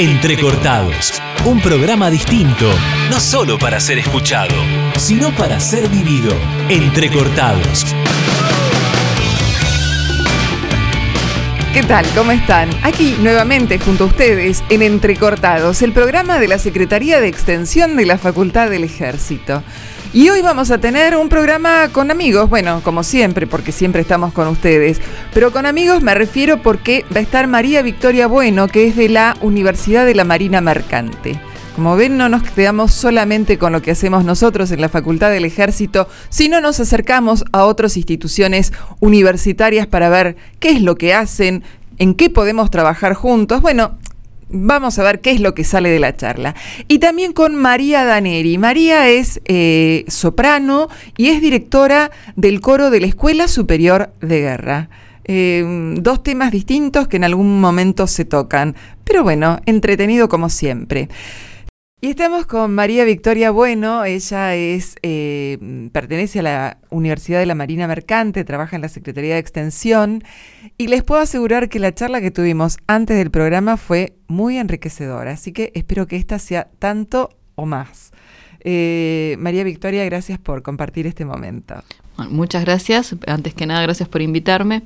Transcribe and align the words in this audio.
Entrecortados, 0.00 1.20
un 1.44 1.60
programa 1.60 2.08
distinto, 2.08 2.72
no 3.10 3.20
solo 3.20 3.58
para 3.58 3.78
ser 3.80 3.98
escuchado, 3.98 4.54
sino 4.96 5.30
para 5.36 5.60
ser 5.60 5.90
vivido. 5.90 6.32
Entrecortados. 6.70 7.84
¿Qué 11.72 11.84
tal? 11.84 12.04
¿Cómo 12.16 12.32
están? 12.32 12.68
Aquí 12.82 13.16
nuevamente 13.20 13.78
junto 13.78 14.02
a 14.02 14.06
ustedes 14.08 14.64
en 14.70 14.82
Entrecortados, 14.82 15.82
el 15.82 15.92
programa 15.92 16.40
de 16.40 16.48
la 16.48 16.58
Secretaría 16.58 17.20
de 17.20 17.28
Extensión 17.28 17.96
de 17.96 18.06
la 18.06 18.18
Facultad 18.18 18.68
del 18.68 18.82
Ejército. 18.82 19.62
Y 20.12 20.30
hoy 20.30 20.42
vamos 20.42 20.72
a 20.72 20.78
tener 20.78 21.16
un 21.16 21.28
programa 21.28 21.88
con 21.92 22.10
amigos, 22.10 22.50
bueno, 22.50 22.80
como 22.82 23.04
siempre, 23.04 23.46
porque 23.46 23.70
siempre 23.70 24.02
estamos 24.02 24.32
con 24.32 24.48
ustedes, 24.48 25.00
pero 25.32 25.52
con 25.52 25.64
amigos 25.64 26.02
me 26.02 26.12
refiero 26.16 26.60
porque 26.60 27.04
va 27.14 27.20
a 27.20 27.22
estar 27.22 27.46
María 27.46 27.82
Victoria 27.82 28.26
Bueno, 28.26 28.66
que 28.66 28.88
es 28.88 28.96
de 28.96 29.08
la 29.08 29.36
Universidad 29.40 30.04
de 30.04 30.16
la 30.16 30.24
Marina 30.24 30.60
Mercante. 30.60 31.40
Como 31.80 31.96
ven, 31.96 32.18
no 32.18 32.28
nos 32.28 32.42
quedamos 32.42 32.92
solamente 32.92 33.56
con 33.56 33.72
lo 33.72 33.80
que 33.80 33.92
hacemos 33.92 34.22
nosotros 34.22 34.70
en 34.70 34.82
la 34.82 34.90
Facultad 34.90 35.30
del 35.30 35.46
Ejército, 35.46 36.08
sino 36.28 36.60
nos 36.60 36.78
acercamos 36.78 37.42
a 37.52 37.64
otras 37.64 37.96
instituciones 37.96 38.74
universitarias 39.00 39.86
para 39.86 40.10
ver 40.10 40.36
qué 40.58 40.72
es 40.72 40.82
lo 40.82 40.96
que 40.96 41.14
hacen, 41.14 41.64
en 41.96 42.12
qué 42.12 42.28
podemos 42.28 42.70
trabajar 42.70 43.14
juntos. 43.14 43.62
Bueno, 43.62 43.96
Vamos 44.52 44.98
a 44.98 45.04
ver 45.04 45.20
qué 45.20 45.30
es 45.30 45.40
lo 45.40 45.54
que 45.54 45.62
sale 45.62 45.90
de 45.90 46.00
la 46.00 46.16
charla. 46.16 46.56
Y 46.88 46.98
también 46.98 47.32
con 47.32 47.54
María 47.54 48.04
Daneri. 48.04 48.58
María 48.58 49.08
es 49.08 49.40
eh, 49.44 50.04
soprano 50.08 50.88
y 51.16 51.28
es 51.28 51.40
directora 51.40 52.10
del 52.34 52.60
coro 52.60 52.90
de 52.90 53.00
la 53.00 53.06
Escuela 53.06 53.46
Superior 53.46 54.10
de 54.20 54.40
Guerra. 54.40 54.90
Eh, 55.24 55.94
dos 55.98 56.24
temas 56.24 56.50
distintos 56.50 57.06
que 57.06 57.18
en 57.18 57.22
algún 57.22 57.60
momento 57.60 58.08
se 58.08 58.24
tocan, 58.24 58.74
pero 59.04 59.22
bueno, 59.22 59.60
entretenido 59.66 60.28
como 60.28 60.48
siempre. 60.48 61.08
Y 62.02 62.08
estamos 62.08 62.46
con 62.46 62.74
María 62.74 63.04
Victoria 63.04 63.50
Bueno, 63.50 64.06
ella 64.06 64.54
es, 64.56 64.96
eh, 65.02 65.58
pertenece 65.92 66.38
a 66.38 66.42
la 66.42 66.78
Universidad 66.88 67.40
de 67.40 67.44
la 67.44 67.54
Marina 67.54 67.86
Mercante, 67.86 68.42
trabaja 68.42 68.74
en 68.74 68.80
la 68.80 68.88
Secretaría 68.88 69.34
de 69.34 69.40
Extensión 69.40 70.24
y 70.78 70.88
les 70.88 71.02
puedo 71.02 71.20
asegurar 71.20 71.68
que 71.68 71.78
la 71.78 71.94
charla 71.94 72.22
que 72.22 72.30
tuvimos 72.30 72.78
antes 72.86 73.18
del 73.18 73.30
programa 73.30 73.76
fue 73.76 74.14
muy 74.28 74.56
enriquecedora, 74.56 75.32
así 75.32 75.52
que 75.52 75.72
espero 75.74 76.06
que 76.06 76.16
esta 76.16 76.38
sea 76.38 76.70
tanto 76.78 77.28
o 77.54 77.66
más. 77.66 78.12
Eh, 78.60 79.36
María 79.38 79.62
Victoria, 79.62 80.02
gracias 80.06 80.38
por 80.38 80.62
compartir 80.62 81.06
este 81.06 81.26
momento 81.26 81.84
muchas 82.28 82.64
gracias. 82.64 83.14
Antes 83.26 83.54
que 83.54 83.66
nada, 83.66 83.82
gracias 83.82 84.08
por 84.08 84.22
invitarme. 84.22 84.82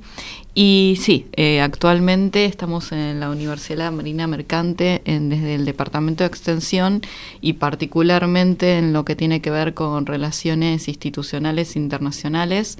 Y 0.53 0.97
sí, 1.01 1.27
eh, 1.33 1.59
actualmente 1.59 2.45
estamos 2.45 2.93
en 2.93 3.19
la 3.19 3.29
Universidad 3.29 3.91
Marina 3.91 4.25
Mercante 4.25 5.01
desde 5.05 5.55
el 5.55 5.65
Departamento 5.65 6.23
de 6.23 6.29
Extensión 6.29 7.01
y 7.41 7.53
particularmente 7.53 8.77
en 8.77 8.93
lo 8.93 9.03
que 9.03 9.17
tiene 9.17 9.41
que 9.41 9.51
ver 9.51 9.73
con 9.73 10.05
relaciones 10.05 10.87
institucionales 10.87 11.75
internacionales 11.75 12.77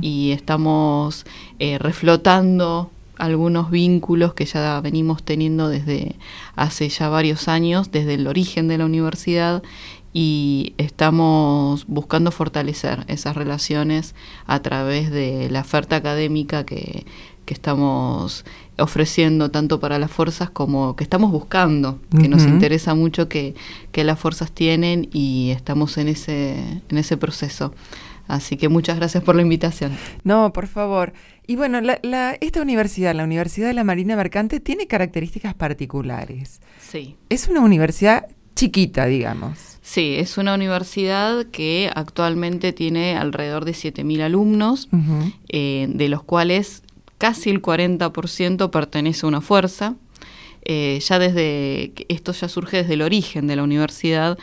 y 0.00 0.30
estamos 0.30 1.26
eh, 1.58 1.78
reflotando 1.78 2.92
algunos 3.18 3.70
vínculos 3.70 4.34
que 4.34 4.44
ya 4.44 4.80
venimos 4.80 5.22
teniendo 5.22 5.68
desde 5.68 6.16
hace 6.54 6.88
ya 6.88 7.08
varios 7.08 7.48
años, 7.48 7.90
desde 7.90 8.14
el 8.14 8.26
origen 8.26 8.68
de 8.68 8.78
la 8.78 8.84
universidad 8.84 9.62
y 10.18 10.72
estamos 10.78 11.86
buscando 11.88 12.30
fortalecer 12.30 13.04
esas 13.06 13.36
relaciones 13.36 14.14
a 14.46 14.62
través 14.62 15.10
de 15.10 15.50
la 15.50 15.60
oferta 15.60 15.96
académica 15.96 16.64
que, 16.64 17.04
estamos 17.46 18.44
ofreciendo 18.76 19.52
tanto 19.52 19.78
para 19.78 20.00
las 20.00 20.10
fuerzas 20.10 20.50
como 20.50 20.96
que 20.96 21.04
estamos 21.04 21.30
buscando, 21.30 22.00
que 22.18 22.28
nos 22.28 22.44
interesa 22.44 22.94
mucho 22.94 23.28
que, 23.28 23.54
las 23.92 24.18
fuerzas 24.18 24.50
tienen 24.52 25.06
y 25.12 25.50
estamos 25.50 25.98
en 25.98 26.08
ese, 26.08 26.56
en 26.88 26.96
ese 26.96 27.18
proceso. 27.18 27.74
Así 28.26 28.56
que 28.56 28.70
muchas 28.70 28.96
gracias 28.96 29.22
por 29.22 29.36
la 29.36 29.42
invitación. 29.42 29.92
No, 30.24 30.50
por 30.54 30.66
favor. 30.66 31.12
Y 31.46 31.56
bueno, 31.56 31.82
la, 31.82 32.38
esta 32.40 32.62
universidad, 32.62 33.14
la 33.14 33.24
Universidad 33.24 33.68
de 33.68 33.74
la 33.74 33.84
Marina 33.84 34.16
Mercante, 34.16 34.60
tiene 34.60 34.86
características 34.86 35.52
particulares. 35.54 36.62
Sí. 36.80 37.16
Es 37.28 37.48
una 37.48 37.60
universidad 37.60 38.26
chiquita, 38.56 39.04
digamos. 39.04 39.75
Sí, 39.86 40.16
es 40.18 40.36
una 40.36 40.52
universidad 40.52 41.46
que 41.46 41.92
actualmente 41.94 42.72
tiene 42.72 43.16
alrededor 43.16 43.64
de 43.64 43.70
7.000 43.70 44.20
alumnos, 44.20 44.88
eh, 45.48 45.86
de 45.88 46.08
los 46.08 46.24
cuales 46.24 46.82
casi 47.18 47.50
el 47.50 47.62
40% 47.62 48.70
pertenece 48.72 49.24
a 49.24 49.28
una 49.28 49.40
fuerza. 49.40 49.94
Eh, 50.64 50.98
ya 51.06 51.20
desde, 51.20 51.92
esto 52.08 52.32
ya 52.32 52.48
surge 52.48 52.78
desde 52.78 52.94
el 52.94 53.02
origen 53.02 53.46
de 53.46 53.54
la 53.54 53.62
universidad, 53.62 54.36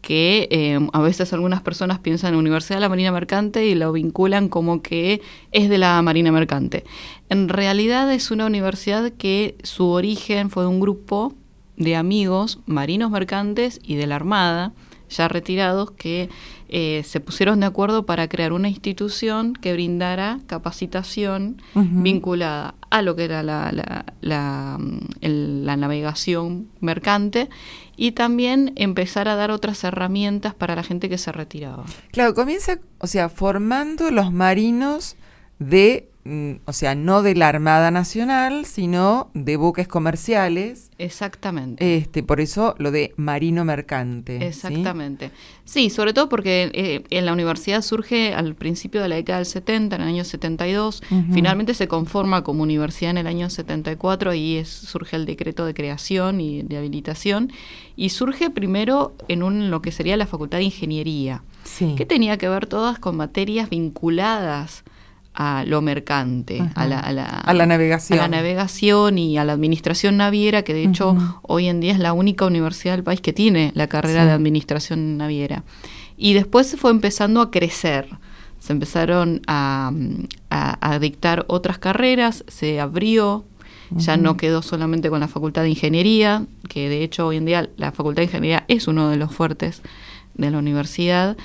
que 0.00 0.48
eh, 0.50 0.78
a 0.94 1.00
veces 1.02 1.30
algunas 1.34 1.60
personas 1.60 1.98
piensan 1.98 2.28
en 2.28 2.36
la 2.36 2.40
Universidad 2.40 2.76
de 2.76 2.80
la 2.80 2.88
Marina 2.88 3.12
Mercante 3.12 3.66
y 3.66 3.74
lo 3.74 3.92
vinculan 3.92 4.48
como 4.48 4.80
que 4.80 5.20
es 5.52 5.68
de 5.68 5.76
la 5.76 6.00
Marina 6.00 6.32
Mercante. 6.32 6.84
En 7.28 7.50
realidad 7.50 8.10
es 8.10 8.30
una 8.30 8.46
universidad 8.46 9.12
que 9.12 9.58
su 9.62 9.88
origen 9.88 10.48
fue 10.48 10.62
de 10.62 10.70
un 10.70 10.80
grupo 10.80 11.34
de 11.76 11.96
amigos 11.96 12.60
marinos 12.64 13.10
mercantes 13.10 13.78
y 13.82 13.96
de 13.96 14.06
la 14.06 14.16
Armada, 14.16 14.72
ya 15.08 15.28
retirados, 15.28 15.90
que 15.92 16.28
eh, 16.68 17.02
se 17.04 17.20
pusieron 17.20 17.60
de 17.60 17.66
acuerdo 17.66 18.06
para 18.06 18.28
crear 18.28 18.52
una 18.52 18.68
institución 18.68 19.52
que 19.54 19.72
brindara 19.72 20.40
capacitación 20.46 21.62
vinculada 21.74 22.74
a 22.90 23.02
lo 23.02 23.14
que 23.14 23.24
era 23.24 23.42
la, 23.42 23.70
la, 23.72 24.04
la, 24.20 25.76
navegación 25.76 26.68
mercante 26.80 27.48
y 27.96 28.12
también 28.12 28.72
empezar 28.76 29.28
a 29.28 29.36
dar 29.36 29.50
otras 29.50 29.84
herramientas 29.84 30.54
para 30.54 30.74
la 30.74 30.82
gente 30.82 31.08
que 31.08 31.18
se 31.18 31.30
retiraba. 31.30 31.84
Claro, 32.10 32.34
comienza, 32.34 32.78
o 32.98 33.06
sea, 33.06 33.28
formando 33.28 34.10
los 34.10 34.32
marinos 34.32 35.16
de 35.58 36.08
Mm, 36.08 36.15
o 36.64 36.72
sea, 36.72 36.94
no 36.94 37.22
de 37.22 37.34
la 37.34 37.48
Armada 37.48 37.90
Nacional, 37.90 38.64
sino 38.64 39.30
de 39.34 39.56
buques 39.56 39.88
comerciales. 39.88 40.90
Exactamente. 40.98 41.96
Este, 41.96 42.22
por 42.22 42.40
eso 42.40 42.74
lo 42.78 42.90
de 42.90 43.12
marino 43.16 43.64
mercante. 43.64 44.46
Exactamente. 44.46 45.30
Sí, 45.64 45.90
sobre 45.90 46.12
todo 46.12 46.28
porque 46.28 46.70
eh, 46.74 47.04
en 47.10 47.26
la 47.26 47.32
universidad 47.32 47.82
surge 47.82 48.34
al 48.34 48.54
principio 48.54 49.02
de 49.02 49.08
la 49.08 49.16
década 49.16 49.38
del 49.38 49.46
70, 49.46 49.96
en 49.96 50.02
el 50.02 50.08
año 50.08 50.24
72, 50.24 51.02
finalmente 51.32 51.74
se 51.74 51.88
conforma 51.88 52.44
como 52.44 52.62
universidad 52.62 53.10
en 53.10 53.18
el 53.18 53.26
año 53.26 53.50
74 53.50 54.34
y 54.34 54.56
es, 54.56 54.68
surge 54.68 55.16
el 55.16 55.26
decreto 55.26 55.66
de 55.66 55.74
creación 55.74 56.40
y 56.40 56.62
de 56.62 56.76
habilitación 56.76 57.52
y 57.96 58.10
surge 58.10 58.50
primero 58.50 59.14
en 59.28 59.42
un, 59.42 59.70
lo 59.70 59.82
que 59.82 59.92
sería 59.92 60.16
la 60.16 60.26
Facultad 60.26 60.58
de 60.58 60.64
Ingeniería, 60.64 61.42
que 61.96 62.06
tenía 62.06 62.38
que 62.38 62.48
ver 62.48 62.66
todas 62.66 62.98
con 62.98 63.16
materias 63.16 63.70
vinculadas 63.70 64.84
a 65.36 65.64
lo 65.66 65.82
mercante, 65.82 66.62
a, 66.74 66.86
la, 66.86 66.98
a, 66.98 67.52
la, 67.52 67.66
navegación. 67.66 68.18
A 68.18 68.22
la 68.22 68.28
navegación 68.28 69.18
y 69.18 69.36
a 69.36 69.44
la 69.44 69.52
administración 69.52 70.16
naviera, 70.16 70.62
que 70.62 70.72
de 70.72 70.84
hecho 70.84 71.14
hoy 71.42 71.66
en 71.68 71.80
día 71.80 71.92
es 71.92 71.98
la 71.98 72.14
única 72.14 72.46
universidad 72.46 72.94
del 72.94 73.04
país 73.04 73.20
que 73.20 73.34
tiene 73.34 73.70
la 73.74 73.86
carrera 73.86 74.24
de 74.24 74.32
administración 74.32 75.18
naviera. 75.18 75.62
Y 76.16 76.32
después 76.32 76.66
se 76.66 76.78
fue 76.78 76.90
empezando 76.90 77.42
a 77.42 77.50
crecer, 77.50 78.08
se 78.60 78.72
empezaron 78.72 79.42
a, 79.46 79.92
a, 80.48 80.98
dictar 80.98 81.44
otras 81.48 81.76
carreras, 81.76 82.42
se 82.48 82.80
abrió, 82.80 83.44
ya 83.90 84.16
no 84.16 84.38
quedó 84.38 84.62
solamente 84.62 85.10
con 85.10 85.20
la 85.20 85.28
Facultad 85.28 85.62
de 85.62 85.68
Ingeniería, 85.68 86.46
que 86.70 86.88
de 86.88 87.04
hecho 87.04 87.26
hoy 87.26 87.36
en 87.36 87.44
día 87.44 87.68
la 87.76 87.92
Facultad 87.92 88.22
de 88.22 88.24
Ingeniería 88.24 88.64
es 88.68 88.88
uno 88.88 89.10
de 89.10 89.16
los 89.16 89.34
fuertes 89.34 89.82
de 90.32 90.50
la 90.50 90.58
universidad, 90.58 91.36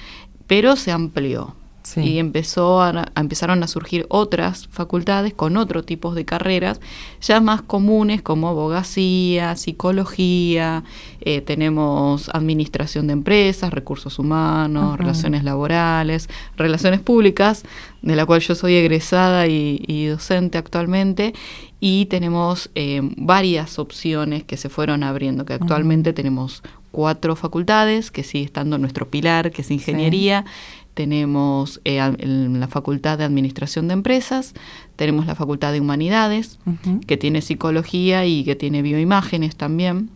pero 0.48 0.78
se 0.78 0.92
amplió 0.94 1.56
y 1.98 2.20
empezó 2.20 2.82
a, 2.82 3.12
empezaron 3.16 3.64
a 3.64 3.68
surgir 3.68 4.06
otras 4.10 4.68
facultades 4.70 5.34
con 5.34 5.58
otros 5.58 5.86
tipos 5.86 6.16
de 6.16 6.26
carreras 6.26 6.80
ya 7.22 7.40
más 7.40 7.62
comunes 7.62 8.22
como 8.22 8.50
abogacía, 8.50 9.56
psicología, 9.56 10.84
eh, 11.22 11.42
tenemos 11.42 12.30
administración 12.30 13.08
de 13.08 13.14
empresas, 13.14 13.72
recursos 13.72 14.20
humanos, 14.20 14.98
relaciones 14.98 15.44
laborales, 15.44 16.30
relaciones 16.58 17.00
públicas, 17.00 17.64
de 18.02 18.16
la 18.16 18.26
cual 18.26 18.42
yo 18.42 18.56
soy 18.56 18.76
egresada 18.76 19.48
y, 19.48 20.06
docente 20.08 20.58
actualmente, 20.58 21.34
y 21.80 22.06
tenemos 22.08 22.70
eh, 22.76 23.02
varias 23.18 23.80
opciones 23.80 24.44
que 24.44 24.58
se 24.58 24.70
fueron 24.70 25.04
abriendo, 25.04 25.46
que 25.46 25.54
actualmente 25.54 26.14
tenemos 26.14 26.64
cuatro 26.92 27.36
facultades, 27.36 28.12
que 28.12 28.24
sigue 28.24 28.46
estando 28.46 28.78
nuestro 28.78 29.08
pilar, 29.08 29.52
que 29.52 29.62
es 29.62 29.72
ingeniería 29.72 30.46
tenemos 30.94 31.82
eh, 31.86 32.00
la 32.00 32.68
Facultad 32.68 33.18
de 33.18 33.24
Administración 33.24 33.88
de 33.88 33.94
Empresas, 33.94 34.54
tenemos 34.96 35.26
la 35.26 35.36
Facultad 35.36 35.72
de 35.72 35.80
Humanidades, 35.80 36.60
que 37.08 37.18
tiene 37.18 37.42
psicología 37.42 38.26
y 38.26 38.44
que 38.44 38.56
tiene 38.56 38.82
bioimágenes 38.82 39.56
también, 39.56 40.10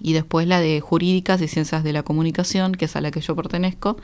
y 0.00 0.12
después 0.12 0.46
la 0.46 0.60
de 0.60 0.80
Jurídicas 0.80 1.40
y 1.40 1.48
Ciencias 1.48 1.82
de 1.82 1.92
la 1.92 2.02
Comunicación, 2.02 2.72
que 2.72 2.84
es 2.84 2.96
a 2.96 3.00
la 3.00 3.10
que 3.10 3.20
yo 3.20 3.34
pertenezco, 3.34 3.96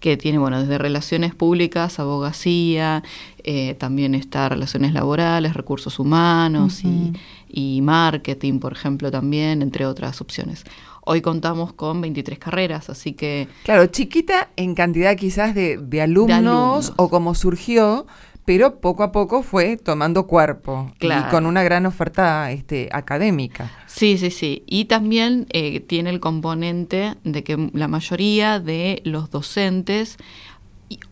que 0.00 0.16
tiene, 0.16 0.38
bueno, 0.38 0.60
desde 0.60 0.78
relaciones 0.78 1.34
públicas, 1.34 1.98
abogacía, 1.98 3.02
eh, 3.44 3.74
también 3.74 4.14
está 4.14 4.48
relaciones 4.48 4.92
laborales, 4.92 5.54
recursos 5.54 5.98
humanos 5.98 6.84
y, 6.84 7.12
y 7.48 7.80
marketing, 7.82 8.58
por 8.58 8.72
ejemplo, 8.72 9.10
también, 9.10 9.62
entre 9.62 9.86
otras 9.86 10.20
opciones. 10.20 10.64
Hoy 11.08 11.20
contamos 11.20 11.72
con 11.72 12.00
23 12.00 12.36
carreras, 12.36 12.90
así 12.90 13.12
que... 13.12 13.46
Claro, 13.62 13.86
chiquita 13.86 14.50
en 14.56 14.74
cantidad 14.74 15.16
quizás 15.16 15.54
de, 15.54 15.76
de, 15.76 16.02
alumnos, 16.02 16.94
o 16.96 17.08
como 17.08 17.36
surgió, 17.36 18.08
pero 18.44 18.80
poco 18.80 19.04
a 19.04 19.12
poco 19.12 19.44
fue 19.44 19.76
tomando 19.76 20.26
cuerpo 20.26 20.90
y 21.00 21.30
con 21.30 21.46
una 21.46 21.62
gran 21.62 21.86
oferta 21.86 22.50
este, 22.50 22.88
académica. 22.90 23.70
Sí, 23.86 24.18
sí, 24.18 24.32
sí. 24.32 24.64
Y 24.66 24.86
también 24.86 25.46
eh, 25.50 25.78
tiene 25.78 26.10
el 26.10 26.18
componente 26.18 27.14
de 27.22 27.44
que 27.44 27.70
la 27.72 27.86
mayoría 27.86 28.58
de 28.58 29.00
los 29.04 29.30
docentes 29.30 30.18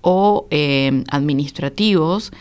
o 0.03 0.47
eh, 0.51 1.05
administrativos, 1.11 2.33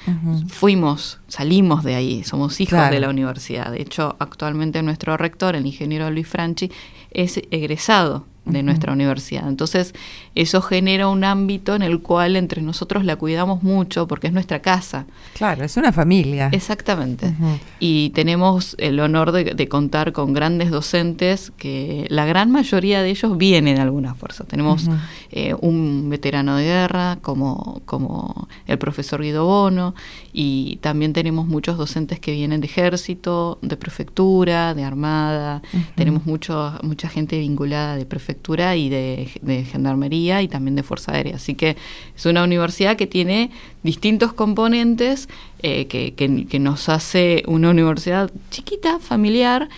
fuimos, 0.48 1.20
salimos 1.28 1.84
de 1.84 1.96
ahí, 1.96 2.24
somos 2.24 2.62
hijos 2.62 2.90
de 2.92 3.00
la 3.00 3.10
universidad. 3.10 3.72
De 3.72 3.82
hecho, 3.82 4.16
actualmente 4.20 4.84
nuestro 4.84 5.18
rector, 5.18 5.56
el 5.56 5.66
ingeniero 5.66 6.12
Luis 6.12 6.28
Franchi, 6.28 6.72
es 7.14 7.42
egresado 7.52 8.26
de 8.46 8.62
nuestra 8.62 8.92
universidad. 8.92 9.48
Entonces, 9.48 9.94
eso 10.36 10.62
genera 10.62 11.08
un 11.08 11.24
ámbito 11.24 11.76
en 11.76 11.82
el 11.82 12.02
cual 12.02 12.36
entre 12.36 12.62
nosotros 12.62 13.06
la 13.06 13.16
cuidamos 13.16 13.64
mucho 13.64 14.08
porque 14.08 14.28
es 14.28 14.34
nuestra 14.34 14.62
casa. 14.62 15.06
Claro, 15.34 15.64
es 15.64 15.78
una 15.78 15.94
familia. 15.94 16.50
Exactamente. 16.52 17.34
Y 17.80 18.10
tenemos 18.10 18.76
el 18.80 19.00
honor 19.00 19.32
de, 19.32 19.68
contar 19.70 20.12
con 20.12 20.34
grandes 20.34 20.72
docentes 20.72 21.52
que 21.58 22.06
la 22.10 22.26
gran 22.26 22.52
mayoría 22.52 23.02
de 23.02 23.10
ellos 23.10 23.38
vienen 23.38 23.76
de 23.76 23.82
alguna 23.82 24.14
fuerza. 24.14 24.44
Tenemos 24.44 24.90
eh, 25.32 25.56
un 25.62 26.10
veterano 26.10 26.58
de 26.58 26.66
guerra 26.66 27.20
como, 27.22 27.82
como 27.86 28.50
el 28.68 28.78
profesor 28.78 29.22
Guido 29.22 29.46
Bono 29.46 29.96
y 30.34 30.78
también 30.82 31.14
tenemos 31.14 31.48
muchos 31.48 31.78
docentes 31.78 32.20
que 32.20 32.34
vienen 32.34 32.60
de 32.60 32.68
ejército, 32.68 33.58
de 33.62 33.78
prefectura, 33.78 34.74
de 34.74 34.84
armada. 34.84 35.62
Tenemos 35.96 36.26
mucho, 36.26 36.74
mucha 36.84 37.08
gente 37.08 37.40
vinculada 37.40 37.96
de 37.96 38.06
prefectura 38.06 38.33
y 38.76 38.90
de, 38.90 39.66
Gendarmería 39.72 40.42
y 40.42 40.48
también 40.48 40.76
de 40.76 40.84
Fuerza 40.84 41.14
Aérea. 41.14 41.36
Así 41.36 41.56
que 41.56 41.76
es 42.16 42.26
una 42.26 42.44
universidad 42.44 42.96
que 42.96 43.08
tiene 43.08 43.52
distintos 43.84 44.34
componentes 44.34 45.30
eh, 45.60 45.88
que, 45.88 46.60
nos 46.60 46.90
hace 46.90 47.44
una 47.48 47.70
universidad 47.70 48.32
chiquita, 48.50 49.00
familiar, 49.00 49.70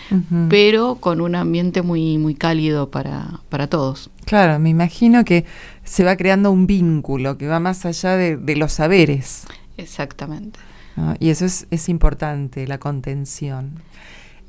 pero 0.48 0.96
con 0.96 1.20
un 1.20 1.34
ambiente 1.34 1.82
muy, 1.82 2.18
muy 2.18 2.34
cálido 2.34 2.90
para, 2.90 3.40
para 3.48 3.66
todos. 3.66 4.10
Claro, 4.24 4.58
me 4.58 4.70
imagino 4.70 5.24
que 5.24 5.44
se 5.84 6.04
va 6.04 6.16
creando 6.16 6.50
un 6.50 6.66
vínculo 6.66 7.38
que 7.38 7.46
va 7.46 7.60
más 7.60 7.86
allá 7.86 8.16
de, 8.16 8.56
los 8.56 8.72
saberes. 8.72 9.46
Exactamente. 9.76 10.58
Y 11.20 11.28
eso 11.28 11.44
es, 11.44 11.66
es 11.70 11.88
importante, 11.88 12.66
la 12.66 12.78
contención. 12.78 13.82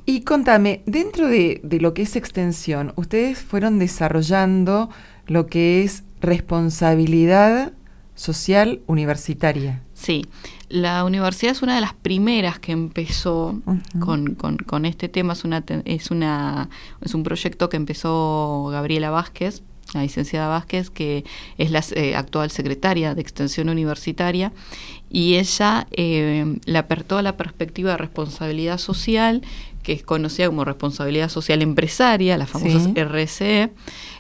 Y 0.10 0.22
contame, 0.22 0.84
dentro 0.86 1.28
de, 1.28 1.60
lo 1.82 1.94
que 1.94 2.04
es 2.04 2.16
extensión, 2.16 2.94
ustedes 2.96 3.40
fueron 3.40 3.78
desarrollando 3.78 4.90
lo 5.26 5.48
que 5.48 5.84
es 5.84 6.06
responsabilidad 6.22 7.74
social 8.16 8.80
universitaria. 8.88 9.84
Sí, 9.94 10.26
la 10.70 11.04
universidad 11.04 11.52
es 11.52 11.62
una 11.62 11.76
de 11.76 11.82
las 11.82 11.94
primeras 11.94 12.58
que 12.58 12.72
empezó 12.72 13.62
con, 14.00 14.86
este 14.86 15.10
tema, 15.10 15.34
es, 15.34 15.44
una, 15.44 15.62
es, 15.84 16.10
una, 16.10 16.70
es 17.02 17.14
un 17.14 17.24
proyecto 17.24 17.68
que 17.68 17.76
empezó 17.76 18.70
Gabriela 18.72 19.10
Vázquez, 19.10 19.62
la 19.94 20.04
licenciada 20.04 20.48
Vázquez, 20.48 20.90
que 20.90 21.26
es 21.58 21.70
la 21.72 21.84
eh, 21.96 22.16
actual 22.16 22.50
secretaria 22.50 23.14
de 23.14 23.22
Extensión 23.22 23.68
Universitaria, 23.68 24.54
y 25.10 25.36
ella 25.36 25.88
eh, 25.92 26.60
le 26.66 26.78
apertó 26.78 27.22
la 27.22 27.38
perspectiva 27.38 27.92
de 27.92 27.98
responsabilidad 27.98 28.78
social 28.78 29.42
que 29.88 29.94
es 29.94 30.04
conocida 30.04 30.48
como 30.48 30.66
responsabilidad 30.66 31.30
social 31.30 31.62
empresaria, 31.62 32.38
las 32.38 32.50
famosas 32.50 32.90
RCE, 32.94 33.72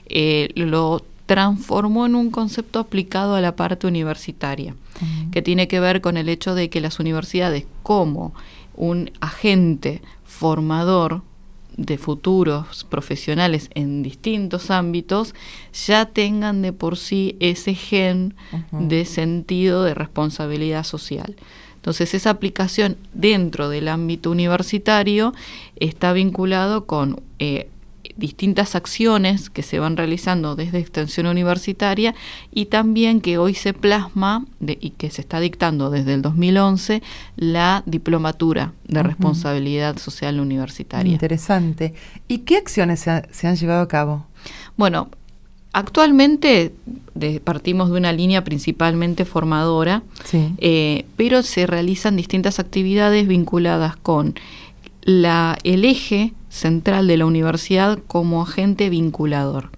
eh, 0.08 0.50
lo 0.56 1.04
transformó 1.26 2.06
en 2.06 2.16
un 2.16 2.32
concepto 2.32 2.80
aplicado 2.80 3.36
a 3.36 3.42
la 3.42 3.58
parte 3.58 3.86
universitaria, 3.86 4.76
que 5.30 5.42
tiene 5.42 5.68
que 5.68 5.82
ver 5.82 6.00
con 6.00 6.16
el 6.16 6.30
hecho 6.30 6.56
de 6.56 6.70
que 6.70 6.80
las 6.80 7.02
universidades 7.02 7.66
como 7.84 8.34
un 8.78 9.12
agente 9.20 10.02
formador 10.24 11.22
de 11.76 11.98
futuros 11.98 12.86
profesionales 12.86 13.70
en 13.76 14.04
distintos 14.04 14.72
ámbitos 14.72 15.36
ya 15.86 16.06
tengan 16.06 16.62
de 16.62 16.72
por 16.72 16.96
sí 16.96 17.36
ese 17.42 17.74
gen 17.74 18.36
de 18.72 19.04
sentido 19.04 19.84
de 19.84 19.96
responsabilidad 19.96 20.86
social. 20.86 21.36
Entonces 21.88 22.14
esa 22.16 22.32
aplicación 22.32 22.98
dentro 23.14 23.70
del 23.70 23.88
ámbito 23.88 24.30
universitario 24.30 25.34
está 25.78 26.12
vinculado 26.12 26.86
con 26.86 27.22
eh, 27.40 27.70
distintas 28.18 28.76
acciones 28.76 29.50
que 29.50 29.64
se 29.64 29.80
van 29.80 29.96
realizando 29.96 30.58
desde 30.58 30.80
extensión 30.80 31.28
universitaria 31.28 32.14
y 32.52 32.66
también 32.66 33.22
que 33.22 33.38
hoy 33.38 33.54
se 33.54 33.72
plasma 33.72 34.46
y 34.60 34.90
que 34.90 35.10
se 35.10 35.22
está 35.22 35.40
dictando 35.40 35.90
desde 35.90 36.16
el 36.16 36.22
2011 36.22 37.02
la 37.38 37.84
diplomatura 37.86 38.74
de 38.86 39.04
responsabilidad 39.04 39.98
social 39.98 40.42
universitaria. 40.42 41.14
Interesante. 41.14 41.94
¿Y 42.28 42.40
qué 42.40 42.58
acciones 42.58 43.00
se, 43.00 43.48
han 43.48 43.56
llevado 43.56 43.82
a 43.82 43.88
cabo? 43.88 44.26
Bueno, 44.76 45.10
Actualmente 45.78 46.74
partimos 47.44 47.92
de 47.92 47.98
una 47.98 48.12
línea 48.12 48.44
principalmente 48.44 49.26
formadora, 49.26 50.02
eh, 50.34 51.06
pero 51.18 51.44
se 51.44 51.68
realizan 51.68 52.16
distintas 52.16 52.58
actividades 52.58 53.28
vinculadas 53.28 53.96
con 53.96 54.34
la, 55.04 55.56
el 55.64 55.86
eje 55.86 56.34
central 56.50 57.06
de 57.06 57.18
la 57.18 57.28
universidad 57.28 58.00
como 58.08 58.42
agente 58.42 58.90
vinculador. 58.90 59.70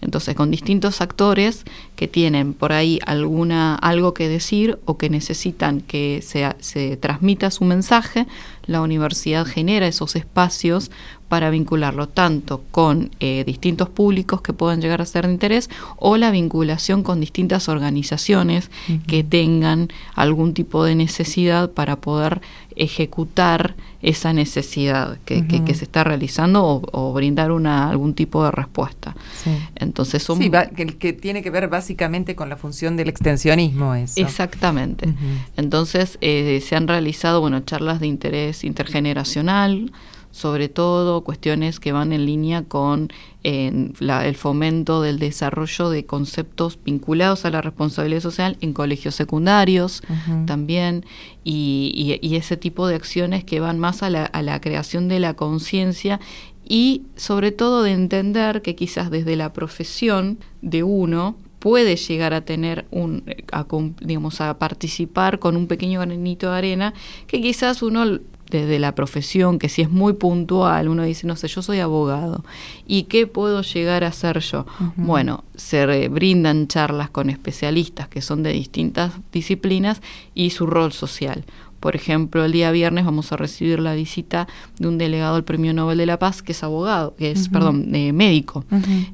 Entonces, 0.00 0.34
con 0.34 0.50
distintos 0.50 1.02
actores 1.02 1.64
que 1.96 2.08
tienen 2.08 2.54
por 2.54 2.72
ahí 2.72 2.98
alguna 3.04 3.74
algo 3.74 4.14
que 4.14 4.30
decir 4.30 4.78
o 4.86 4.96
que 4.96 5.10
necesitan 5.10 5.82
que 5.82 6.22
se, 6.22 6.48
se 6.60 6.96
transmita 6.96 7.50
su 7.50 7.66
mensaje, 7.66 8.26
la 8.66 8.80
universidad 8.80 9.46
genera 9.46 9.86
esos 9.86 10.16
espacios 10.16 10.90
para 11.32 11.48
vincularlo 11.48 12.08
tanto 12.08 12.62
con 12.70 13.10
eh, 13.18 13.42
distintos 13.46 13.88
públicos 13.88 14.42
que 14.42 14.52
puedan 14.52 14.82
llegar 14.82 15.00
a 15.00 15.06
ser 15.06 15.26
de 15.26 15.32
interés 15.32 15.70
o 15.96 16.18
la 16.18 16.30
vinculación 16.30 17.02
con 17.02 17.20
distintas 17.20 17.70
organizaciones 17.70 18.70
que 19.06 19.24
tengan 19.24 19.88
algún 20.14 20.52
tipo 20.52 20.84
de 20.84 20.94
necesidad 20.94 21.70
para 21.70 21.96
poder 21.96 22.42
ejecutar 22.76 23.74
esa 24.02 24.32
necesidad 24.32 25.18
que, 25.24 25.42
se 25.74 25.84
está 25.84 26.04
realizando 26.04 26.82
o, 26.92 27.12
brindar 27.12 27.52
una, 27.52 27.88
algún 27.88 28.14
tipo 28.14 28.44
de 28.44 28.50
respuesta. 28.50 29.14
Entonces 29.76 30.22
son... 30.22 30.38
que, 30.40 31.12
tiene 31.12 31.42
que 31.42 31.50
ver 31.50 31.68
básicamente 31.68 32.34
con 32.34 32.48
la 32.48 32.56
función 32.56 32.96
del 32.96 33.08
extensionismo. 33.08 33.94
Eso. 33.94 34.20
Exactamente. 34.20 35.08
Entonces 35.56 36.18
eh, 36.20 36.62
se 36.66 36.76
han 36.76 36.88
realizado 36.88 37.40
bueno, 37.40 37.60
charlas 37.60 38.00
de 38.00 38.08
interés 38.08 38.51
intergeneracional, 38.64 39.92
sobre 40.32 40.68
todo 40.68 41.22
cuestiones 41.24 41.78
que 41.78 41.92
van 41.92 42.12
en 42.12 42.24
línea 42.24 42.62
con 42.64 43.12
el 43.42 44.34
fomento 44.34 45.02
del 45.02 45.18
desarrollo 45.18 45.90
de 45.90 46.06
conceptos 46.06 46.78
vinculados 46.82 47.44
a 47.44 47.50
la 47.50 47.60
responsabilidad 47.60 48.22
social 48.22 48.56
en 48.60 48.72
colegios 48.72 49.14
secundarios 49.14 50.02
también 50.46 51.04
y, 51.44 52.18
ese 52.22 52.56
tipo 52.56 52.86
de 52.86 52.94
acciones 52.94 53.44
que 53.44 53.60
van 53.60 53.78
más 53.78 54.02
a 54.02 54.08
la, 54.08 54.24
a 54.24 54.42
la 54.42 54.60
creación 54.60 55.08
de 55.08 55.20
la 55.20 55.34
conciencia 55.34 56.18
y 56.64 57.02
sobre 57.16 57.52
todo 57.52 57.82
de 57.82 57.92
entender 57.92 58.62
que 58.62 58.74
quizás 58.74 59.10
desde 59.10 59.36
la 59.36 59.52
profesión 59.52 60.38
de 60.62 60.82
uno 60.82 61.36
puede 61.58 61.94
llegar 61.94 62.34
a 62.34 62.40
tener 62.40 62.86
un, 62.90 63.22
a, 63.52 63.66
digamos, 64.00 64.40
a 64.40 64.58
participar 64.58 65.38
con 65.38 65.56
un 65.56 65.68
pequeño 65.68 66.00
granito 66.00 66.50
de 66.50 66.56
arena 66.56 66.94
que 67.28 67.40
quizás 67.40 67.82
uno 67.82 68.18
desde 68.60 68.78
la 68.78 68.94
profesión, 68.94 69.58
que 69.58 69.68
si 69.68 69.82
es 69.82 69.90
muy 69.90 70.12
puntual, 70.14 70.88
uno 70.88 71.02
dice, 71.02 71.26
no 71.26 71.36
sé, 71.36 71.48
yo 71.48 71.62
soy 71.62 71.80
abogado, 71.80 72.44
¿y 72.86 73.04
qué 73.04 73.26
puedo 73.26 73.62
llegar 73.62 74.04
a 74.04 74.08
hacer 74.08 74.40
yo? 74.40 74.66
Bueno, 74.96 75.44
se 75.54 76.08
brindan 76.08 76.68
charlas 76.68 77.10
con 77.10 77.30
especialistas 77.30 78.08
que 78.08 78.20
son 78.20 78.42
de 78.42 78.52
distintas 78.52 79.12
disciplinas 79.32 80.02
y 80.34 80.50
su 80.50 80.66
rol 80.66 80.92
social. 80.92 81.44
Por 81.80 81.96
ejemplo, 81.96 82.44
el 82.44 82.52
día 82.52 82.70
viernes 82.70 83.04
vamos 83.04 83.32
a 83.32 83.36
recibir 83.36 83.80
la 83.80 83.94
visita 83.94 84.46
de 84.78 84.86
un 84.86 84.98
delegado 84.98 85.34
del 85.34 85.42
Premio 85.42 85.74
Nobel 85.74 85.98
de 85.98 86.06
la 86.06 86.16
Paz, 86.16 86.40
que 86.40 86.52
es 86.52 86.62
abogado, 86.62 87.16
que 87.16 87.32
es, 87.32 87.48
perdón, 87.48 87.92
eh, 87.92 88.12
médico, 88.12 88.64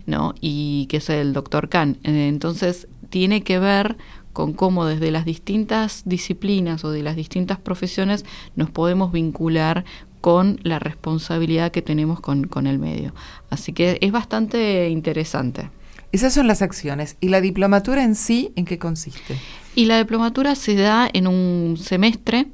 ¿no? 0.04 0.34
Y 0.42 0.84
que 0.90 0.98
es 0.98 1.08
el 1.08 1.32
doctor 1.32 1.70
Kahn. 1.70 1.96
Eh, 2.02 2.28
entonces, 2.28 2.86
tiene 3.08 3.42
que 3.42 3.58
ver 3.58 3.96
con 4.38 4.52
cómo 4.52 4.84
desde 4.84 5.10
las 5.10 5.24
distintas 5.24 6.02
disciplinas 6.04 6.84
o 6.84 6.92
de 6.92 7.02
las 7.02 7.16
distintas 7.16 7.58
profesiones 7.58 8.24
nos 8.54 8.70
podemos 8.70 9.10
vincular 9.10 9.84
con 10.20 10.60
la 10.62 10.78
responsabilidad 10.78 11.72
que 11.72 11.82
tenemos 11.82 12.20
con, 12.20 12.46
el 12.68 12.78
medio. 12.78 13.16
Así 13.50 13.72
que 13.72 13.98
es 14.00 14.12
bastante 14.12 14.90
interesante. 14.90 15.70
Esas 16.12 16.34
son 16.34 16.46
las 16.46 16.62
acciones. 16.62 17.16
¿Y 17.20 17.30
la 17.30 17.40
diplomatura 17.40 18.04
en 18.04 18.14
sí, 18.14 18.52
en 18.54 18.64
qué 18.64 18.78
consiste? 18.78 19.36
Y 19.78 19.84
la 19.84 19.96
diplomatura 19.96 20.56
se 20.56 20.74
da 20.74 21.08
en 21.12 21.28
un 21.28 21.76
semestre, 21.76 22.48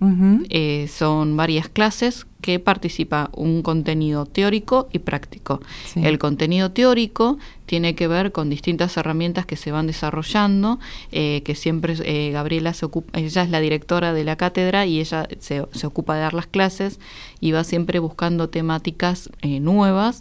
eh, 0.50 0.90
son 0.94 1.38
varias 1.38 1.70
clases 1.70 2.26
que 2.42 2.58
participa 2.58 3.30
un 3.32 3.62
contenido 3.62 4.26
teórico 4.26 4.90
y 4.92 4.98
práctico. 4.98 5.62
El 5.96 6.18
contenido 6.18 6.72
teórico 6.72 7.38
tiene 7.64 7.94
que 7.94 8.08
ver 8.08 8.30
con 8.30 8.50
distintas 8.50 8.94
herramientas 8.98 9.46
que 9.46 9.56
se 9.56 9.72
van 9.72 9.86
desarrollando, 9.86 10.78
eh, 11.12 11.40
que 11.46 11.54
siempre 11.54 11.94
eh, 12.04 12.30
Gabriela 12.30 12.74
se 12.74 12.84
ocupa, 12.84 13.18
ella 13.18 13.42
es 13.42 13.48
la 13.48 13.60
directora 13.60 14.12
de 14.12 14.24
la 14.24 14.36
cátedra 14.36 14.84
y 14.84 15.00
ella 15.00 15.26
se, 15.38 15.64
se 15.72 15.86
ocupa 15.86 16.16
de 16.16 16.20
dar 16.20 16.34
las 16.34 16.46
clases 16.46 17.00
y 17.40 17.52
va 17.52 17.64
siempre 17.64 18.00
buscando 18.00 18.50
temáticas 18.50 19.30
nuevas 19.42 20.20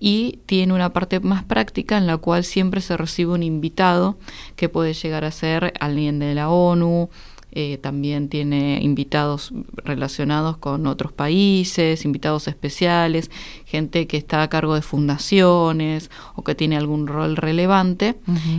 y 0.00 0.40
tiene 0.46 0.74
una 0.74 0.92
parte 0.92 1.20
más 1.20 1.44
práctica 1.44 1.98
en 1.98 2.06
la 2.06 2.16
cual 2.18 2.44
siempre 2.44 2.80
se 2.80 2.96
recibe 2.96 3.32
un 3.32 3.42
invitado 3.42 4.16
que 4.56 4.68
puede 4.68 4.94
llegar 4.94 5.24
a 5.24 5.30
ser 5.30 5.72
alguien 5.80 6.18
de 6.18 6.34
la 6.34 6.50
ONU, 6.50 7.10
eh, 7.50 7.78
también 7.78 8.28
tiene 8.28 8.78
invitados 8.82 9.52
relacionados 9.82 10.58
con 10.58 10.86
otros 10.86 11.12
países, 11.12 12.04
invitados 12.04 12.46
especiales, 12.46 13.30
gente 13.64 14.06
que 14.06 14.18
está 14.18 14.42
a 14.42 14.48
cargo 14.48 14.74
de 14.74 14.82
fundaciones 14.82 16.10
o 16.34 16.44
que 16.44 16.54
tiene 16.54 16.76
algún 16.76 17.06
rol 17.06 17.36
relevante. 17.36 18.16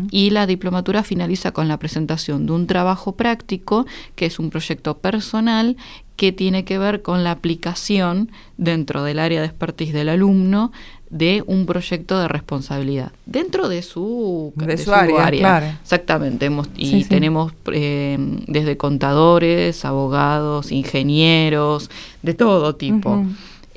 Y 0.10 0.31
la 0.31 0.48
diplomatura 0.48 1.03
finaliza 1.03 1.51
con 1.51 1.67
la 1.67 1.77
presentación 1.77 2.48
de 2.48 2.53
un 2.53 2.65
trabajo 2.65 3.15
práctico, 3.15 3.86
que 4.15 4.25
es 4.25 4.39
un 4.39 4.50
proyecto 4.50 4.98
personal 4.98 5.77
que 6.15 6.34
tiene 6.34 6.65
que 6.65 6.77
ver 6.77 7.01
con 7.01 7.24
la 7.24 7.31
aplicación 7.31 8.29
dentro 8.58 9.03
del 9.03 9.19
área 9.19 9.39
de 9.39 9.48
expertise 9.48 9.93
del 9.93 10.10
alumno 10.10 10.74
de 11.09 11.43
un 11.47 11.65
proyecto 11.65 12.19
de 12.19 12.27
responsabilidad 12.27 13.11
dentro 13.25 13.67
de 13.67 13.81
su, 13.81 14.53
de, 14.55 14.77
su, 14.77 14.93
área, 14.93 15.79
Exactamente. 15.81 16.49
y 16.75 17.03
tenemos 17.05 17.53
eh, 17.73 18.17
desde 18.47 18.77
contadores, 18.77 19.85
abogados, 19.85 20.71
ingenieros, 20.71 21.89
de 22.21 22.33
todo 22.33 22.75
tipo. 22.75 23.25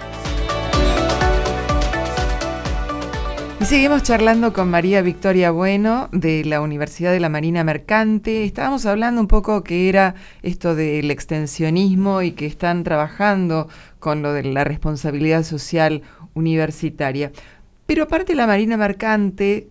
Y 3.61 3.67
seguimos 3.67 4.03
charlando 4.03 4.53
con 4.53 4.69
María 4.69 5.01
Victoria 5.01 5.51
Bueno 5.51 6.09
de 6.13 6.45
la 6.45 6.61
Universidad 6.61 7.13
de 7.13 7.21
la 7.21 7.29
Marina 7.29 7.65
Mercante. 7.65 8.45
Estábamos 8.45 8.85
hablando 8.85 9.21
un 9.21 9.29
poco 9.29 9.63
que 9.63 9.89
era 9.89 10.17
esto 10.43 10.75
del 10.75 11.11
extensionismo 11.11 12.21
y 12.23 12.33
que 12.33 12.47
están 12.47 12.85
trabajando 12.85 13.69
con 14.01 14.23
lo 14.23 14.33
de 14.33 14.43
la 14.43 14.65
responsabilidad 14.65 15.45
social 15.45 16.03
universitaria. 16.35 17.33
Pero 17.87 18.05
aparte 18.05 18.35
la 18.35 18.47
Marina 18.47 18.77
Mercante, 18.77 19.69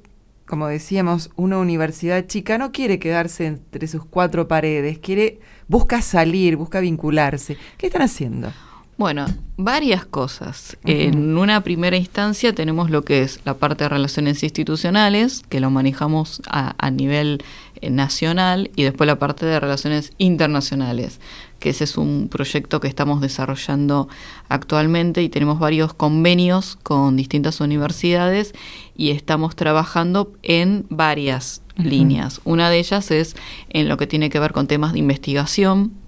como 0.47 0.67
decíamos, 0.67 1.29
una 1.35 1.57
universidad 1.57 2.25
chica 2.25 2.57
no 2.57 2.71
quiere 2.71 2.99
quedarse 2.99 3.45
entre 3.45 3.87
sus 3.87 4.05
cuatro 4.05 4.47
paredes, 4.47 4.97
quiere 4.99 5.39
busca 5.67 6.01
salir, 6.01 6.55
busca 6.55 6.79
vincularse. 6.79 7.57
¿Qué 7.77 7.87
están 7.87 8.01
haciendo? 8.01 8.51
Bueno, 8.95 9.25
varias 9.57 10.05
cosas. 10.05 10.77
En 10.85 11.35
una 11.37 11.61
primera 11.61 11.97
instancia 11.97 12.53
tenemos 12.53 12.91
lo 12.91 13.03
que 13.03 13.23
es 13.23 13.39
la 13.43 13.55
parte 13.55 13.85
de 13.85 13.89
relaciones 13.89 14.43
institucionales, 14.43 15.41
que 15.49 15.59
lo 15.59 15.71
manejamos 15.71 16.41
a, 16.47 16.91
nivel 16.91 17.43
eh, 17.81 17.89
nacional, 17.89 18.69
y 18.75 18.83
después 18.83 19.07
la 19.07 19.17
parte 19.17 19.47
de 19.47 19.59
relaciones 19.59 20.13
internacionales, 20.19 21.19
que 21.59 21.71
ese 21.71 21.85
es 21.85 21.97
un 21.97 22.27
proyecto 22.29 22.79
que 22.79 22.87
estamos 22.87 23.19
desarrollando 23.19 24.09
actualmente 24.47 25.23
y 25.23 25.29
tenemos 25.29 25.57
varios 25.57 25.93
convenios 25.93 26.77
con 26.83 27.15
distintas 27.15 27.61
universidades 27.61 28.53
y 28.95 29.09
estamos 29.09 29.55
trabajando 29.55 30.33
en 30.43 30.85
varias 30.89 31.63
líneas. 31.77 32.41
Una 32.43 32.69
de 32.69 32.77
ellas 32.77 33.09
es 33.09 33.35
en 33.69 33.89
lo 33.89 33.97
que 33.97 34.05
tiene 34.05 34.29
que 34.29 34.39
ver 34.39 34.51
con 34.51 34.67
temas 34.67 34.93
de 34.93 34.99
investigación, 34.99 36.02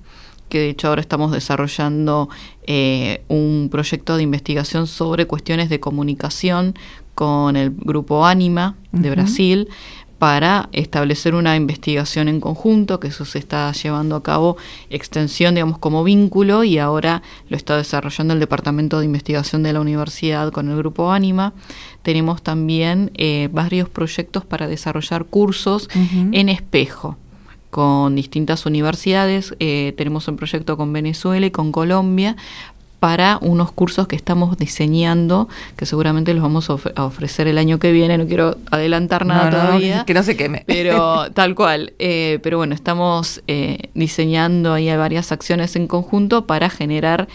que 0.55 0.61
de 0.61 0.69
hecho 0.69 0.87
ahora 0.87 1.01
estamos 1.01 1.33
desarrollando 1.33 2.29
eh, 2.65 3.25
un 3.27 3.67
proyecto 3.69 4.15
de 4.15 4.23
investigación 4.23 4.87
sobre 4.87 5.27
cuestiones 5.27 5.67
de 5.67 5.81
comunicación 5.81 6.75
con 7.13 7.57
el 7.57 7.71
grupo 7.71 8.25
Anima 8.25 8.77
de 8.93 9.09
Brasil 9.09 9.67
para 10.17 10.69
establecer 10.71 11.35
una 11.35 11.57
investigación 11.57 12.29
en 12.29 12.39
conjunto, 12.39 13.01
que 13.01 13.09
eso 13.09 13.25
se 13.25 13.37
está 13.37 13.69
llevando 13.73 14.15
a 14.15 14.23
cabo, 14.23 14.55
extensión, 14.89 15.55
digamos, 15.55 15.77
como 15.77 16.05
vínculo, 16.05 16.63
y 16.63 16.77
ahora 16.77 17.21
lo 17.49 17.57
está 17.57 17.75
desarrollando 17.75 18.33
el 18.33 18.39
Departamento 18.39 18.99
de 18.99 19.05
Investigación 19.05 19.61
de 19.61 19.73
la 19.73 19.81
Universidad 19.81 20.53
con 20.53 20.69
el 20.69 20.77
Grupo 20.77 21.11
Anima. 21.11 21.51
Tenemos 22.01 22.41
también 22.41 23.11
eh, 23.15 23.49
varios 23.51 23.89
proyectos 23.89 24.45
para 24.45 24.69
desarrollar 24.69 25.25
cursos 25.25 25.89
en 26.31 26.47
espejo 26.47 27.17
con 27.69 28.15
distintas 28.15 28.65
universidades. 28.65 29.55
Eh, 29.59 29.93
tenemos 29.97 30.27
un 30.27 30.37
proyecto 30.37 30.77
con 30.77 30.93
Venezuela 30.93 31.45
y 31.45 31.51
con 31.51 31.71
Colombia 31.71 32.35
para 32.99 33.37
unos 33.41 33.71
cursos 33.71 34.07
que 34.07 34.15
estamos 34.15 34.57
diseñando, 34.57 35.47
que 35.75 35.85
seguramente 35.85 36.33
los 36.33 36.41
vamos 36.41 36.69
a, 36.69 37.03
ofrecer 37.03 37.47
el 37.47 37.57
año 37.59 37.77
que 37.77 37.91
viene, 37.91 38.17
no 38.17 38.25
quiero 38.25 38.57
adelantar 38.71 39.27
nada 39.27 39.51
todavía. 39.51 40.05
Que 40.05 40.15
no 40.15 40.23
se 40.23 40.35
queme. 40.35 40.63
Pero 40.65 41.29
tal 41.33 41.53
cual. 41.53 41.93
Eh, 41.99 42.39
pero 42.41 42.57
bueno, 42.57 42.73
estamos 42.73 43.43
eh, 43.47 43.89
diseñando 43.93 44.73
ahí 44.73 44.87
varias 44.95 45.31
acciones 45.31 45.75
en 45.75 45.85
conjunto 45.87 46.47
para 46.47 46.69
generar 46.69 47.27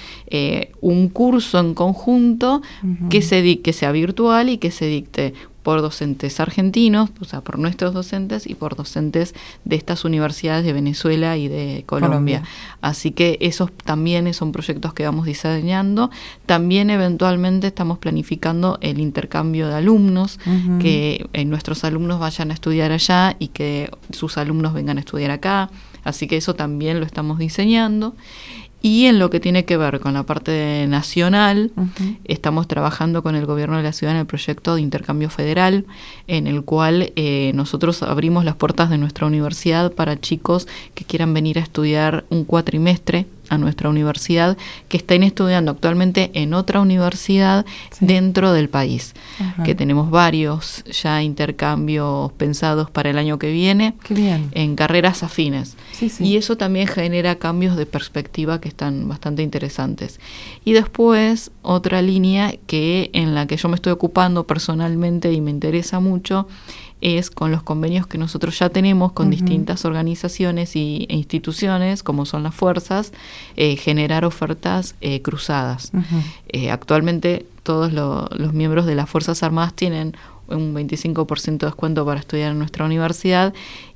un 0.80 1.08
curso 1.08 1.60
en 1.60 1.74
conjunto 1.74 2.62
que, 3.10 3.22
se, 3.22 3.60
que 3.60 3.72
sea 3.72 3.92
virtual 3.92 4.48
y 4.48 4.58
que 4.58 4.70
se 4.70 4.86
dicte 4.86 5.34
por 5.62 5.82
docentes 5.82 6.40
argentinos, 6.40 7.10
o 7.20 7.24
sea, 7.24 7.42
por 7.42 7.58
nuestros 7.58 7.92
docentes 7.92 8.46
y 8.46 8.54
por 8.54 8.76
docentes 8.76 9.34
de 9.64 9.76
estas 9.76 10.04
universidades 10.04 10.64
de 10.64 10.72
Venezuela 10.72 11.36
y 11.36 11.48
de 11.48 11.84
Colombia. 11.86 12.42
Así 12.80 13.10
que 13.10 13.38
esos 13.40 13.70
también 13.72 14.32
son 14.32 14.52
proyectos 14.52 14.94
que 14.94 15.04
vamos 15.04 15.26
diseñando. 15.26 16.10
También 16.46 16.90
eventualmente 16.90 17.66
estamos 17.66 17.98
planificando 17.98 18.78
el 18.80 19.00
intercambio 19.00 19.68
de 19.68 19.74
alumnos, 19.74 20.38
que 20.80 21.28
eh, 21.32 21.44
nuestros 21.44 21.84
alumnos 21.84 22.18
vayan 22.20 22.50
a 22.50 22.54
estudiar 22.54 22.92
allá 22.92 23.36
y 23.38 23.48
que 23.48 23.90
sus 24.10 24.38
alumnos 24.38 24.72
vengan 24.72 24.96
a 24.96 25.00
estudiar 25.00 25.30
acá. 25.30 25.70
Así 26.04 26.26
que 26.26 26.36
eso 26.36 26.54
también 26.54 27.00
lo 27.00 27.06
estamos 27.06 27.38
diseñando. 27.38 28.14
Y 28.82 29.06
en 29.06 29.18
lo 29.18 29.28
que 29.28 29.40
tiene 29.40 29.66
que 29.66 29.76
ver 29.76 30.00
con 30.00 30.14
la 30.14 30.22
parte 30.22 30.86
nacional, 30.88 31.70
estamos 32.24 32.66
trabajando 32.66 33.22
con 33.22 33.36
el 33.36 33.44
gobierno 33.44 33.76
de 33.76 33.82
la 33.82 33.92
ciudad 33.92 34.14
en 34.14 34.20
el 34.20 34.26
proyecto 34.26 34.74
de 34.74 34.80
intercambio 34.80 35.28
federal, 35.28 35.84
en 36.26 36.46
el 36.46 36.62
cual 36.64 37.12
eh, 37.16 37.52
nosotros 37.54 38.02
abrimos 38.02 38.44
las 38.44 38.56
puertas 38.56 38.88
de 38.88 38.96
nuestra 38.96 39.26
universidad 39.26 39.92
para 39.92 40.18
chicos 40.18 40.66
que 40.94 41.04
quieran 41.04 41.34
venir 41.34 41.58
a 41.58 41.62
estudiar 41.62 42.24
un 42.30 42.44
cuatrimestre 42.44 43.26
a 43.50 43.58
nuestra 43.58 43.90
universidad 43.90 44.56
que 44.88 44.96
estén 44.96 45.22
estudiando 45.22 45.72
actualmente 45.72 46.30
en 46.34 46.54
otra 46.54 46.80
universidad 46.80 47.66
dentro 48.00 48.52
del 48.52 48.70
país, 48.70 49.14
que 49.64 49.74
tenemos 49.74 50.10
varios 50.10 50.84
ya 50.84 51.22
intercambios 51.22 52.32
pensados 52.32 52.90
para 52.90 53.10
el 53.10 53.18
año 53.18 53.38
que 53.38 53.52
viene 53.52 53.94
en 54.52 54.76
carreras 54.76 55.22
afines. 55.22 55.76
y 56.20 56.36
eso 56.36 56.56
también 56.56 56.86
genera 56.86 57.34
cambios 57.34 57.76
de 57.76 57.84
perspectiva 57.86 58.60
que 58.60 58.68
están 58.68 59.08
bastante 59.08 59.42
interesantes. 59.42 60.20
Y 60.64 60.72
después 60.72 61.50
otra 61.62 62.00
línea 62.00 62.54
que 62.66 63.10
en 63.12 63.34
la 63.34 63.46
que 63.46 63.56
yo 63.56 63.68
me 63.68 63.74
estoy 63.74 63.92
ocupando 63.92 64.46
personalmente 64.46 65.32
y 65.32 65.40
me 65.40 65.50
interesa 65.50 66.00
mucho 66.00 66.46
es 67.00 67.30
con 67.30 67.50
los 67.50 67.62
convenios 67.62 68.06
que 68.06 68.18
nosotros 68.18 68.58
ya 68.58 68.68
tenemos 68.68 69.12
con 69.12 69.30
distintas 69.30 69.84
organizaciones 69.84 70.76
y, 70.76 71.06
e 71.08 71.16
instituciones, 71.16 72.02
como 72.02 72.26
son 72.26 72.42
las 72.42 72.54
fuerzas, 72.54 73.12
eh, 73.56 73.76
generar 73.76 74.24
ofertas 74.24 74.94
eh, 75.00 75.22
cruzadas. 75.22 75.92
Eh, 76.48 76.70
actualmente 76.70 77.46
todos 77.62 77.92
los 77.92 78.52
miembros 78.52 78.86
de 78.86 78.94
las 78.94 79.08
Fuerzas 79.08 79.42
Armadas 79.42 79.74
tienen 79.74 80.16
un 80.48 80.74
25% 80.74 81.58
de 81.58 81.66
descuento 81.66 82.04
para 82.04 82.20
estudiar 82.20 82.52
en 82.52 82.58
nuestra 82.58 82.84
universidad 82.84 83.54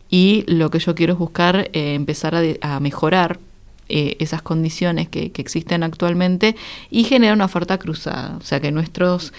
y 0.09 0.45
lo 0.47 0.71
que 0.71 0.79
yo 0.79 0.95
quiero 0.95 1.15
es 1.15 1.19
buscar 1.19 1.71
empezar 1.73 2.37
a, 2.61 2.81
mejorar 2.81 3.41
esas 3.89 4.43
condiciones 4.43 5.09
que, 5.09 5.33
que, 5.33 5.43
existen 5.43 5.83
actualmente 5.83 6.57
y 6.91 7.05
generar 7.05 7.35
una 7.35 7.47
oferta 7.47 7.79
cruzada. 7.79 8.37
O 8.37 8.43
sea, 8.43 8.61
que 8.61 8.71
nuestros, 8.71 9.33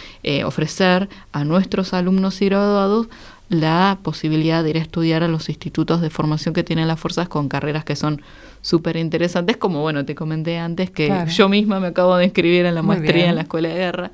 ofrecer 0.44 1.08
a 1.32 1.46
nuestros 1.46 1.94
alumnos 1.94 2.42
y 2.42 2.46
graduados 2.46 3.08
la 3.50 4.00
posibilidad 4.02 4.64
de 4.64 4.72
ir 4.72 4.78
a 4.78 4.82
estudiar 4.82 5.24
a 5.24 5.28
los 5.28 5.50
institutos 5.50 6.02
de 6.02 6.10
formación 6.10 6.54
que 6.54 6.64
tienen 6.64 6.88
las 6.88 7.00
fuerzas 7.00 7.28
con 7.28 7.48
carreras 7.48 7.86
que 7.86 7.96
son 7.96 8.22
súper 8.62 8.98
interesantes, 8.98 9.58
como 9.58 9.82
bueno, 9.82 10.06
te 10.06 10.16
comenté 10.16 10.58
antes 10.58 10.90
que 10.90 11.26
yo 11.30 11.50
misma 11.50 11.80
me 11.80 11.88
acabo 11.88 12.16
de 12.18 12.26
inscribir 12.26 12.66
en 12.66 12.74
la 12.74 12.82
maestría 12.82 13.30
en 13.30 13.36
la 13.36 13.42
Escuela 13.42 13.70
de 13.70 13.76
Guerra. 13.76 14.12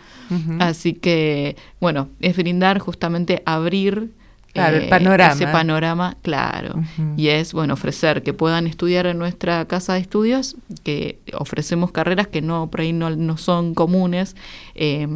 Así 0.59 0.93
que, 0.93 1.55
bueno, 1.79 2.09
es 2.19 2.35
brindar 2.35 2.79
justamente 2.79 3.41
abrir 3.45 4.11
el 4.53 4.83
eh, 4.83 4.87
panorama. 4.89 5.33
ese 5.33 5.47
panorama, 5.47 6.17
claro. 6.21 6.75
Y 7.15 7.29
es, 7.29 7.53
bueno, 7.53 7.73
ofrecer 7.73 8.23
que 8.23 8.33
puedan 8.33 8.67
estudiar 8.67 9.05
en 9.05 9.17
nuestra 9.17 9.63
casa 9.65 9.93
de 9.93 9.99
estudios, 9.99 10.57
que 10.83 11.19
ofrecemos 11.33 11.91
carreras 11.91 12.27
que 12.27 12.41
no 12.41 12.69
por 12.69 12.81
ahí 12.81 12.91
no, 12.91 13.37
son 13.37 13.73
comunes 13.73 14.35
eh, 14.75 15.07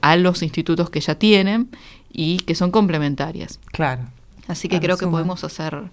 a 0.00 0.16
los 0.16 0.42
institutos 0.42 0.90
que 0.90 1.00
ya 1.00 1.14
tienen 1.14 1.68
y 2.14 2.38
que 2.38 2.54
son 2.54 2.70
complementarias. 2.70 3.58
Claro. 3.72 4.02
Así 4.46 4.68
que 4.68 4.80
creo 4.80 4.96
que 4.96 5.06
podemos 5.06 5.42
hacer 5.42 5.84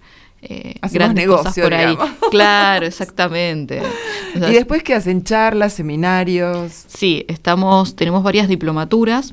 eh, 0.42 0.74
grandes 0.92 1.26
cosas 1.26 1.54
por 1.58 1.72
ahí. 1.72 1.96
Claro, 2.30 2.86
exactamente. 2.86 3.82
¿Y 4.34 4.52
después 4.52 4.82
qué 4.82 4.94
hacen? 4.94 5.22
¿Charlas, 5.22 5.74
seminarios? 5.74 6.84
Sí, 6.86 7.24
estamos, 7.28 7.94
tenemos 7.94 8.22
varias 8.22 8.48
diplomaturas. 8.48 9.32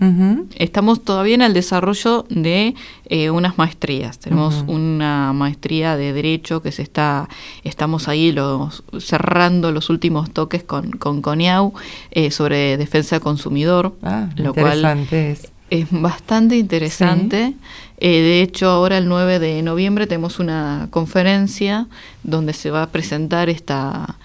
Estamos 0.56 1.04
todavía 1.04 1.36
en 1.36 1.42
el 1.42 1.54
desarrollo 1.54 2.26
de 2.30 2.76
eh, 3.06 3.30
unas 3.30 3.58
maestrías. 3.58 4.20
Tenemos 4.20 4.66
una 4.68 5.32
maestría 5.34 5.96
de 5.96 6.12
Derecho 6.12 6.62
que 6.62 6.72
se 6.72 6.82
está, 6.82 7.30
estamos 7.64 8.08
ahí 8.08 8.32
los, 8.32 8.84
cerrando 9.00 9.72
los 9.72 9.90
últimos 9.90 10.32
toques 10.32 10.64
con, 10.64 10.92
con 10.92 11.22
CONIAU 11.22 11.74
eh, 12.12 12.32
sobre 12.32 12.78
defensa 12.78 13.16
del 13.16 13.24
consumidor. 13.24 13.96
Ah, 14.04 14.30
lo 14.36 14.54
cual 14.54 15.08
es 15.12 15.52
es 15.70 15.88
bastante 15.92 16.58
interesante. 16.58 17.54
Eh, 17.98 18.22
de 18.22 18.42
hecho, 18.42 18.70
ahora 18.70 18.98
el 18.98 19.08
9 19.08 19.40
de 19.40 19.62
noviembre 19.62 20.08
tenemos 20.08 20.40
una 20.40 20.88
conferencia 20.90 21.88
donde 22.24 22.54
se 22.54 22.72
va 22.72 22.84
a 22.84 22.90
presentar 22.90 23.50
esta, 23.50 24.18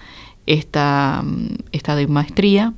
esta, 0.45 1.23
esta 1.71 1.95
de 1.95 2.07
maestría 2.07 2.73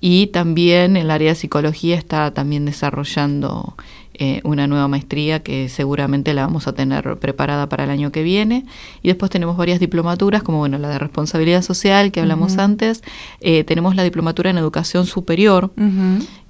y 0.00 0.28
también 0.28 0.96
el 0.96 1.10
área 1.10 1.30
de 1.30 1.34
psicología 1.34 1.96
está 1.96 2.32
también 2.32 2.64
desarrollando 2.64 3.74
eh, 4.20 4.40
una 4.42 4.66
nueva 4.66 4.88
maestría 4.88 5.44
que 5.44 5.68
seguramente 5.68 6.34
la 6.34 6.44
vamos 6.44 6.66
a 6.66 6.72
tener 6.72 7.18
preparada 7.18 7.68
para 7.68 7.84
el 7.84 7.90
año 7.90 8.10
que 8.10 8.24
viene. 8.24 8.64
Y 9.00 9.08
después 9.08 9.30
tenemos 9.30 9.56
varias 9.56 9.78
diplomaturas, 9.78 10.42
como 10.42 10.58
bueno, 10.58 10.76
la 10.78 10.88
de 10.88 10.98
responsabilidad 10.98 11.62
social 11.62 12.10
que 12.10 12.18
hablamos 12.18 12.58
antes. 12.58 13.02
Eh, 13.40 13.62
tenemos 13.62 13.94
la 13.94 14.02
diplomatura 14.02 14.50
en 14.50 14.58
educación 14.58 15.06
superior, 15.06 15.70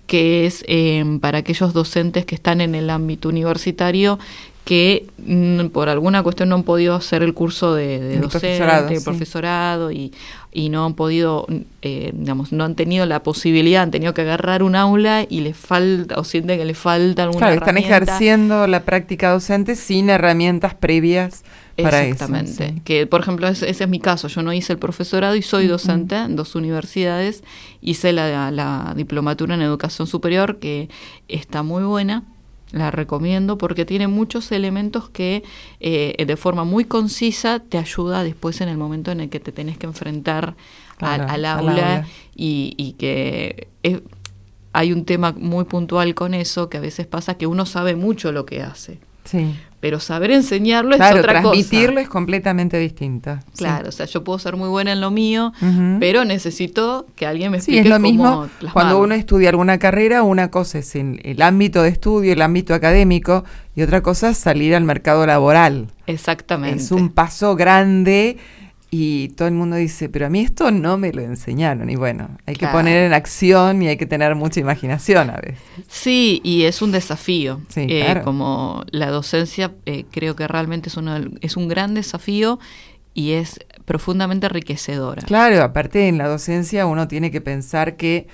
que 0.08 0.46
es 0.46 0.64
em, 0.66 1.20
para 1.20 1.38
aquellos 1.38 1.72
docentes 1.72 2.24
que 2.24 2.34
están 2.34 2.60
en 2.60 2.74
el 2.74 2.90
ámbito 2.90 3.28
universitario 3.28 4.18
que 4.64 5.06
mm, 5.18 5.68
por 5.68 5.88
alguna 5.88 6.22
cuestión 6.22 6.48
no 6.48 6.56
han 6.56 6.62
podido 6.62 6.94
hacer 6.94 7.22
el 7.22 7.32
curso 7.32 7.74
de, 7.74 8.18
docente, 8.18 9.00
profesorado, 9.02 9.90
y, 9.90 10.12
y, 10.52 10.68
no 10.68 10.84
han 10.84 10.94
podido, 10.94 11.46
eh, 11.80 12.10
digamos, 12.12 12.52
no 12.52 12.64
han 12.64 12.74
tenido 12.74 13.06
la 13.06 13.22
posibilidad, 13.22 13.82
han 13.82 13.90
tenido 13.90 14.12
que 14.12 14.22
agarrar 14.22 14.62
un 14.62 14.76
aula 14.76 15.24
y 15.26 15.40
les 15.40 15.56
falta, 15.56 16.16
o 16.16 16.24
sienten 16.24 16.58
que 16.58 16.66
les 16.66 16.76
falta 16.76 17.22
alguna 17.22 17.46
claro, 17.46 17.60
están 17.60 17.78
ejerciendo 17.78 18.66
la 18.66 18.82
práctica 18.82 19.30
docente 19.30 19.74
sin 19.74 20.10
herramientas 20.10 20.74
previas 20.74 21.44
Exactamente. 21.78 22.82
Que, 22.84 23.06
por 23.06 23.20
ejemplo, 23.20 23.46
ese, 23.46 23.70
es 23.70 23.88
mi 23.88 24.00
caso. 24.00 24.28
Yo 24.28 24.42
no 24.42 24.52
hice 24.52 24.72
el 24.72 24.78
profesorado 24.78 25.36
y 25.36 25.42
soy 25.42 25.66
docente 25.66 26.16
en 26.16 26.36
dos 26.36 26.54
universidades. 26.54 27.44
Hice 27.80 28.12
la, 28.12 28.50
la 28.50 28.94
diplomatura 28.96 29.54
en 29.54 29.62
educación 29.62 30.06
superior, 30.08 30.58
que 30.58 30.88
está 31.28 31.62
muy 31.62 31.84
buena 31.84 32.24
la 32.72 32.90
recomiendo 32.90 33.56
porque 33.56 33.84
tiene 33.84 34.08
muchos 34.08 34.52
elementos 34.52 35.08
que 35.08 35.42
eh, 35.80 36.22
de 36.26 36.36
forma 36.36 36.64
muy 36.64 36.84
concisa 36.84 37.60
te 37.60 37.78
ayuda 37.78 38.22
después 38.22 38.60
en 38.60 38.68
el 38.68 38.76
momento 38.76 39.10
en 39.10 39.20
el 39.20 39.30
que 39.30 39.40
te 39.40 39.52
tenés 39.52 39.78
que 39.78 39.86
enfrentar 39.86 40.54
al, 40.98 41.44
aula, 41.44 42.06
Y, 42.34 42.74
y, 42.76 42.92
que 42.92 43.68
hay 44.72 44.92
un 44.92 45.04
tema 45.04 45.32
muy 45.32 45.64
puntual 45.64 46.14
con 46.14 46.34
eso 46.34 46.68
que 46.68 46.76
a 46.76 46.80
veces 46.80 47.06
pasa 47.06 47.36
que 47.36 47.46
uno 47.46 47.66
sabe 47.66 47.96
mucho 47.96 48.32
lo 48.32 48.44
que 48.44 48.62
hace. 48.62 48.98
Sí 49.30 49.54
pero 49.80 50.00
saber 50.00 50.32
enseñarlo 50.32 50.94
es 50.94 51.00
otra 51.00 51.22
transmitirlo 51.22 51.42
cosa. 51.42 51.52
transmitirlo 51.52 52.00
es 52.00 52.08
completamente 52.08 52.78
distinto. 52.78 53.38
Claro, 53.56 53.88
o 53.88 53.92
sea, 53.92 54.06
yo 54.06 54.24
puedo 54.24 54.38
ser 54.38 54.56
muy 54.56 54.68
buena 54.68 54.92
en 54.92 55.00
lo 55.00 55.10
mío, 55.10 55.52
pero 56.00 56.24
necesito 56.24 57.06
que 57.14 57.26
alguien 57.26 57.52
me 57.52 57.58
explique 57.58 57.82
sí, 57.82 57.88
es 57.88 57.94
lo 57.94 58.00
mismo 58.00 58.48
cuando 58.72 58.98
uno 58.98 59.14
estudia 59.14 59.50
alguna 59.50 59.78
carrera, 59.78 60.22
una 60.22 60.50
cosa 60.50 60.78
es 60.78 60.96
en 60.96 61.20
el 61.22 61.42
ámbito 61.42 61.82
de 61.82 61.90
estudio, 61.90 62.32
el 62.32 62.42
ámbito 62.42 62.74
académico, 62.74 63.44
y 63.76 63.82
otra 63.82 64.02
cosa 64.02 64.30
es 64.30 64.38
salir 64.38 64.74
al 64.74 64.82
mercado 64.82 65.24
laboral. 65.26 65.88
Exactamente. 66.06 66.82
Es 66.82 66.90
un 66.90 67.10
paso 67.10 67.54
grande 67.54 68.36
y 68.90 69.28
todo 69.30 69.48
el 69.48 69.54
mundo 69.54 69.76
dice, 69.76 70.08
pero 70.08 70.26
a 70.26 70.30
mí 70.30 70.40
esto 70.40 70.70
no 70.70 70.96
me 70.96 71.12
lo 71.12 71.20
enseñaron. 71.20 71.90
Y 71.90 71.96
bueno, 71.96 72.38
hay 72.46 72.56
que 72.56 72.66
poner 72.68 73.04
en 73.04 73.12
acción 73.12 73.82
y 73.82 73.88
hay 73.88 73.98
que 73.98 74.06
tener 74.06 74.34
mucha 74.34 74.60
imaginación 74.60 75.28
a 75.28 75.36
veces. 75.36 75.60
Sí, 75.88 76.40
y 76.42 76.62
es 76.62 76.80
un 76.80 76.90
desafío. 76.90 77.60
Eh, 77.76 78.20
como 78.24 78.84
la 78.90 79.10
docencia, 79.10 79.74
eh, 79.84 80.06
creo 80.10 80.36
que 80.36 80.48
realmente 80.48 80.88
es, 80.88 80.96
uno, 80.96 81.18
es 81.42 81.56
un 81.58 81.68
gran 81.68 81.92
desafío 81.92 82.58
y 83.12 83.32
es 83.32 83.60
profundamente 83.84 84.46
enriquecedora. 84.46 85.20
Claro, 85.22 85.62
aparte 85.62 86.08
en 86.08 86.16
la 86.16 86.26
docencia 86.26 86.86
uno 86.86 87.08
tiene 87.08 87.30
que 87.30 87.42
pensar 87.42 87.96
que 87.96 88.26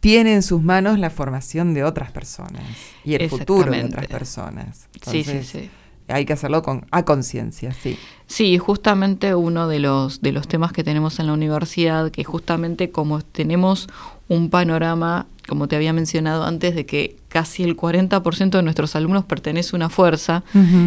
tiene 0.00 0.34
en 0.34 0.42
sus 0.42 0.62
manos 0.62 0.98
la 0.98 1.08
formación 1.08 1.72
de 1.72 1.84
otras 1.84 2.12
personas 2.12 2.62
y 3.02 3.14
el 3.14 3.30
futuro 3.30 3.72
de 3.72 3.84
otras 3.84 4.06
personas. 4.08 4.88
sí, 5.00 5.24
sí, 5.24 5.42
sí 5.42 5.70
hay 6.08 6.24
que 6.24 6.32
hacerlo 6.32 6.62
con, 6.62 6.86
a 6.90 7.04
conciencia, 7.04 7.72
sí. 7.72 7.98
Sí, 8.26 8.58
justamente 8.58 9.34
uno 9.34 9.68
de 9.68 9.78
los, 9.78 10.20
de 10.20 10.32
los 10.32 10.48
temas 10.48 10.72
que 10.72 10.84
tenemos 10.84 11.18
en 11.18 11.26
la 11.26 11.32
universidad, 11.32 12.10
que 12.10 12.24
justamente 12.24 12.90
como 12.90 13.20
tenemos 13.22 13.88
un 14.28 14.50
panorama, 14.50 15.26
como 15.48 15.68
te 15.68 15.76
había 15.76 15.92
mencionado 15.92 16.44
antes, 16.44 16.74
de 16.74 16.86
que 16.86 17.16
casi 17.28 17.62
el 17.62 17.76
40% 17.76 18.50
de 18.50 18.62
nuestros 18.62 18.96
alumnos 18.96 19.24
pertenece 19.24 19.74
a 19.74 19.76
una 19.76 19.88
fuerza, 19.88 20.42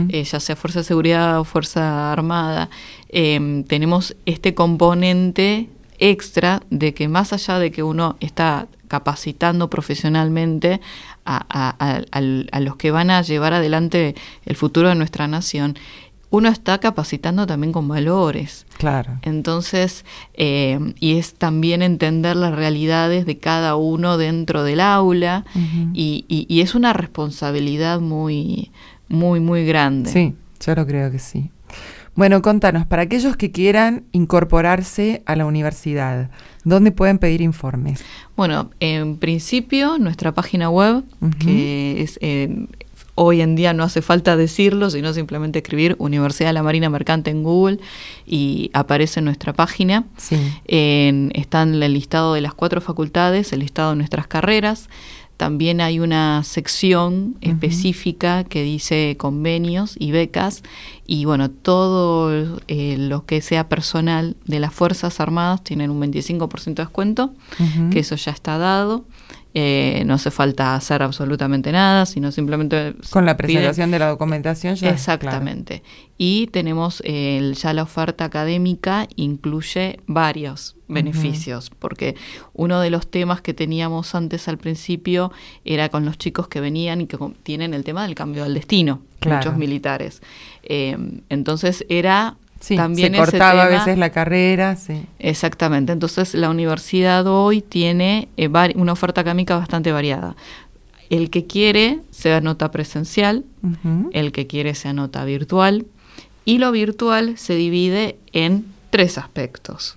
eh, 0.09 0.23
ya 0.23 0.39
sea 0.39 0.55
Fuerza 0.55 0.79
de 0.79 0.85
Seguridad 0.85 1.39
o 1.39 1.43
Fuerza 1.45 2.11
Armada, 2.11 2.69
em, 3.07 3.63
tenemos 3.63 4.15
este 4.25 4.53
componente 4.53 5.69
extra 5.99 6.63
de 6.69 6.93
que 6.93 7.07
más 7.07 7.33
allá 7.33 7.59
de 7.59 7.71
que 7.71 7.83
uno 7.83 8.17
está 8.19 8.67
capacitando 8.87 9.69
profesionalmente 9.69 10.81
a, 11.25 12.59
los 12.59 12.75
que 12.75 12.91
van 12.91 13.09
a 13.11 13.21
llevar 13.21 13.53
adelante 13.53 14.15
el 14.45 14.55
futuro 14.55 14.89
de 14.89 14.95
nuestra 14.95 15.27
nación, 15.27 15.75
uno 16.31 16.49
está 16.49 16.77
capacitando 16.77 17.47
también 17.47 17.73
con 17.73 17.87
valores. 17.87 18.65
Claro. 18.77 19.17
Entonces, 19.23 20.05
eh, 20.35 20.93
y 20.99 21.17
es 21.17 21.33
también 21.33 21.81
entender 21.81 22.35
las 22.35 22.53
realidades 22.53 23.25
de 23.25 23.37
cada 23.37 23.75
uno 23.75 24.17
dentro 24.17 24.63
del 24.63 24.79
aula 24.79 25.45
y, 25.93 26.25
y, 26.27 26.61
es 26.61 26.75
una 26.75 26.93
responsabilidad 26.93 27.99
muy, 27.99 28.71
muy, 29.07 29.39
muy 29.39 29.65
grande. 29.65 30.11
Sí, 30.11 30.35
yo 30.59 30.75
lo 30.75 30.85
creo 30.85 31.11
que 31.11 31.19
sí. 31.19 31.49
Bueno, 32.19 32.41
contanos, 32.41 32.85
para 32.85 33.03
aquellos 33.03 33.37
que 33.37 33.49
quieran 33.49 34.03
incorporarse 34.11 35.23
a 35.25 35.37
la 35.37 35.45
universidad, 35.45 36.29
¿dónde 36.65 36.91
pueden 36.91 37.17
pedir 37.17 37.39
informes? 37.39 38.03
Bueno, 38.35 38.71
en 38.81 39.15
principio 39.15 39.97
nuestra 39.97 40.33
página 40.33 40.69
web, 40.69 41.05
que 41.39 42.01
es 42.01 42.19
eh, 42.21 42.67
hoy 43.15 43.39
en 43.39 43.55
día 43.55 43.71
no 43.71 43.83
hace 43.83 44.01
falta 44.01 44.35
decirlo, 44.35 44.89
sino 44.89 45.13
simplemente 45.13 45.59
escribir 45.59 45.95
Universidad 45.97 46.49
de 46.49 46.53
la 46.55 46.61
Marina 46.61 46.89
Mercante 46.89 47.31
en 47.31 47.41
Google 47.41 47.79
y 48.25 48.69
aparece 48.73 49.21
en 49.21 49.25
nuestra 49.25 49.53
página. 49.53 50.03
Sí. 50.17 50.35
está 50.65 51.61
en 51.61 51.81
el 51.81 51.93
listado 51.93 52.33
de 52.33 52.41
las 52.41 52.53
cuatro 52.53 52.81
facultades, 52.81 53.53
el 53.53 53.61
listado 53.61 53.91
de 53.91 53.95
nuestras 53.95 54.27
carreras. 54.27 54.89
También 55.39 55.79
hay 55.79 56.01
una 56.01 56.43
sección 56.43 57.37
específica 57.39 58.43
que 58.43 58.61
dice 58.61 59.15
convenios 59.17 59.95
y 59.97 60.11
becas 60.11 60.63
y 61.07 61.23
bueno, 61.23 61.49
todo 61.49 62.59
eh, 62.67 62.97
lo 62.99 63.25
que 63.25 63.41
sea 63.41 63.69
personal 63.69 64.35
de 64.43 64.59
las 64.59 64.73
Fuerzas 64.73 65.21
Armadas 65.21 65.63
tienen 65.63 65.91
un 65.91 66.01
25% 66.01 66.65
de 66.65 66.83
descuento, 66.83 67.33
que 67.89 67.99
eso 67.99 68.17
ya 68.17 68.33
está 68.33 68.57
dado. 68.57 69.05
Eh, 69.55 70.03
no 70.05 70.13
hace 70.13 70.29
falta 70.29 70.75
hacer 70.75 71.01
absolutamente 71.01 71.71
nada, 71.71 72.05
sino 72.05 72.31
simplemente... 72.31 72.93
Con 73.09 73.25
la 73.25 73.35
presentación 73.35 73.89
de 73.89 73.97
la 73.97 74.09
documentación 74.09 74.75
ya. 74.75 74.91
Exactamente. 74.91 75.81
Y 76.17 76.47
tenemos 76.47 77.01
ya 77.01 77.73
la 77.73 77.83
oferta 77.83 78.25
académica, 78.25 79.07
incluye 79.15 79.99
varios 80.05 80.75
beneficios, 80.87 81.69
porque 81.69 82.15
uno 82.53 82.79
de 82.81 82.89
los 82.89 83.09
temas 83.09 83.41
que 83.41 83.53
teníamos 83.53 84.13
antes 84.15 84.47
al 84.47 84.57
principio 84.57 85.31
era 85.65 85.89
con 85.89 86.05
los 86.05 86.17
chicos 86.17 86.47
que 86.47 86.61
venían 86.61 87.01
y 87.01 87.07
que 87.07 87.17
tienen 87.43 87.73
el 87.73 87.83
tema 87.83 88.03
del 88.03 88.15
cambio 88.15 88.43
del 88.43 88.53
destino, 88.53 89.01
muchos 89.25 89.55
militares. 89.57 90.21
Eh, 90.63 90.97
entonces 91.29 91.85
era 91.89 92.37
también 92.75 93.13
se 93.13 93.19
cortaba 93.19 93.63
a 93.63 93.67
veces 93.67 93.97
la 93.97 94.09
carrera. 94.11 94.75
Sí. 94.75 95.05
Exactamente. 95.19 95.91
Entonces 95.91 96.33
la 96.33 96.49
universidad 96.49 97.25
hoy 97.27 97.61
tiene 97.61 98.29
eh, 98.37 98.49
una 98.75 98.93
oferta 98.93 99.21
académica 99.21 99.57
bastante 99.57 99.91
variada. 99.91 100.35
El 101.09 101.29
que 101.29 101.45
quiere 101.47 102.01
se 102.11 102.33
anota 102.33 102.69
presencial, 102.69 103.43
el 104.11 104.31
que 104.31 104.45
quiere 104.45 104.75
se 104.75 104.89
anota 104.89 105.25
virtual 105.25 105.87
y 106.45 106.59
lo 106.59 106.71
virtual 106.71 107.37
se 107.37 107.55
divide 107.55 108.17
en 108.31 108.65
tres 108.89 109.17
aspectos. 109.17 109.95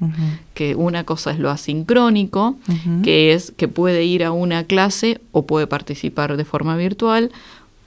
Que 0.55 0.75
una 0.75 1.05
cosa 1.05 1.31
es 1.31 1.39
lo 1.39 1.51
asincrónico, 1.51 2.57
que 3.03 3.33
es 3.33 3.53
que 3.57 3.69
puede 3.69 4.05
ir 4.05 4.25
a 4.25 4.33
una 4.33 4.65
clase 4.65 5.21
o 5.33 5.47
puede 5.47 5.67
participar 5.67 6.37
de 6.37 6.45
forma 6.45 6.77
virtual 6.77 7.31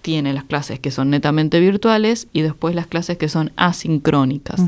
tiene 0.06 0.34
las 0.34 0.44
clases 0.44 0.80
que 0.80 0.92
son 0.92 1.10
netamente 1.10 1.60
virtuales 1.60 2.28
y 2.32 2.42
después 2.42 2.76
las 2.76 2.86
clases 2.86 3.18
que 3.18 3.28
son 3.28 3.52
asincrónicas. 3.56 4.62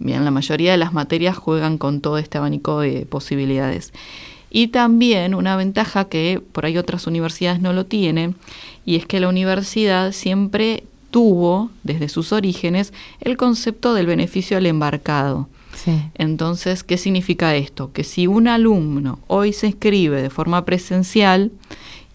Bien, 0.00 0.24
la 0.24 0.32
mayoría 0.32 0.72
de 0.72 0.78
las 0.78 0.92
materias 0.92 1.36
juegan 1.36 1.78
con 1.78 2.00
todo 2.00 2.18
este 2.18 2.38
abanico 2.38 2.80
de 2.80 3.06
posibilidades. 3.06 3.92
Y 4.50 4.66
también 4.66 5.36
una 5.36 5.54
ventaja 5.54 6.06
que 6.06 6.42
por 6.50 6.66
ahí 6.66 6.76
otras 6.76 7.06
universidades 7.06 7.60
no 7.60 7.72
lo 7.72 7.86
tienen, 7.86 8.34
y 8.84 8.96
es 8.96 9.06
que 9.06 9.20
la 9.20 9.28
universidad 9.28 10.10
siempre 10.10 10.82
tuvo, 11.12 11.70
desde 11.84 12.08
sus 12.08 12.32
orígenes, 12.32 12.92
el 13.20 13.36
concepto 13.36 13.94
del 13.94 14.06
beneficio 14.06 14.56
al 14.56 14.66
embarcado. 14.66 15.48
Entonces, 16.14 16.82
¿qué 16.82 16.98
significa 16.98 17.54
esto? 17.54 17.92
Que 17.92 18.02
si 18.02 18.26
un 18.26 18.48
alumno 18.48 19.20
hoy 19.28 19.52
se 19.52 19.68
inscribe 19.68 20.20
de 20.20 20.30
forma 20.30 20.64
presencial 20.64 21.52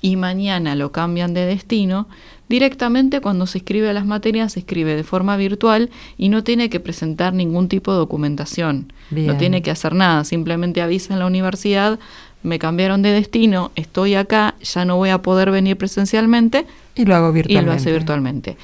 y 0.01 0.17
mañana 0.17 0.75
lo 0.75 0.91
cambian 0.91 1.33
de 1.33 1.45
destino, 1.45 2.09
Directamente 2.47 3.21
cuando 3.21 3.47
se 3.47 3.58
inscribe 3.58 3.89
a 3.89 3.93
las 3.93 4.05
materias 4.05 4.53
se 4.53 4.60
escribe 4.60 4.95
de 4.95 5.03
forma 5.03 5.36
virtual 5.36 5.89
y 6.17 6.29
no 6.29 6.43
tiene 6.43 6.69
que 6.69 6.79
presentar 6.79 7.34
ningún 7.34 7.69
tipo 7.69 7.91
de 7.91 7.97
documentación, 7.97 8.93
no 9.10 9.36
tiene 9.38 9.63
que 9.63 9.71
hacer 9.71 9.95
nada, 9.95 10.23
simplemente 10.23 10.81
avisa 10.81 11.13
en 11.13 11.19
la 11.19 11.25
universidad, 11.25 11.99
me 12.43 12.60
cambiaron 12.60 13.01
de 13.01 13.10
destino, 13.10 13.71
estoy 13.75 14.13
acá, 14.13 14.53
ya 14.62 14.86
no 14.86 14.97
voy 14.97 15.10
a 15.10 15.23
poder 15.23 15.49
venir 15.49 15.75
presencialmente 15.77 16.67
y 16.93 17.05
lo 17.05 17.15
hago 17.15 17.31
virtualmente. 17.31 17.63
Y 17.63 17.65
lo 17.65 17.71
hace 17.71 17.91
virtualmente. 17.91 18.58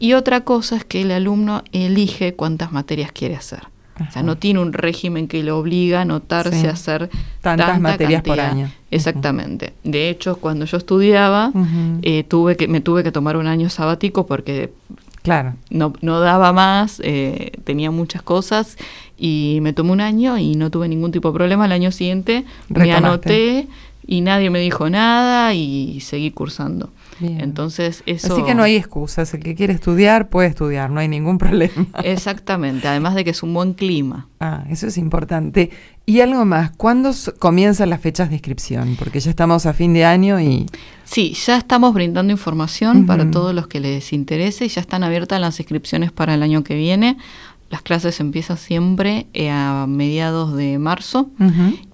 Y 0.00 0.14
otra 0.14 0.40
cosa 0.42 0.76
es 0.76 0.84
que 0.84 1.02
el 1.02 1.12
alumno 1.12 1.62
elige 1.72 2.34
cuántas 2.34 2.72
materias 2.72 3.12
quiere 3.12 3.36
hacer. 3.36 3.68
O 4.06 4.12
sea, 4.12 4.22
no 4.22 4.36
tiene 4.36 4.60
un 4.60 4.72
régimen 4.72 5.28
que 5.28 5.42
le 5.42 5.50
obliga 5.50 5.98
a 5.98 6.02
anotarse 6.02 6.68
a 6.68 6.72
hacer 6.72 7.10
tantas 7.40 7.80
materias 7.80 8.22
por 8.22 8.40
año. 8.40 8.70
Exactamente. 8.90 9.72
De 9.84 10.08
hecho, 10.08 10.36
cuando 10.36 10.64
yo 10.64 10.76
estudiaba, 10.76 11.52
eh, 12.02 12.24
tuve 12.24 12.56
que, 12.56 12.68
me 12.68 12.80
tuve 12.80 13.02
que 13.02 13.12
tomar 13.12 13.36
un 13.36 13.46
año 13.46 13.68
sabático 13.70 14.26
porque 14.26 14.72
claro. 15.22 15.54
no, 15.70 15.92
no 16.00 16.20
daba 16.20 16.52
más, 16.52 17.00
eh, 17.04 17.52
tenía 17.64 17.90
muchas 17.90 18.22
cosas 18.22 18.76
y 19.16 19.58
me 19.62 19.72
tomé 19.72 19.92
un 19.92 20.00
año 20.00 20.38
y 20.38 20.54
no 20.54 20.70
tuve 20.70 20.88
ningún 20.88 21.12
tipo 21.12 21.28
de 21.30 21.34
problema. 21.34 21.66
El 21.66 21.72
año 21.72 21.92
siguiente 21.92 22.44
me 22.68 22.92
anoté 22.92 23.68
y 24.06 24.20
nadie 24.20 24.50
me 24.50 24.60
dijo 24.60 24.88
nada 24.88 25.54
y 25.54 26.00
seguí 26.00 26.30
cursando. 26.30 26.90
Entonces, 27.20 28.02
eso... 28.06 28.32
Así 28.32 28.42
que 28.44 28.54
no 28.54 28.62
hay 28.62 28.76
excusas, 28.76 29.32
el 29.34 29.40
que 29.40 29.54
quiere 29.54 29.72
estudiar 29.72 30.28
puede 30.28 30.48
estudiar, 30.48 30.90
no 30.90 31.00
hay 31.00 31.08
ningún 31.08 31.38
problema. 31.38 31.86
Exactamente, 32.02 32.88
además 32.88 33.14
de 33.14 33.24
que 33.24 33.30
es 33.30 33.42
un 33.42 33.54
buen 33.54 33.74
clima. 33.74 34.28
Ah, 34.40 34.64
eso 34.70 34.86
es 34.86 34.98
importante. 34.98 35.70
Y 36.06 36.20
algo 36.20 36.44
más, 36.44 36.70
¿cuándo 36.70 37.10
comienzan 37.38 37.90
las 37.90 38.00
fechas 38.00 38.30
de 38.30 38.36
inscripción? 38.36 38.96
Porque 38.98 39.20
ya 39.20 39.30
estamos 39.30 39.66
a 39.66 39.72
fin 39.72 39.92
de 39.92 40.04
año 40.04 40.40
y... 40.40 40.66
Sí, 41.04 41.34
ya 41.34 41.58
estamos 41.58 41.92
brindando 41.94 42.32
información 42.32 43.06
para 43.06 43.30
todos 43.30 43.54
los 43.54 43.66
que 43.66 43.80
les 43.80 44.12
interese 44.12 44.66
y 44.66 44.68
ya 44.68 44.80
están 44.80 45.02
abiertas 45.02 45.40
las 45.40 45.58
inscripciones 45.58 46.12
para 46.12 46.34
el 46.34 46.42
año 46.42 46.64
que 46.64 46.74
viene. 46.74 47.16
Las 47.70 47.82
clases 47.82 48.18
empiezan 48.20 48.56
siempre 48.56 49.26
eh, 49.34 49.50
a 49.50 49.86
mediados 49.86 50.56
de 50.56 50.78
marzo 50.78 51.28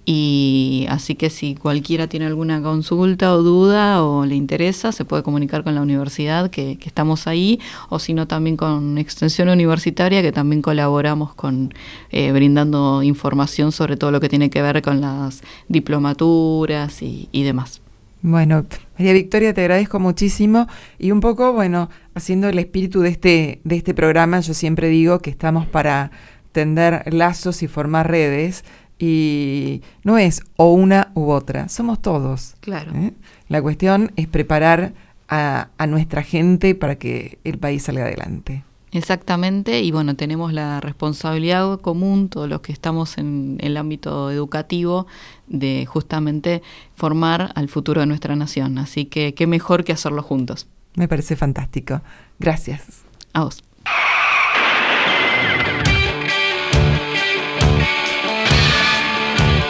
y 0.04 0.86
así 0.88 1.16
que 1.16 1.30
si 1.30 1.56
cualquiera 1.56 2.06
tiene 2.06 2.26
alguna 2.26 2.62
consulta 2.62 3.34
o 3.34 3.42
duda 3.42 4.04
o 4.04 4.24
le 4.24 4.36
interesa, 4.36 4.92
se 4.92 5.04
puede 5.04 5.24
comunicar 5.24 5.64
con 5.64 5.74
la 5.74 5.82
universidad 5.82 6.48
que, 6.50 6.78
estamos 6.84 7.26
ahí 7.26 7.58
o 7.88 7.98
si 7.98 8.14
no 8.14 8.28
también 8.28 8.56
con 8.56 8.98
Extensión 8.98 9.48
Universitaria 9.48 10.22
que 10.22 10.30
también 10.30 10.62
colaboramos 10.62 11.34
con 11.34 11.74
eh, 12.10 12.30
brindando 12.30 13.02
información 13.02 13.72
sobre 13.72 13.96
todo 13.96 14.12
lo 14.12 14.20
que 14.20 14.28
tiene 14.28 14.50
que 14.50 14.62
ver 14.62 14.80
con 14.80 15.00
las 15.00 15.42
diplomaturas 15.68 17.02
y 17.02 17.42
demás. 17.42 17.83
Bueno, 18.26 18.64
María 18.96 19.12
Victoria, 19.12 19.52
te 19.52 19.60
agradezco 19.60 20.00
muchísimo 20.00 20.66
y 20.98 21.10
un 21.10 21.20
poco, 21.20 21.52
bueno, 21.52 21.90
haciendo 22.14 22.48
el 22.48 22.58
espíritu 22.58 23.02
de 23.02 23.10
este, 23.10 23.60
de 23.64 23.76
este 23.76 23.92
programa, 23.92 24.40
yo 24.40 24.54
siempre 24.54 24.88
digo 24.88 25.18
que 25.18 25.28
estamos 25.28 25.66
para 25.66 26.10
tender 26.52 27.12
lazos 27.12 27.62
y 27.62 27.68
formar 27.68 28.10
redes 28.10 28.64
y 28.98 29.82
no 30.04 30.16
es 30.16 30.40
o 30.56 30.72
una 30.72 31.12
u 31.12 31.28
otra, 31.32 31.68
somos 31.68 32.00
todos. 32.00 32.56
Claro. 32.60 32.92
¿eh? 32.94 33.12
La 33.48 33.60
cuestión 33.60 34.10
es 34.16 34.26
preparar 34.26 34.94
a, 35.28 35.68
a 35.76 35.86
nuestra 35.86 36.22
gente 36.22 36.74
para 36.74 36.94
que 36.94 37.38
el 37.44 37.58
país 37.58 37.82
salga 37.82 38.04
adelante. 38.04 38.64
Exactamente, 38.94 39.82
y 39.82 39.90
bueno, 39.90 40.14
tenemos 40.14 40.52
la 40.52 40.80
responsabilidad 40.80 41.80
común, 41.80 42.28
todos 42.28 42.48
los 42.48 42.60
que 42.60 42.70
estamos 42.70 43.18
en 43.18 43.58
el 43.60 43.76
ámbito 43.76 44.30
educativo, 44.30 45.08
de 45.48 45.84
justamente 45.84 46.62
formar 46.94 47.50
al 47.56 47.68
futuro 47.68 48.02
de 48.02 48.06
nuestra 48.06 48.36
nación. 48.36 48.78
Así 48.78 49.06
que 49.06 49.34
qué 49.34 49.48
mejor 49.48 49.82
que 49.82 49.90
hacerlo 49.90 50.22
juntos. 50.22 50.68
Me 50.94 51.08
parece 51.08 51.34
fantástico. 51.34 52.02
Gracias. 52.38 53.02
A 53.32 53.42
vos. 53.42 53.64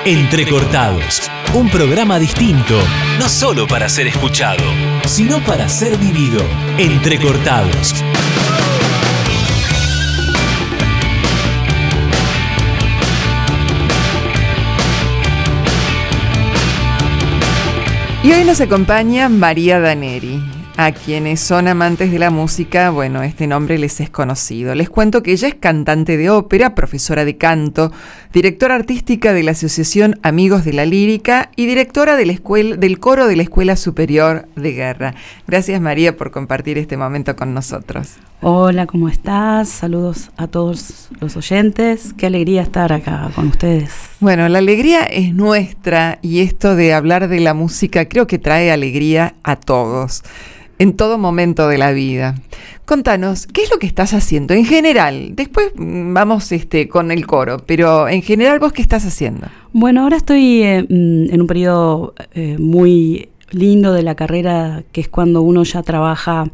Entrecortados, 0.05 1.31
un 1.55 1.71
programa 1.71 2.19
distinto, 2.19 2.79
no 3.19 3.31
solo 3.31 3.67
para 3.67 3.89
ser 3.89 4.07
escuchado, 4.07 4.65
sino 5.07 5.43
para 5.47 5.71
ser 5.71 5.97
vivido. 5.97 6.45
Entrecortados. 6.77 8.05
Y 18.25 18.33
hoy 18.33 18.43
nos 18.45 18.63
acompaña 18.63 19.29
María 19.29 19.79
Daneri. 19.79 20.41
A 20.77 20.91
quienes 20.91 21.39
son 21.39 21.69
amantes 21.69 22.11
de 22.11 22.19
la 22.19 22.31
música, 22.31 22.91
bueno, 22.91 23.23
este 23.23 23.47
nombre 23.47 23.79
les 23.79 24.01
es 24.01 24.11
conocido. 24.11 24.75
Les 24.75 24.91
cuento 24.91 25.23
que 25.23 25.31
ella 25.31 25.47
es 25.47 25.55
cantante 25.55 26.17
de 26.17 26.31
ópera, 26.31 26.75
profesora 26.75 27.25
de 27.25 27.37
canto, 27.37 27.93
directora 28.33 28.75
artística 28.75 29.33
de 29.33 29.45
la 29.45 29.53
Asociación 29.53 30.19
Amigos 30.25 30.65
de 30.65 30.73
la 30.73 30.85
Lírica 30.85 31.53
y 31.55 31.67
directora 31.67 32.17
de 32.17 32.27
la 32.27 32.33
escuela, 32.33 32.77
del 32.77 32.99
coro 32.99 33.29
de 33.29 33.37
la 33.37 33.45
Escuela 33.45 33.77
Superior 33.77 34.49
de 34.57 34.73
Guerra. 34.73 35.15
Gracias 35.47 35.81
María 35.81 36.17
por 36.17 36.33
compartir 36.33 36.77
este 36.77 36.97
momento 36.97 37.37
con 37.37 37.55
nosotros. 37.55 38.15
Hola, 38.41 38.87
¿cómo 38.87 39.09
estás? 39.09 39.69
Saludos 39.69 40.33
a 40.37 40.49
todos 40.49 41.09
los 41.21 41.37
oyentes. 41.37 42.15
Qué 42.19 42.27
alegría 42.27 42.63
estar 42.63 42.93
acá 42.93 43.31
con 43.37 43.47
ustedes. 43.47 43.93
Bueno, 44.19 44.49
la 44.49 44.59
alegría 44.59 45.05
es 45.05 45.33
nuestra 45.35 46.19
y 46.21 46.41
esto 46.41 46.75
de 46.75 46.95
hablar 46.95 47.29
de 47.29 47.39
la 47.39 47.55
música 47.55 48.09
creo 48.09 48.27
que 48.27 48.41
trae 48.41 48.73
alegría 48.73 49.37
a 49.45 49.55
todos. 49.55 50.25
En 50.79 50.95
todo 50.95 51.19
momento 51.19 51.69
de 51.69 51.79
la 51.79 51.93
vida. 51.93 52.35
Contanos, 52.85 53.47
¿qué 53.47 53.63
es 53.63 53.71
lo 53.71 53.79
que 53.79 53.87
estás 53.87 54.13
haciendo 54.13 54.53
en 54.55 54.67
general? 54.67 55.35
Después 55.35 55.73
mm, 55.75 56.13
vamos 56.13 56.53
este, 56.53 56.89
con 56.89 57.11
el 57.11 57.27
coro, 57.27 57.59
pero 57.67 58.09
en 58.09 58.23
general 58.23 58.59
vos 58.59 58.73
qué 58.73 58.83
estás 58.83 59.07
haciendo? 59.07 59.47
Bueno, 59.73 60.03
ahora 60.03 60.17
estoy 60.17 60.63
eh, 60.63 60.83
mm, 60.83 61.33
en 61.33 61.41
un 61.41 61.47
periodo 61.47 62.15
eh, 62.35 62.57
muy 62.59 63.29
lindo 63.51 63.93
de 63.93 64.03
la 64.03 64.15
carrera, 64.15 64.83
que 64.93 65.01
es 65.01 65.09
cuando 65.09 65.43
uno 65.43 65.63
ya 65.63 65.83
trabaja 65.83 66.51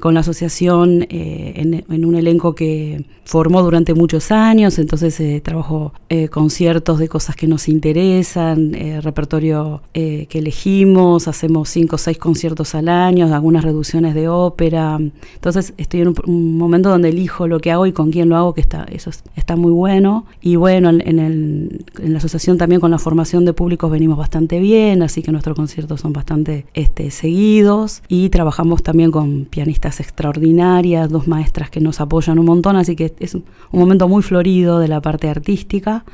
con 0.00 0.14
la 0.14 0.20
asociación 0.20 1.06
en, 1.10 1.84
en, 1.88 2.04
un 2.04 2.14
elenco 2.14 2.54
que 2.54 3.04
formó 3.24 3.62
durante 3.62 3.94
muchos 3.94 4.32
años, 4.32 4.78
entonces 4.78 5.18
eh, 5.20 5.40
trabajo 5.40 5.92
eh, 6.08 6.28
conciertos 6.28 6.98
de 6.98 7.08
cosas 7.08 7.36
que 7.36 7.46
nos 7.46 7.68
interesan, 7.68 8.74
eh, 8.74 9.00
repertorio 9.00 9.82
que 9.92 10.28
elegimos, 10.32 11.28
hacemos 11.28 11.68
cinco 11.68 11.96
o 11.96 11.98
seis 11.98 12.18
conciertos 12.18 12.74
al 12.74 12.88
año, 12.88 13.32
algunas 13.32 13.64
reducciones 13.64 14.14
de 14.14 14.28
ópera, 14.28 14.98
entonces 15.34 15.74
estoy 15.76 16.00
en 16.00 16.08
un, 16.08 16.58
momento 16.58 16.88
donde 16.88 17.10
elijo 17.10 17.46
lo 17.46 17.60
que 17.60 17.70
hago 17.70 17.86
y 17.86 17.92
con 17.92 18.10
quién 18.10 18.28
lo 18.28 18.36
hago, 18.36 18.54
que 18.54 18.60
está, 18.60 18.84
eso 18.90 19.10
está 19.36 19.56
muy 19.56 19.72
bueno, 19.72 20.26
y 20.40 20.56
bueno, 20.56 20.90
en, 20.90 21.18
el, 21.18 21.84
en 22.00 22.12
la 22.12 22.18
asociación 22.18 22.58
también 22.58 22.80
con 22.80 22.90
la 22.90 22.98
formación 22.98 23.44
de 23.44 23.52
públicos 23.52 23.90
venimos 23.90 24.18
bastante 24.18 24.58
bien, 24.60 25.02
así 25.02 25.22
que 25.22 25.30
nuestros 25.32 25.56
conciertos 25.56 26.00
son 26.00 26.12
bastante 26.12 26.66
este, 26.74 27.10
seguidos, 27.10 28.02
y 28.08 28.28
trabajamos 28.30 28.82
también 28.82 29.10
con 29.10 29.44
pianistas 29.44 29.81
extraordinarias, 29.88 31.10
dos 31.10 31.28
maestras 31.28 31.70
que 31.70 31.80
nos 31.80 32.00
apoyan 32.00 32.38
un 32.38 32.46
montón, 32.46 32.76
así 32.76 32.96
que 32.96 33.14
es 33.18 33.34
un 33.34 33.44
momento 33.72 34.08
muy 34.08 34.22
florido 34.22 34.78
de 34.78 34.88
la 34.88 35.00
parte 35.00 35.28
artística, 35.28 36.04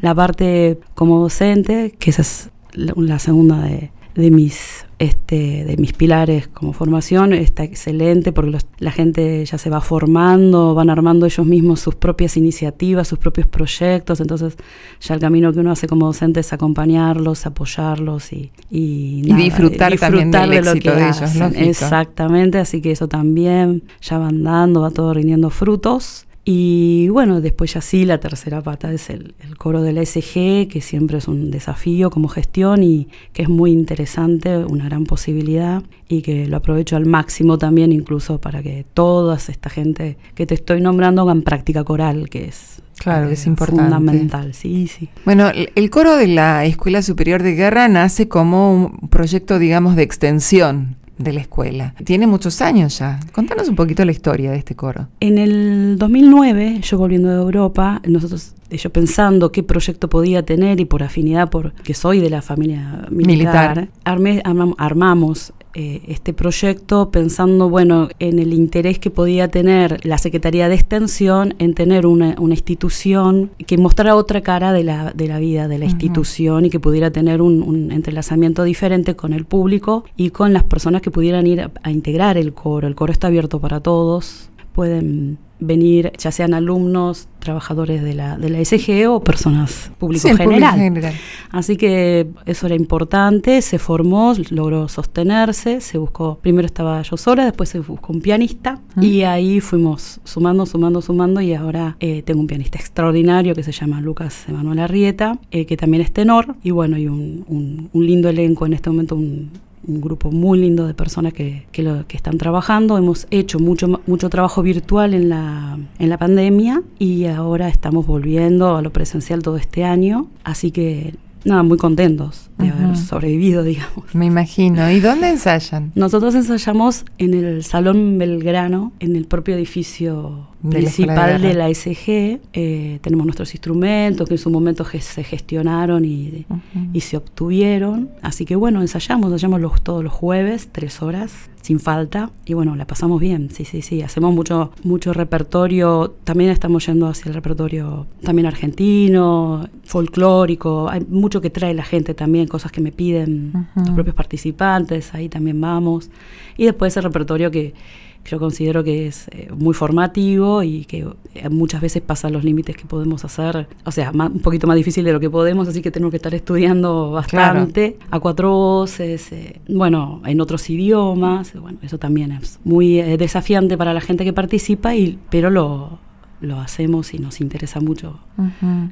la 0.00 0.14
parte 0.14 0.78
como 0.94 1.20
docente, 1.20 1.94
que 1.98 2.10
esa 2.10 2.22
es 2.22 2.50
la, 2.72 3.18
segunda 3.18 3.60
de, 3.60 3.90
mis 4.14 4.86
este, 5.00 5.64
de 5.64 5.78
mis 5.78 5.94
pilares 5.94 6.46
como 6.46 6.74
formación 6.74 7.32
está 7.32 7.64
excelente 7.64 8.32
porque 8.32 8.58
la 8.80 8.92
gente 8.92 9.42
ya 9.46 9.56
se 9.56 9.70
va 9.70 9.80
formando, 9.80 10.74
van 10.74 10.90
armando 10.90 11.24
ellos 11.24 11.46
mismos 11.46 11.80
sus 11.80 11.94
propias 11.94 12.36
iniciativas, 12.36 13.08
sus 13.08 13.18
propios 13.18 13.46
proyectos, 13.46 14.20
entonces 14.20 14.58
ya 15.00 15.14
el 15.14 15.20
camino 15.20 15.54
que 15.54 15.60
uno 15.60 15.70
hace 15.70 15.86
como 15.86 16.04
docente 16.04 16.40
es 16.40 16.52
acompañarlos, 16.52 17.46
apoyarlos 17.46 18.30
y, 18.34 18.52
y, 18.70 19.22
disfrutar, 19.22 19.96
también 19.96 20.30
del 20.30 20.50
de 20.50 20.62
lo 20.62 20.74
que 20.74 20.90
de 20.90 21.08
ellos. 21.08 21.30
Exactamente, 21.54 22.58
así 22.58 22.82
que 22.82 22.90
eso 22.90 23.08
también 23.08 23.82
ya 24.02 24.18
van 24.18 24.44
dando, 24.44 24.82
va 24.82 24.90
todo 24.90 25.14
rindiendo 25.14 25.48
frutos. 25.48 26.26
Y 26.44 27.08
bueno, 27.10 27.40
después 27.40 27.74
ya 27.74 27.80
sí, 27.80 28.04
la 28.06 28.18
tercera 28.18 28.62
pata 28.62 28.90
es 28.92 29.10
el, 29.10 29.34
coro 29.58 29.82
de 29.82 29.92
la 29.92 30.04
SG, 30.04 30.68
que 30.68 30.80
siempre 30.80 31.18
es 31.18 31.28
un 31.28 31.50
desafío 31.50 32.10
como 32.10 32.28
gestión 32.28 32.82
y 32.82 33.08
que 33.32 33.42
es 33.42 33.48
muy 33.48 33.72
interesante, 33.72 34.56
una 34.56 34.86
gran 34.86 35.04
posibilidad 35.04 35.82
y 36.08 36.22
que 36.22 36.46
lo 36.46 36.56
aprovecho 36.56 36.96
al 36.96 37.04
máximo 37.04 37.58
también, 37.58 37.92
incluso 37.92 38.40
para 38.40 38.62
que 38.62 38.86
toda 38.94 39.36
esta 39.36 39.68
gente 39.68 40.16
que 40.34 40.46
te 40.46 40.54
estoy 40.54 40.80
nombrando 40.80 41.22
hagan 41.22 41.42
práctica 41.42 41.84
coral, 41.84 42.28
que 42.30 42.46
es 42.46 42.82
Claro, 43.00 43.30
es 43.30 43.46
importante. 43.46 43.82
Fundamental, 43.84 44.52
sí, 44.52 44.86
sí. 44.86 45.08
Bueno, 45.24 45.50
el 45.54 45.90
coro 45.90 46.16
de 46.16 46.26
la 46.26 46.66
Escuela 46.66 47.00
Superior 47.00 47.42
de 47.42 47.54
Guerra 47.54 47.88
nace 47.88 48.28
como 48.28 48.74
un 48.74 49.08
proyecto, 49.08 49.58
digamos, 49.58 49.96
de 49.96 50.02
extensión 50.02 50.96
de 51.20 51.32
la 51.32 51.40
escuela. 51.40 51.94
Tiene 52.04 52.26
muchos 52.26 52.60
años 52.62 52.98
ya. 52.98 53.20
Contanos 53.32 53.68
un 53.68 53.76
poquito 53.76 54.04
la 54.04 54.12
historia 54.12 54.50
de 54.50 54.56
este 54.56 54.74
coro. 54.74 55.08
En 55.20 55.38
el 55.38 55.96
2009, 55.98 56.80
yo 56.82 56.98
volviendo 56.98 57.28
de 57.28 57.36
Europa, 57.36 58.00
nosotros, 58.06 58.54
yo 58.70 58.90
pensando 58.90 59.52
qué 59.52 59.62
proyecto 59.62 60.08
podía 60.08 60.44
tener 60.44 60.80
y 60.80 60.86
por 60.86 61.02
afinidad, 61.02 61.50
porque 61.50 61.94
soy 61.94 62.20
de 62.20 62.30
la 62.30 62.42
familia 62.42 63.06
militar, 63.10 63.88
armamos 64.04 65.52
eh, 65.74 66.02
este 66.08 66.32
proyecto 66.32 67.10
pensando, 67.10 67.68
bueno, 67.68 68.08
en 68.18 68.38
el 68.38 68.52
interés 68.52 68.98
que 68.98 69.10
podía 69.10 69.48
tener 69.48 70.04
la 70.04 70.18
Secretaría 70.18 70.68
de 70.68 70.74
Extensión 70.74 71.54
en 71.58 71.74
tener 71.74 72.06
una, 72.06 72.34
institución 72.50 73.50
que 73.66 73.78
mostrara 73.78 74.16
otra 74.16 74.40
cara 74.40 74.72
de 74.72 74.82
la, 74.82 75.12
de 75.12 75.28
la 75.28 75.38
vida 75.38 75.68
de 75.68 75.78
la 75.78 75.84
institución 75.84 76.64
y 76.64 76.70
que 76.70 76.80
pudiera 76.80 77.12
tener 77.12 77.40
un, 77.40 77.92
entrelazamiento 77.92 78.64
diferente 78.64 79.14
con 79.14 79.32
el 79.32 79.44
público 79.44 80.04
y 80.16 80.30
con 80.30 80.52
las 80.52 80.64
personas 80.64 81.02
que 81.02 81.10
pudieran 81.10 81.46
ir 81.46 81.70
a 81.82 81.90
integrar 81.90 82.36
el 82.36 82.52
coro. 82.52 82.88
El 82.88 82.96
coro 82.96 83.12
está 83.12 83.28
abierto 83.28 83.60
para 83.60 83.80
todos, 83.80 84.50
pueden 84.74 85.38
venir 85.60 86.12
ya 86.18 86.30
sean 86.30 86.54
alumnos, 86.54 87.28
trabajadores 87.38 88.02
de 88.02 88.14
la, 88.14 88.36
de 88.38 88.50
la 88.50 88.64
SG 88.64 89.08
o 89.08 89.20
personas 89.20 89.90
público, 89.98 90.28
general. 90.36 91.14
Así 91.50 91.76
que 91.76 92.28
eso 92.46 92.66
era 92.66 92.74
importante, 92.74 93.62
se 93.62 93.78
formó, 93.78 94.34
logró 94.50 94.88
sostenerse, 94.88 95.80
se 95.80 95.98
buscó, 95.98 96.38
primero 96.40 96.66
estaba 96.66 97.02
yo 97.02 97.16
sola, 97.16 97.44
después 97.44 97.68
se 97.68 97.80
buscó 97.80 98.12
un 98.12 98.20
pianista 98.20 98.80
y 99.00 99.22
ahí 99.22 99.60
fuimos 99.60 100.20
sumando, 100.24 100.66
sumando, 100.66 101.02
sumando 101.02 101.40
y 101.40 101.54
ahora 101.54 101.96
eh, 102.00 102.22
tengo 102.22 102.40
un 102.40 102.46
pianista 102.46 102.78
extraordinario 102.78 103.54
que 103.54 103.62
se 103.62 103.72
llama 103.72 104.00
Lucas 104.00 104.44
Emanuel 104.48 104.78
Arrieta, 104.78 105.38
eh, 105.50 105.66
que 105.66 105.76
también 105.76 106.02
es 106.02 106.12
tenor 106.12 106.56
y 106.62 106.70
bueno, 106.70 106.98
y 106.98 107.08
un, 107.08 107.44
un, 107.48 107.90
un 107.92 108.06
lindo 108.06 108.28
elenco 108.28 108.66
en 108.66 108.74
este 108.74 108.90
momento, 108.90 109.16
un, 109.16 109.50
un 109.86 110.00
grupo 110.00 110.30
muy 110.30 110.58
lindo 110.58 110.86
de 110.86 110.94
personas 110.94 111.32
que, 111.32 111.66
que, 111.72 112.04
están 112.16 112.38
trabajando. 112.38 112.98
Hemos 112.98 113.26
hecho 113.30 113.58
mucho, 113.58 114.00
mucho 114.06 114.28
trabajo 114.28 114.62
virtual 114.62 115.14
en 115.14 115.28
la, 115.28 115.78
en 115.98 116.08
la 116.08 116.18
pandemia 116.18 116.82
y 116.98 117.26
ahora 117.26 117.68
estamos 117.68 118.06
volviendo 118.06 118.76
a 118.76 118.82
lo 118.82 118.90
presencial 118.92 119.42
todo 119.42 119.56
este 119.56 119.84
año. 119.84 120.28
Así 120.44 120.70
que 120.70 121.14
nada, 121.44 121.62
muy 121.62 121.78
contentos 121.78 122.50
de 122.58 122.68
haber 122.68 122.96
sobrevivido, 122.96 123.62
digamos. 123.64 124.14
Me 124.14 124.26
imagino. 124.26 124.90
¿Y 124.90 125.00
dónde 125.00 125.30
ensayan? 125.30 125.92
Nosotros 125.94 126.34
ensayamos 126.34 127.04
en 127.18 127.34
el 127.34 127.64
Salón 127.64 128.18
Belgrano, 128.18 128.92
en 129.00 129.16
el 129.16 129.26
propio 129.26 129.54
edificio 129.54 130.48
principal 130.68 131.40
de 131.40 131.54
la, 131.54 131.72
SG. 131.72 132.40
Eh, 132.52 132.98
tenemos 133.00 133.26
nuestros 133.26 133.54
instrumentos 133.54 134.28
que 134.28 134.34
en 134.34 134.38
su 134.38 134.50
momento 134.50 134.84
se 134.84 135.24
gestionaron 135.24 136.04
y, 136.04 136.46
y, 136.92 137.00
se 137.00 137.16
obtuvieron. 137.16 138.10
Así 138.22 138.44
que 138.44 138.56
bueno, 138.56 138.80
ensayamos, 138.80 139.32
ensayamos 139.32 139.60
los, 139.60 139.82
todos 139.82 140.04
los 140.04 140.12
jueves, 140.12 140.68
tres 140.70 141.02
horas 141.02 141.49
sin 141.62 141.80
falta 141.80 142.30
y 142.44 142.54
bueno, 142.54 142.76
la 142.76 142.86
pasamos 142.86 143.20
bien, 143.20 143.50
sí, 143.50 143.64
sí, 143.64 143.82
sí, 143.82 144.02
hacemos 144.02 144.34
mucho, 144.34 144.72
mucho 144.82 145.12
repertorio, 145.12 146.14
también 146.24 146.50
estamos 146.50 146.86
yendo 146.86 147.06
hacia 147.06 147.28
el 147.28 147.34
repertorio 147.34 148.06
también 148.22 148.46
argentino, 148.46 149.68
folclórico, 149.84 150.88
hay 150.88 151.04
mucho 151.08 151.40
que 151.40 151.50
trae 151.50 151.74
la 151.74 151.84
gente 151.84 152.14
también, 152.14 152.46
cosas 152.46 152.72
que 152.72 152.80
me 152.80 152.92
piden 152.92 153.68
los 153.76 153.90
propios 153.90 154.14
participantes, 154.14 155.14
ahí 155.14 155.28
también 155.28 155.60
vamos, 155.60 156.10
y 156.56 156.64
después 156.64 156.96
el 156.96 157.02
repertorio 157.02 157.50
que 157.50 157.74
yo 158.24 158.38
considero 158.38 158.84
que 158.84 159.06
es 159.06 159.28
eh, 159.28 159.48
muy 159.56 159.74
formativo 159.74 160.62
y 160.62 160.84
que 160.84 161.06
eh, 161.34 161.48
muchas 161.48 161.80
veces 161.80 162.02
pasa 162.02 162.30
los 162.30 162.44
límites 162.44 162.76
que 162.76 162.84
podemos 162.84 163.24
hacer, 163.24 163.68
o 163.84 163.90
sea, 163.90 164.10
un 164.12 164.40
poquito 164.40 164.66
más 164.66 164.76
difícil 164.76 165.04
de 165.04 165.12
lo 165.12 165.20
que 165.20 165.30
podemos, 165.30 165.68
así 165.68 165.82
que 165.82 165.90
tenemos 165.90 166.10
que 166.10 166.16
estar 166.16 166.34
estudiando 166.34 167.12
bastante 167.12 167.98
a 168.10 168.20
cuatro 168.20 168.50
voces, 168.50 169.32
eh, 169.32 169.60
bueno, 169.68 170.22
en 170.24 170.40
otros 170.40 170.68
idiomas, 170.70 171.52
bueno, 171.60 171.78
eso 171.82 171.98
también 171.98 172.32
es 172.32 172.60
muy 172.64 173.00
desafiante 173.16 173.76
para 173.76 173.94
la 173.94 174.00
gente 174.00 174.24
que 174.24 174.32
participa, 174.32 174.94
y, 174.94 175.18
pero 175.30 175.50
lo, 175.50 175.98
lo 176.40 176.60
hacemos 176.60 177.12
y 177.14 177.18
nos 177.18 177.40
interesa 177.40 177.80
mucho 177.80 178.18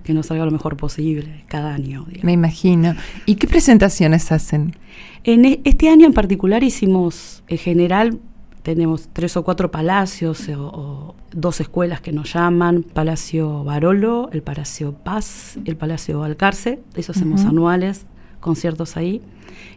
que 0.05 0.13
nos 0.13 0.27
salga 0.27 0.45
lo 0.45 0.51
mejor 0.51 0.77
posible 0.77 1.45
cada 1.47 1.75
año. 1.75 2.07
Me 2.23 2.33
imagino. 2.33 2.95
¿Y 3.25 3.37
qué 3.37 3.47
presentaciones 3.47 4.31
hacen? 4.33 4.77
En 5.25 5.45
e, 5.45 5.61
este 5.65 5.89
año 5.89 6.07
en 6.07 6.13
particular 6.13 6.63
hicimos, 6.63 7.43
en 7.49 7.59
general, 7.59 8.19
tenemos 8.63 9.09
tres 9.13 9.37
o 9.37 9.45
cuatro 9.45 9.71
palacios 9.71 10.49
o, 10.49 11.15
dos 11.33 11.61
escuelas 11.61 12.01
que 12.01 12.13
nos 12.13 12.33
llaman, 12.33 12.83
Palacio 12.83 13.65
Barolo, 13.65 14.31
el 14.33 14.43
Palacio 14.43 14.93
Paz, 14.93 15.59
el 15.65 15.77
Palacio 15.77 16.23
Alcarce, 16.23 16.81
eso 16.95 17.13
hacemos 17.13 17.45
anuales, 17.45 18.07
conciertos 18.41 18.97
ahí. 18.97 19.21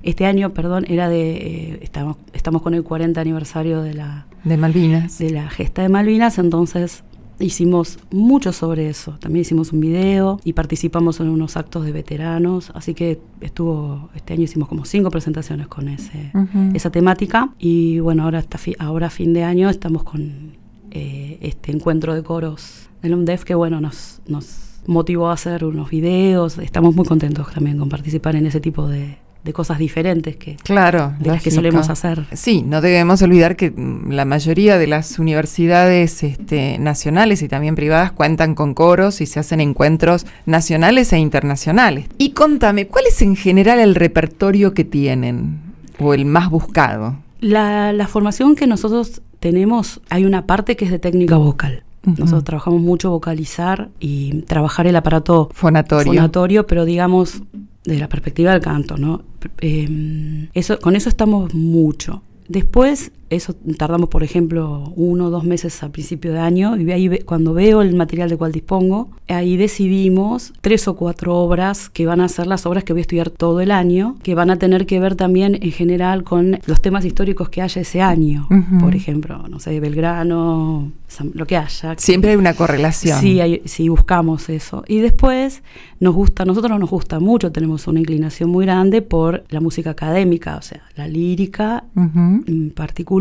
Este 0.04 0.26
año, 0.26 0.54
perdón, 0.54 0.86
era 0.88 1.10
de, 1.10 1.32
eh, 1.32 1.80
estamos, 1.82 2.18
estamos 2.34 2.62
con 2.62 2.74
el 2.74 2.84
40 2.84 3.20
aniversario 3.20 3.82
de 3.82 3.94
la... 3.94 4.26
De 4.44 4.58
Malvinas. 4.58 5.18
De 5.20 5.30
la 5.30 5.50
gesta 5.50 5.82
de 5.82 5.90
Malvinas, 5.90 6.38
entonces 6.40 7.04
Hicimos 7.42 8.00
mucho 8.12 8.54
sobre 8.54 8.88
eso. 8.88 9.18
También 9.20 9.42
hicimos 9.42 9.74
un 9.74 9.80
video 9.80 10.40
y 10.44 10.54
participamos 10.54 11.20
en 11.20 11.30
unos 11.30 11.58
actos 11.58 11.86
de 11.86 11.92
veteranos. 11.92 12.72
Así 12.76 12.94
que 12.94 13.20
estuvo, 13.42 14.10
este 14.16 14.34
año 14.34 14.44
hicimos 14.44 14.70
como 14.70 14.86
cinco 14.86 15.10
presentaciones 15.10 15.68
con 15.68 15.88
ese, 15.88 16.32
esa 16.74 16.92
temática. 16.92 17.50
Y 17.58 18.00
bueno, 18.00 18.24
ahora, 18.24 18.40
hasta 18.40 18.60
ahora 18.80 19.10
fin 19.10 19.34
de 19.34 19.44
año 19.44 19.70
estamos 19.70 20.04
con 20.04 20.54
eh, 20.92 21.40
este 21.42 21.72
encuentro 21.72 22.14
de 22.14 22.24
coros 22.24 22.90
del 23.02 23.16
UNDEF 23.16 23.44
que 23.44 23.56
bueno, 23.56 23.82
nos, 23.82 24.22
nos 24.28 24.82
motivó 24.86 25.30
a 25.30 25.34
hacer 25.34 25.66
unos 25.66 25.90
videos. 25.90 26.58
Estamos 26.60 26.96
muy 26.96 27.06
contentos 27.06 27.52
también 27.54 27.78
con 27.78 27.90
participar 27.90 28.36
en 28.36 28.46
ese 28.46 28.60
tipo 28.60 28.88
de, 28.88 29.18
de 29.44 29.54
cosas 29.54 29.80
diferentes 29.80 30.36
que, 30.36 30.56
claro, 30.58 31.14
de 31.20 31.30
las 31.30 31.42
que 31.42 31.52
solemos 31.52 31.90
hacer. 31.90 32.26
Sí, 32.34 32.62
no 32.62 32.82
debemos 32.82 33.22
olvidar 33.22 33.56
que 33.56 33.72
mm, 33.72 34.12
la 34.12 34.26
mayoría 34.26 34.78
de 34.78 34.88
las 34.88 35.18
universidades 35.18 36.24
este, 36.24 36.78
nacionales 36.78 37.42
y 37.42 37.48
también 37.48 37.76
privadas 37.76 38.12
cuentan 38.12 38.54
con 38.54 38.74
coros 38.74 39.22
y 39.22 39.26
se 39.26 39.40
hacen 39.40 39.60
encuentros 39.60 40.26
nacionales 40.46 41.12
e 41.14 41.18
internacionales. 41.18 42.06
Y 42.18 42.32
contame, 42.32 42.88
¿cuál 42.88 43.06
es 43.08 43.22
en 43.22 43.36
general 43.36 43.80
el 43.80 43.96
repertorio 43.96 44.74
que 44.74 44.84
tienen 44.84 45.60
o 46.00 46.14
el 46.14 46.26
más 46.26 46.50
buscado? 46.50 47.16
La, 47.40 47.94
la 47.94 48.08
formación 48.08 48.56
que 48.56 48.68
nosotros 48.68 49.22
tenemos, 49.40 50.02
hay 50.10 50.26
una 50.26 50.46
parte 50.46 50.76
que 50.76 50.86
es 50.86 50.92
de 50.92 51.00
técnica 51.00 51.38
vocal. 51.38 51.84
Nosotros 52.04 52.44
trabajamos 52.44 52.82
mucho 52.82 53.12
vocalizar 53.12 53.90
y 54.00 54.42
trabajar 54.44 54.88
el 54.88 54.96
aparato 54.96 55.50
fonatorio, 55.54 56.14
fonatorio 56.14 56.66
pero 56.66 56.84
digamos 56.84 57.44
desde 57.84 58.00
la 58.00 58.10
perspectiva 58.10 58.54
del 58.54 58.62
canto, 58.62 58.98
¿no? 58.98 59.22
Eh, 59.60 60.50
eso, 60.54 60.80
con 60.80 60.96
eso 60.96 61.10
estamos 61.10 61.54
mucho. 61.54 62.22
Después, 62.48 63.12
eso 63.32 63.56
tardamos, 63.78 64.10
por 64.10 64.24
ejemplo, 64.24 64.94
uno 64.96 65.28
o 65.28 65.30
dos 65.30 65.44
meses 65.44 65.82
a 65.84 65.90
principio 65.90 66.34
de 66.34 66.40
año, 66.40 66.78
y 66.78 66.92
ahí 66.92 67.20
cuando 67.26 67.54
veo 67.54 67.82
el 67.82 67.96
material 67.96 68.30
de 68.30 68.38
cual 68.38 68.52
dispongo, 68.52 69.10
ahí 69.28 69.58
decidimos 69.58 70.54
tres 70.62 70.88
o 70.88 70.96
cuatro 70.96 71.36
obras 71.38 71.90
que 71.90 72.06
van 72.06 72.22
a 72.22 72.28
ser 72.28 72.48
las 72.48 72.66
obras 72.66 72.84
que 72.84 72.94
voy 72.94 73.00
a 73.00 73.02
estudiar 73.02 73.30
todo 73.30 73.62
el 73.62 73.72
año, 73.72 74.18
que 74.22 74.36
van 74.36 74.50
a 74.50 74.58
tener 74.58 74.86
que 74.86 75.00
ver 75.00 75.16
también 75.16 75.58
en 75.62 75.72
general 75.72 76.24
con 76.24 76.60
los 76.66 76.82
temas 76.82 77.06
históricos 77.06 77.50
que 77.50 77.62
haya 77.62 77.82
ese 77.82 78.02
año. 78.02 78.48
Por 78.80 78.96
ejemplo, 78.96 79.48
no 79.48 79.60
sé, 79.60 79.80
Belgrano, 79.80 80.92
lo 81.34 81.46
que 81.48 81.58
haya. 81.58 81.96
Siempre 81.98 82.32
hay 82.32 82.36
una 82.36 82.54
correlación. 82.54 83.20
Sí, 83.20 83.40
sí, 83.66 83.90
buscamos 83.90 84.50
eso. 84.50 84.84
Y 84.88 85.00
después 85.00 85.64
nos 86.00 86.14
gusta, 86.16 86.46
nosotros 86.46 86.80
nos 86.80 86.90
gusta 86.90 87.20
mucho, 87.20 87.52
tenemos 87.52 87.88
una 87.88 88.00
inclinación 88.00 88.50
muy 88.50 88.66
grande 88.66 89.02
por 89.02 89.44
la 89.50 89.62
música 89.62 89.92
académica, 89.92 90.58
o 90.58 90.62
sea, 90.62 90.82
la 90.96 91.08
lírica 91.08 91.86
en 91.96 92.72
particular, 92.76 93.21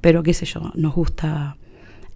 pero 0.00 0.22
qué 0.22 0.34
sé 0.34 0.46
yo, 0.46 0.72
nos 0.74 0.94
gusta 0.94 1.56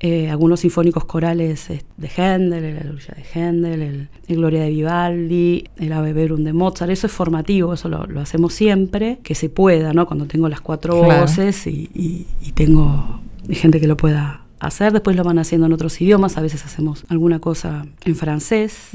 eh, 0.01 0.29
algunos 0.29 0.61
sinfónicos 0.61 1.05
corales 1.05 1.71
eh, 1.71 1.83
de 1.97 2.09
Händel, 2.09 2.65
el 2.65 2.77
Aleluya 2.79 3.15
de 3.17 3.25
Händel, 3.33 3.83
el, 3.83 4.09
Gloria 4.37 4.63
de 4.63 4.71
Vivaldi, 4.71 5.65
el 5.79 5.93
Ave 5.93 6.13
Verum 6.13 6.45
de 6.45 6.53
Mozart, 6.53 6.91
eso 6.91 7.07
es 7.07 7.13
formativo, 7.13 7.75
eso 7.75 7.89
lo, 7.89 8.21
hacemos 8.21 8.55
siempre, 8.55 9.19
que 9.23 9.35
se 9.35 9.49
pueda, 9.49 9.93
¿no? 9.93 10.07
Cuando 10.07 10.27
tengo 10.27 10.49
las 10.49 10.61
cuatro 10.61 11.03
voces 11.03 11.67
y, 11.67 11.91
y 11.95 12.53
tengo 12.53 13.21
gente 13.51 13.81
que 13.81 13.87
lo 13.87 13.97
pueda 13.97 14.44
hacer, 14.61 14.93
después 14.93 15.17
lo 15.17 15.25
van 15.25 15.38
haciendo 15.38 15.67
en 15.67 15.73
otros 15.73 16.01
idiomas, 16.01 16.37
a 16.37 16.40
veces 16.40 16.64
hacemos 16.64 17.05
alguna 17.09 17.40
cosa 17.40 17.87
en 18.05 18.17
francés, 18.17 18.90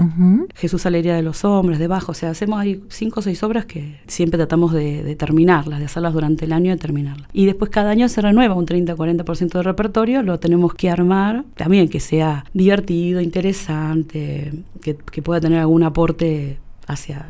Jesús 0.56 0.86
Alegría 0.86 1.16
de 1.16 1.22
los 1.22 1.46
Hombres, 1.46 1.80
debajo, 1.80 2.12
o 2.12 2.16
sea, 2.16 2.32
hacemos 2.32 2.60
ahí 2.60 2.84
cinco 2.90 3.20
o 3.20 3.24
seis 3.24 3.42
obras 3.44 3.66
que 3.66 4.00
siempre 4.08 4.38
tratamos 4.38 4.74
de, 4.74 5.16
terminarlas, 5.16 5.80
de 5.80 5.86
hacerlas 5.86 6.14
durante 6.14 6.46
el 6.46 6.54
año 6.54 6.74
y 6.74 6.78
terminarlas. 6.78 7.28
Y 7.34 7.46
después 7.46 7.70
cada 7.72 7.92
año 7.92 8.10
se 8.10 8.22
renueva 8.22 8.56
un 8.56 8.66
30-40% 8.66 9.50
del 9.54 9.64
repertorio, 9.64 10.24
lo 10.24 10.40
tenemos 10.40 10.74
que 10.74 10.90
armar, 10.90 11.46
también 11.56 11.90
que 11.90 12.00
sea 12.00 12.46
divertido, 12.54 13.22
interesante, 13.22 14.54
que, 14.82 14.96
que 14.96 15.22
pueda 15.22 15.42
tener 15.42 15.60
algún 15.60 15.84
aporte 15.84 16.58
hacia 16.88 17.28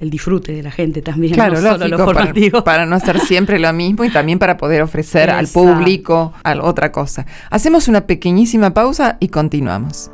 el 0.00 0.10
disfrute 0.10 0.52
de 0.52 0.62
la 0.62 0.70
gente 0.70 1.02
también. 1.02 1.34
Claro, 1.34 1.56
para, 2.64 2.86
no 2.86 2.96
hacer 2.96 3.20
siempre 3.20 3.58
lo 3.58 3.70
mismo 3.72 4.04
y 4.04 4.10
también 4.10 4.38
para 4.38 4.56
poder 4.56 4.82
ofrecer 4.82 5.30
al 5.30 5.48
público 5.48 6.32
otra 6.62 6.92
cosa. 6.92 7.26
Hacemos 7.50 7.88
una 7.88 8.06
pequeñísima 8.06 8.72
pausa 8.72 9.16
y 9.20 9.28
continuamos. 9.28 10.10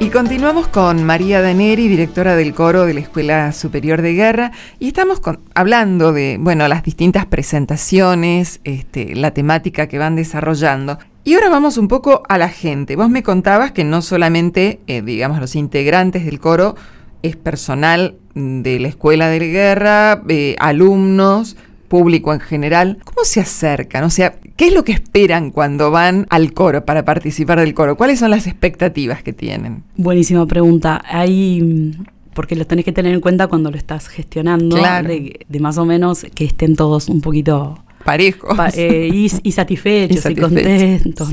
Y 0.00 0.10
continuamos 0.10 0.68
con 0.68 1.02
María 1.02 1.42
Daneri, 1.42 1.88
directora 1.88 2.36
del 2.36 2.54
coro 2.54 2.86
de 2.86 2.94
la 2.94 3.00
Escuela 3.00 3.50
Superior 3.50 4.00
de 4.00 4.14
Guerra, 4.14 4.52
y 4.78 4.86
estamos 4.86 5.20
hablando 5.54 6.12
de, 6.12 6.36
bueno, 6.38 6.68
las 6.68 6.84
distintas 6.84 7.26
presentaciones, 7.26 8.60
este, 8.62 9.16
la 9.16 9.32
temática 9.32 9.88
que 9.88 9.98
van 9.98 10.14
desarrollando. 10.14 10.98
Y 11.24 11.34
ahora 11.34 11.48
vamos 11.48 11.78
un 11.78 11.88
poco 11.88 12.22
a 12.28 12.38
la 12.38 12.48
gente. 12.48 12.94
Vos 12.94 13.10
me 13.10 13.24
contabas 13.24 13.72
que 13.72 13.82
no 13.82 14.00
solamente, 14.00 14.78
eh, 14.86 15.02
digamos, 15.02 15.40
los 15.40 15.56
integrantes 15.56 16.24
del 16.24 16.38
coro 16.38 16.76
es 17.22 17.34
personal 17.34 18.18
de 18.36 18.78
la 18.78 18.86
Escuela 18.86 19.28
de 19.28 19.40
Guerra, 19.40 20.22
eh, 20.28 20.54
alumnos, 20.60 21.56
público 21.88 22.32
en 22.32 22.40
general, 22.40 22.98
¿cómo 23.04 23.24
se 23.24 23.40
acercan? 23.40 24.04
O 24.04 24.10
sea, 24.10 24.38
¿qué 24.56 24.68
es 24.68 24.74
lo 24.74 24.84
que 24.84 24.92
esperan 24.92 25.50
cuando 25.50 25.90
van 25.90 26.26
al 26.30 26.52
coro 26.52 26.84
para 26.84 27.04
participar 27.04 27.60
del 27.60 27.74
coro? 27.74 27.96
¿Cuáles 27.96 28.18
son 28.18 28.30
las 28.30 28.46
expectativas 28.46 29.22
que 29.22 29.32
tienen? 29.32 29.82
Buenísima 29.96 30.46
pregunta. 30.46 31.02
Hay 31.06 31.96
porque 32.38 32.54
lo 32.54 32.64
tenés 32.66 32.84
que 32.84 32.92
tener 32.92 33.12
en 33.12 33.20
cuenta 33.20 33.48
cuando 33.48 33.68
lo 33.68 33.76
estás 33.76 34.06
gestionando, 34.06 34.76
de, 34.76 35.58
más 35.58 35.76
o 35.76 35.84
menos 35.84 36.24
que 36.36 36.44
estén 36.44 36.76
todos 36.76 37.08
un 37.08 37.20
poquito 37.20 37.82
parejos 38.04 38.56
eh, 38.76 39.10
y, 39.12 39.28
satisfechos 39.50 40.24
y, 40.24 40.36
contentos. 40.36 41.28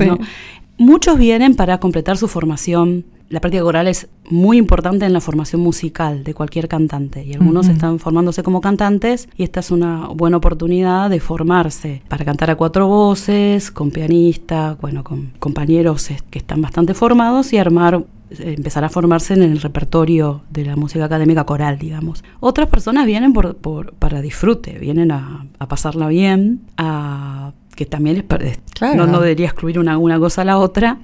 Muchos 0.78 1.16
vienen 1.16 1.54
para 1.54 1.78
completar 1.78 2.16
su 2.16 2.26
formación 2.26 3.04
la 3.28 3.40
práctica 3.40 3.62
coral 3.62 3.88
es 3.88 4.08
muy 4.30 4.56
importante 4.56 5.04
en 5.04 5.12
la 5.12 5.20
formación 5.20 5.60
musical 5.60 6.24
de 6.24 6.34
cualquier 6.34 6.68
cantante 6.68 7.24
y 7.24 7.34
algunos 7.34 7.68
están 7.68 7.98
formándose 7.98 8.42
como 8.42 8.60
cantantes 8.60 9.28
y 9.36 9.42
esta 9.42 9.60
es 9.60 9.70
una 9.70 10.08
buena 10.08 10.36
oportunidad 10.36 11.10
de 11.10 11.20
formarse 11.20 12.02
para 12.08 12.24
cantar 12.24 12.50
a 12.50 12.56
cuatro 12.56 12.86
voces, 12.86 13.70
con 13.70 13.90
pianista, 13.90 14.76
bueno, 14.80 15.02
con 15.02 15.32
compañeros 15.38 16.08
que 16.30 16.38
están 16.38 16.62
bastante 16.62 16.94
formados 16.94 17.52
y 17.52 17.58
armar 17.58 18.04
eh, 18.30 18.54
empezar 18.56 18.84
a 18.84 18.88
formarse 18.88 19.34
en 19.34 19.42
el 19.42 19.60
repertorio 19.60 20.42
de 20.50 20.64
la 20.64 20.74
música 20.74 21.04
académica 21.04 21.44
coral, 21.44 21.78
digamos. 21.78 22.24
Otras 22.40 22.68
personas 22.68 23.06
vienen 23.06 23.32
por, 23.32 23.56
para 23.94 24.20
disfrute, 24.20 24.78
vienen 24.78 25.12
a, 25.12 25.46
pasarla 25.68 26.08
bien, 26.08 26.60
a 26.76 27.52
que 27.76 27.86
también 27.86 28.24
es, 28.40 28.96
no, 28.96 29.06
no 29.06 29.20
debería 29.20 29.46
excluir 29.46 29.78
una, 29.78 29.98
una 29.98 30.18
cosa 30.18 30.42
a 30.42 30.44
la 30.44 30.58
otra, 30.58 30.98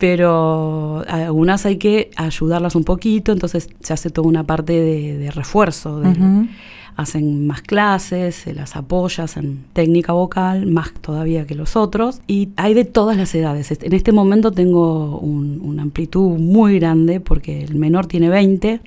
pero 0.00 1.04
algunas 1.08 1.66
hay 1.66 1.76
que 1.76 2.10
ayudarlas 2.16 2.74
un 2.74 2.84
poquito, 2.84 3.32
entonces 3.32 3.68
se 3.80 3.92
hace 3.92 4.08
toda 4.08 4.26
una 4.26 4.44
parte 4.44 4.72
de, 4.72 5.30
refuerzo. 5.30 6.02
Hacen 6.96 7.46
más 7.46 7.62
clases, 7.62 8.34
se 8.34 8.54
las 8.54 8.76
apoyas 8.76 9.36
en 9.36 9.62
técnica 9.74 10.12
vocal, 10.12 10.66
más 10.66 10.92
todavía 10.94 11.46
que 11.46 11.54
los 11.54 11.76
otros, 11.76 12.20
y 12.26 12.48
hay 12.56 12.72
de 12.72 12.86
todas 12.86 13.16
las 13.16 13.34
edades. 13.34 13.70
En 13.70 13.92
este 13.92 14.12
momento 14.12 14.52
tengo 14.52 15.18
una 15.18 15.82
amplitud 15.82 16.38
muy 16.38 16.78
grande 16.78 17.20
porque 17.20 17.62
el 17.62 17.74
menor 17.74 18.06
tiene 18.06 18.30
20 18.30 18.80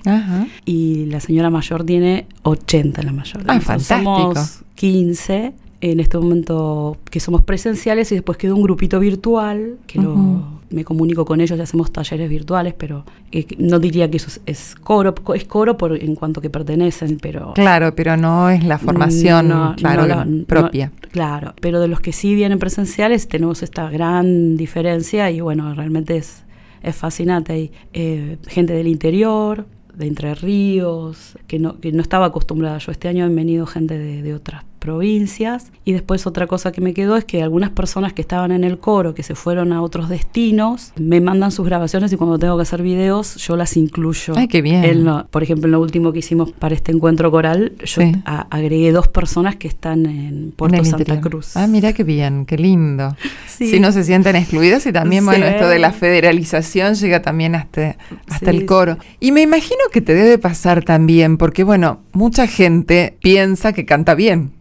y 0.64 1.06
la 1.06 1.20
señora 1.20 1.48
mayor 1.48 1.84
tiene 1.84 2.26
80, 2.42 3.02
la 3.02 3.12
mayor. 3.12 3.44
Ah, 3.46 3.60
fantástico. 3.60 4.34
Somos 4.34 4.64
15 4.74 5.52
en 5.80 6.00
este 6.00 6.18
momento 6.18 6.96
que 7.08 7.20
somos 7.20 7.42
presenciales 7.42 8.10
y 8.10 8.16
después 8.16 8.36
quedó 8.36 8.56
un 8.56 8.62
grupito 8.62 8.98
virtual 8.98 9.76
que 9.86 10.00
me 10.70 10.84
comunico 10.84 11.24
con 11.24 11.40
ellos 11.40 11.58
y 11.58 11.62
hacemos 11.62 11.92
talleres 11.92 12.28
virtuales, 12.28 12.74
pero 12.76 13.04
eh, 13.32 13.46
no 13.58 13.78
diría 13.78 14.10
que 14.10 14.16
eso 14.16 14.40
es, 14.46 14.74
coro, 14.74 15.14
es 15.34 15.44
coro 15.44 15.76
por, 15.76 16.00
en 16.02 16.14
cuanto 16.14 16.40
que 16.40 16.50
pertenecen, 16.50 17.18
pero... 17.20 17.52
Claro, 17.54 17.94
pero 17.94 18.16
no 18.16 18.50
es 18.50 18.64
la 18.64 18.78
formación 18.78 19.74
claro, 19.76 20.24
propia. 20.46 20.92
claro, 21.10 21.54
pero 21.60 21.80
de 21.80 21.88
los 21.88 22.00
que 22.00 22.12
sí 22.12 22.34
vienen 22.34 22.58
presenciales 22.58 23.28
tenemos 23.28 23.62
esta 23.62 23.88
gran 23.90 24.56
diferencia 24.56 25.30
y 25.30 25.40
bueno, 25.40 25.74
realmente 25.74 26.16
es, 26.16 26.44
es 26.82 26.96
fascinante. 26.96 27.52
Hay 27.52 27.72
eh, 27.92 28.38
gente 28.46 28.72
del 28.72 28.88
interior, 28.88 29.66
de 29.94 30.06
Entre 30.06 30.34
Ríos, 30.34 31.38
que 31.46 31.58
no, 31.58 31.78
que 31.80 31.92
no 31.92 32.02
estaba 32.02 32.26
acostumbrada. 32.26 32.78
Yo 32.78 32.92
este 32.92 33.08
año 33.08 33.24
han 33.24 33.34
venido 33.34 33.66
gente 33.66 33.96
de, 33.96 34.22
de 34.22 34.34
otras 34.34 34.64
provincias. 34.84 35.72
Y 35.86 35.92
después 35.92 36.26
otra 36.26 36.46
cosa 36.46 36.70
que 36.70 36.82
me 36.82 36.92
quedó 36.92 37.16
es 37.16 37.24
que 37.24 37.42
algunas 37.42 37.70
personas 37.70 38.12
que 38.12 38.20
estaban 38.20 38.52
en 38.52 38.64
el 38.64 38.78
coro, 38.78 39.14
que 39.14 39.22
se 39.22 39.34
fueron 39.34 39.72
a 39.72 39.80
otros 39.80 40.10
destinos, 40.10 40.92
me 40.96 41.22
mandan 41.22 41.50
sus 41.50 41.64
grabaciones 41.64 42.12
y 42.12 42.16
cuando 42.16 42.38
tengo 42.38 42.56
que 42.56 42.62
hacer 42.62 42.82
videos 42.82 43.36
yo 43.36 43.56
las 43.56 43.78
incluyo. 43.78 44.34
Ay, 44.36 44.46
qué 44.46 44.60
bien. 44.60 45.06
por 45.30 45.42
ejemplo, 45.42 45.66
en 45.66 45.72
lo 45.72 45.80
último 45.80 46.12
que 46.12 46.18
hicimos 46.18 46.52
para 46.52 46.74
este 46.74 46.92
encuentro 46.92 47.30
coral, 47.30 47.72
yo 47.82 48.02
agregué 48.24 48.92
dos 48.92 49.08
personas 49.08 49.56
que 49.56 49.68
están 49.68 50.04
en 50.04 50.52
Puerto 50.54 50.84
Santa 50.84 51.18
Cruz. 51.20 51.56
Ah, 51.56 51.66
mira 51.66 51.94
qué 51.94 52.04
bien, 52.04 52.44
qué 52.44 52.58
lindo. 52.58 53.16
Si 53.46 53.80
no 53.80 53.90
se 53.90 54.04
sienten 54.04 54.36
excluidos 54.36 54.84
y 54.84 54.92
también, 54.92 55.24
bueno, 55.24 55.46
esto 55.46 55.66
de 55.66 55.78
la 55.78 55.92
federalización 55.92 56.94
llega 56.94 57.22
también 57.22 57.54
hasta, 57.54 57.96
hasta 58.28 58.50
el 58.50 58.66
coro. 58.66 58.98
Y 59.18 59.32
me 59.32 59.40
imagino 59.40 59.80
que 59.90 60.02
te 60.02 60.12
debe 60.14 60.36
pasar 60.38 60.84
también, 60.84 61.38
porque 61.38 61.64
bueno, 61.64 62.00
mucha 62.14 62.46
gente 62.46 63.16
piensa 63.20 63.72
que 63.72 63.84
canta 63.84 64.14
bien. 64.14 64.52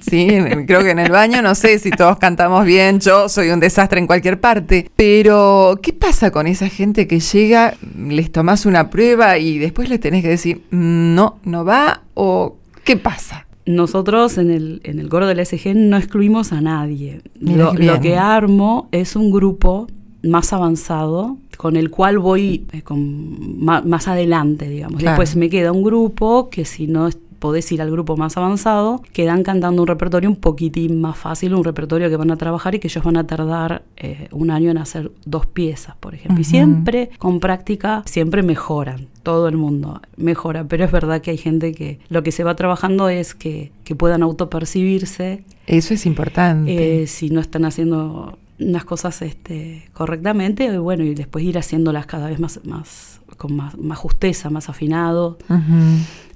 Sí, 0.00 0.28
creo 0.66 0.82
que 0.82 0.90
en 0.90 0.98
el 0.98 1.10
baño 1.10 1.42
no 1.42 1.54
sé 1.54 1.78
si 1.78 1.90
todos 1.90 2.18
cantamos 2.18 2.64
bien, 2.64 3.00
yo 3.00 3.28
soy 3.28 3.50
un 3.50 3.60
desastre 3.60 4.00
en 4.00 4.06
cualquier 4.06 4.40
parte, 4.40 4.90
pero 4.96 5.78
¿qué 5.82 5.92
pasa 5.92 6.30
con 6.30 6.46
esa 6.46 6.68
gente 6.68 7.06
que 7.06 7.20
llega, 7.20 7.74
les 7.96 8.30
tomas 8.30 8.66
una 8.66 8.90
prueba 8.90 9.38
y 9.38 9.58
después 9.58 9.88
les 9.88 10.00
tenés 10.00 10.22
que 10.22 10.28
decir, 10.28 10.62
mm, 10.70 11.14
no, 11.14 11.38
no 11.44 11.64
va 11.64 12.02
o 12.14 12.56
qué 12.84 12.96
pasa? 12.96 13.46
Nosotros 13.66 14.38
en 14.38 14.50
el, 14.50 14.80
en 14.84 15.00
el 15.00 15.08
coro 15.08 15.26
del 15.26 15.44
SG 15.44 15.74
no 15.74 15.96
excluimos 15.96 16.52
a 16.52 16.60
nadie. 16.60 17.22
Lo, 17.40 18.00
que 18.00 18.16
armo 18.16 18.88
es 18.92 19.16
un 19.16 19.32
grupo 19.32 19.88
más 20.22 20.52
avanzado 20.52 21.36
con 21.56 21.76
el 21.76 21.90
cual 21.90 22.18
voy 22.18 22.66
eh, 22.72 22.82
con, 22.82 23.64
más, 23.64 24.08
adelante, 24.08 24.68
digamos. 24.68 25.02
Después 25.02 25.36
me 25.36 25.50
queda 25.50 25.72
un 25.72 25.82
grupo 25.82 26.50
que 26.50 26.64
si 26.64 26.86
no 26.86 27.08
podés 27.38 27.70
ir 27.72 27.82
al 27.82 27.90
grupo 27.90 28.16
más 28.16 28.36
avanzado, 28.36 29.02
quedan 29.12 29.42
cantando 29.42 29.82
un 29.82 29.88
repertorio 29.88 30.28
un 30.28 30.36
poquitín 30.36 31.00
más 31.00 31.16
fácil, 31.16 31.54
un 31.54 31.64
repertorio 31.64 32.08
que 32.08 32.16
van 32.16 32.30
a 32.30 32.36
trabajar 32.36 32.74
y 32.74 32.78
que 32.78 32.88
ellos 32.88 33.04
van 33.04 33.16
a 33.16 33.26
tardar 33.26 33.82
eh, 33.96 34.28
un 34.32 34.50
año 34.50 34.70
en 34.70 34.78
hacer 34.78 35.12
dos 35.24 35.46
piezas, 35.46 35.94
por 35.96 36.14
ejemplo. 36.14 36.40
Y 36.40 36.44
siempre 36.44 37.10
con 37.18 37.40
práctica, 37.40 38.02
siempre 38.06 38.42
mejoran, 38.42 39.06
todo 39.22 39.48
el 39.48 39.56
mundo 39.56 40.00
mejora, 40.16 40.64
pero 40.64 40.84
es 40.84 40.92
verdad 40.92 41.20
que 41.20 41.30
hay 41.30 41.38
gente 41.38 41.72
que 41.72 42.00
lo 42.08 42.22
que 42.22 42.32
se 42.32 42.44
va 42.44 42.56
trabajando 42.56 43.08
es 43.08 43.34
que, 43.34 43.70
que 43.84 43.94
puedan 43.94 44.22
autopercibirse. 44.22 45.44
Eso 45.66 45.94
es 45.94 46.06
importante. 46.06 47.02
Eh, 47.02 47.06
si 47.06 47.30
no 47.30 47.40
están 47.40 47.64
haciendo 47.64 48.38
unas 48.58 48.84
cosas 48.84 49.20
este, 49.22 49.88
correctamente, 49.92 50.64
y 50.64 50.78
bueno, 50.78 51.04
y 51.04 51.14
después 51.14 51.44
ir 51.44 51.58
haciéndolas 51.58 52.06
cada 52.06 52.28
vez 52.28 52.40
más, 52.40 52.60
más 52.64 53.20
con 53.36 53.54
más, 53.54 53.76
más 53.76 53.98
justeza, 53.98 54.50
más 54.50 54.68
afinado. 54.68 55.38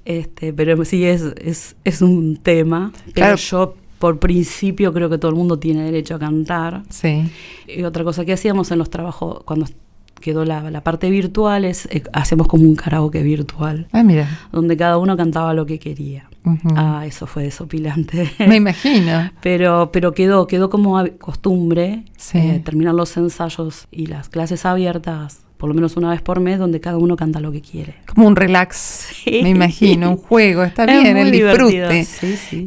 Este, 0.05 0.53
pero 0.53 0.83
sí 0.85 1.05
es, 1.05 1.21
es, 1.37 1.75
es 1.83 2.01
un 2.01 2.37
tema. 2.37 2.91
Pero 3.13 3.35
yo 3.35 3.75
por 3.99 4.19
principio 4.19 4.91
creo 4.93 5.09
que 5.09 5.17
todo 5.17 5.29
el 5.29 5.37
mundo 5.37 5.59
tiene 5.59 5.83
derecho 5.83 6.15
a 6.15 6.19
cantar. 6.19 6.83
Sí. 6.89 7.29
Y 7.67 7.83
otra 7.83 8.03
cosa 8.03 8.25
que 8.25 8.33
hacíamos 8.33 8.71
en 8.71 8.79
los 8.79 8.89
trabajos, 8.89 9.43
cuando 9.45 9.67
quedó 10.21 10.45
la, 10.45 10.81
parte 10.81 11.09
virtual, 11.09 11.65
es 11.65 11.87
eh, 11.87 12.03
hacemos 12.13 12.47
como 12.47 12.63
un 12.63 12.75
karaoke 12.75 13.21
virtual. 13.23 13.87
Ah, 13.91 14.03
mira. 14.03 14.27
Donde 14.51 14.77
cada 14.77 14.97
uno 14.97 15.17
cantaba 15.17 15.53
lo 15.53 15.65
que 15.65 15.79
quería. 15.79 16.29
Ah, 16.75 17.03
eso 17.05 17.27
fue 17.27 17.43
desopilante. 17.43 18.31
Me 18.47 18.55
imagino. 18.55 19.31
pero, 19.41 19.91
pero 19.91 20.13
quedó, 20.13 20.47
quedó 20.47 20.69
como 20.69 21.03
costumbre 21.19 22.05
eh, 22.33 22.61
terminar 22.63 22.95
los 22.95 23.15
ensayos 23.17 23.87
y 23.91 24.07
las 24.07 24.29
clases 24.29 24.65
abiertas 24.65 25.41
por 25.61 25.67
lo 25.67 25.75
menos 25.75 25.95
una 25.95 26.09
vez 26.09 26.23
por 26.23 26.39
mes, 26.39 26.57
donde 26.57 26.79
cada 26.79 26.97
uno 26.97 27.15
canta 27.15 27.39
lo 27.39 27.51
que 27.51 27.61
quiere. 27.61 27.93
Como 28.11 28.25
un 28.25 28.35
relax, 28.35 29.09
me 29.27 29.49
imagino, 29.49 30.09
un 30.09 30.17
juego, 30.17 30.63
está 30.63 30.85
bien, 30.87 31.15
el 31.17 31.29
disfrute. 31.29 32.07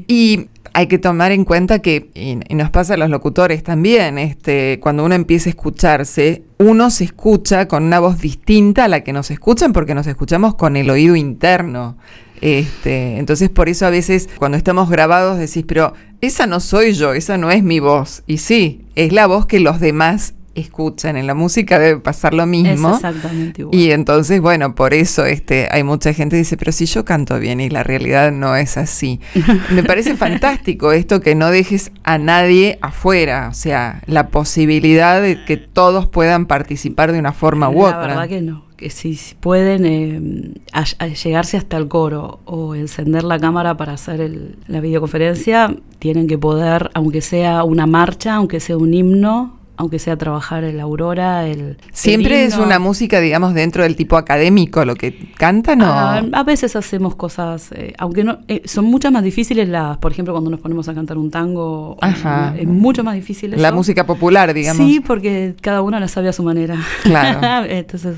Y 0.07 0.47
hay 0.73 0.87
que 0.87 0.99
tomar 0.99 1.33
en 1.33 1.45
cuenta 1.45 1.81
que, 1.81 2.11
y, 2.15 2.37
nos 2.55 2.71
pasa 2.71 2.95
a 2.95 2.97
los 2.97 3.11
locutores 3.11 3.65
también, 3.65 4.17
este, 4.19 4.79
cuando 4.81 5.05
uno 5.05 5.17
empieza 5.17 5.49
a 5.49 5.51
escucharse, 5.51 6.45
uno 6.59 6.89
se 6.91 7.03
escucha 7.03 7.67
con 7.67 7.83
una 7.83 7.99
voz 7.99 8.21
distinta 8.21 8.85
a 8.85 8.89
la 8.89 9.01
que 9.01 9.13
nos 9.13 9.29
escuchan 9.33 9.73
porque 9.73 9.97
nos 9.97 10.07
escuchamos 10.07 10.55
con 10.55 10.77
el 10.77 10.89
oído 10.89 11.17
interno. 11.17 11.97
Este, 12.41 13.19
entonces 13.19 13.51
por 13.51 13.69
eso 13.69 13.87
a 13.87 13.91
veces 13.91 14.29
cuando 14.39 14.57
estamos 14.57 14.89
grabados 14.89 15.37
decís, 15.39 15.65
pero 15.67 15.95
esa 16.21 16.47
no 16.47 16.61
soy 16.61 16.93
yo, 16.93 17.13
esa 17.13 17.39
no 17.39 17.51
es 17.51 17.65
mi 17.65 17.81
voz. 17.81 18.23
Y 18.29 18.39
sí, 18.39 18.87
es 18.95 19.13
la 19.13 19.27
voz 19.27 19.47
que 19.47 19.59
los 19.59 19.81
demás 19.81 20.35
escuchan 20.55 21.17
en 21.17 21.27
la 21.27 21.35
música 21.35 21.79
debe 21.79 22.01
pasar 22.01 22.35
lo 22.35 22.47
mismo. 22.47 22.95
exactamente 22.95 23.63
igual. 23.63 23.77
Y 23.77 23.91
entonces, 23.91 24.41
bueno, 24.41 24.75
por 24.75 24.95
eso 24.95 25.25
este, 25.25 25.69
hay 25.71 25.83
mucha 25.83 26.13
gente 26.13 26.37
que 26.37 26.39
dice, 26.39 26.57
pero 26.57 26.73
si 26.73 26.87
yo 26.87 27.05
canto 27.05 27.39
bien 27.39 27.61
y 27.61 27.69
la 27.69 27.83
realidad 27.83 28.33
no 28.33 28.57
es 28.57 28.77
así. 28.77 29.21
Me 29.71 29.83
parece 29.83 30.17
fantástico 30.17 30.93
esto 30.93 31.21
que 31.21 31.35
no 31.35 31.51
dejes 31.51 31.93
a 32.03 32.19
nadie 32.19 32.79
afuera, 32.81 33.49
o 33.51 33.55
sea, 33.55 34.03
la 34.07 34.29
posibilidad 34.29 35.21
de 35.21 35.45
que 35.45 35.57
todos 35.57 36.09
puedan 36.09 36.47
participar 36.47 37.13
de 37.13 37.19
una 37.19 37.33
forma 37.33 37.69
u 37.69 37.85
otra. 37.85 38.01
La 38.01 38.07
verdad 38.09 38.29
que 38.29 38.41
no. 38.41 38.65
Que 38.77 38.91
si, 38.91 39.17
pueden 39.39 39.87
eh, 39.87 41.15
llegarse 41.23 41.57
hasta 41.57 41.77
el 41.77 41.87
coro 41.87 42.41
o 42.45 42.75
encender 42.75 43.23
la 43.23 43.39
cámara 43.39 43.77
para 43.77 43.93
hacer 43.93 44.59
la 44.67 44.81
videoconferencia, 44.81 45.77
tienen 46.01 46.27
que 46.27 46.39
poder, 46.39 46.91
aunque 46.95 47.21
sea 47.21 47.63
una 47.63 47.87
marcha, 47.87 48.35
aunque 48.35 48.59
sea 48.59 48.77
un 48.77 48.93
himno, 48.93 49.64
aunque 49.77 49.99
sea 49.99 50.17
trabajar 50.17 50.63
el 50.63 50.79
Aurora, 50.79 51.47
el... 51.49 51.77
Siempre 51.93 52.45
es 52.45 52.57
una 52.57 52.79
música, 52.79 53.21
digamos, 53.21 53.55
dentro 53.55 53.83
del 53.83 53.97
tipo 53.97 54.17
académico 54.17 54.85
lo 54.85 54.95
que 54.95 55.33
cantan, 55.37 55.83
¿o? 55.83 55.87
Ah, 55.87 56.23
a 56.33 56.45
veces 56.45 56.77
hacemos 56.77 57.17
cosas, 57.17 57.73
eh, 57.73 57.93
aunque 57.99 58.23
no, 58.23 58.39
eh, 58.47 58.63
son 58.67 58.85
muchas 58.85 59.11
más 59.11 59.25
difíciles 59.25 59.69
las, 59.69 59.99
por 59.99 60.13
ejemplo, 60.13 60.33
cuando 60.33 60.51
nos 60.51 60.61
ponemos 60.61 60.89
a 60.89 60.95
cantar 60.95 61.19
un 61.19 61.31
tango, 61.31 61.97
Ajá. 62.01 62.55
es 62.57 62.69
mucho 62.69 63.03
más 63.03 63.15
difícil 63.15 63.55
La 63.61 63.73
música 63.73 64.07
popular, 64.07 64.55
digamos. 64.55 64.87
Sí, 64.87 65.01
porque 65.01 65.57
cada 65.61 65.83
uno 65.83 65.99
la 65.99 66.09
sabe 66.09 66.29
a 66.29 66.33
su 66.33 66.45
manera. 66.45 66.79
Claro. 67.03 67.67
Entonces, 67.69 68.17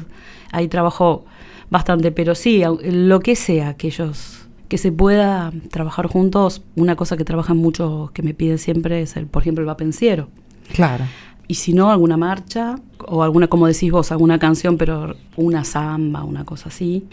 ahí 0.52 0.68
trabajo 0.68 1.24
bastante, 1.70 2.12
pero 2.12 2.34
sí, 2.34 2.62
lo 2.82 3.20
que 3.20 3.34
sea 3.34 3.74
que 3.74 3.88
ellos 3.88 4.42
que 4.68 4.78
se 4.78 4.90
pueda 4.90 5.52
trabajar 5.70 6.08
juntos, 6.08 6.64
una 6.74 6.96
cosa 6.96 7.16
que 7.16 7.24
trabajan 7.24 7.56
mucho, 7.56 8.10
que 8.12 8.24
me 8.24 8.34
piden 8.34 8.58
siempre 8.58 9.00
es, 9.00 9.16
el, 9.16 9.28
por 9.28 9.42
ejemplo, 9.42 9.62
el 9.62 9.66
vapenciero. 9.66 10.28
Claro 10.72 11.04
y 11.48 11.54
si 11.54 11.72
no, 11.72 11.90
alguna 11.90 12.16
marcha 12.16 12.76
o 13.06 13.22
alguna, 13.22 13.48
como 13.48 13.66
decís 13.66 13.90
vos, 13.90 14.10
alguna 14.12 14.38
canción, 14.38 14.76
pero 14.76 15.14
una 15.36 15.64
samba, 15.64 16.24
una 16.24 16.44
cosa 16.44 16.68
así, 16.68 17.04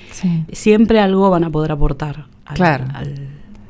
siempre 0.51 0.99
algo 0.99 1.29
van 1.29 1.43
a 1.43 1.49
poder 1.49 1.71
aportar 1.71 2.25
al, 2.45 3.15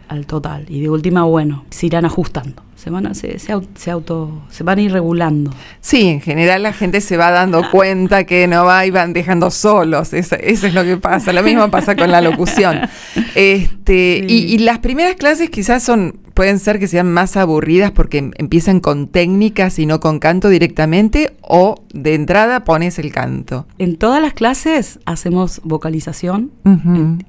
al, 0.07 0.25
total. 0.25 0.65
Y 0.69 0.81
de 0.81 0.89
última, 0.89 1.23
bueno, 1.23 1.65
se 1.69 1.87
irán 1.87 2.05
ajustando 2.05 2.63
se 2.83 2.89
van 2.89 3.07
a, 3.07 3.13
se, 3.13 3.39
se, 3.39 3.91
auto, 3.91 4.41
se 4.49 4.63
van 4.65 4.77
a 4.77 4.81
ir 4.81 4.91
regulando. 4.91 5.51
Sí, 5.79 6.09
en 6.09 6.19
general 6.19 6.63
la 6.63 6.73
gente 6.73 6.99
se 6.99 7.15
va 7.15 7.31
dando 7.31 7.63
cuenta 7.71 8.25
que 8.25 8.45
no 8.45 8.65
va 8.65 8.85
y 8.85 8.91
van 8.91 9.13
dejando 9.13 9.51
solos. 9.51 10.11
Eso, 10.11 10.35
es 10.35 10.73
lo 10.73 10.83
que 10.83 10.97
pasa. 10.97 11.31
Lo 11.31 11.43
mismo 11.43 11.71
pasa 11.71 11.95
con 11.95 12.11
la 12.11 12.19
locución. 12.19 12.81
Este, 13.35 14.23
y, 14.27 14.59
las 14.59 14.79
primeras 14.79 15.15
clases 15.15 15.49
quizás 15.49 15.81
son, 15.81 16.19
pueden 16.33 16.59
ser 16.59 16.79
que 16.79 16.87
sean 16.87 17.11
más 17.11 17.37
aburridas 17.37 17.91
porque 17.91 18.31
empiezan 18.37 18.79
con 18.79 19.07
técnicas 19.07 19.79
y 19.79 19.85
no 19.85 19.99
con 19.99 20.19
canto 20.19 20.49
directamente, 20.49 21.35
o 21.41 21.83
de 21.93 22.15
entrada 22.15 22.63
pones 22.63 22.99
el 22.99 23.11
canto. 23.11 23.67
En 23.77 23.97
todas 23.97 24.21
las 24.21 24.33
clases 24.33 24.99
hacemos 25.05 25.61
vocalización 25.63 26.51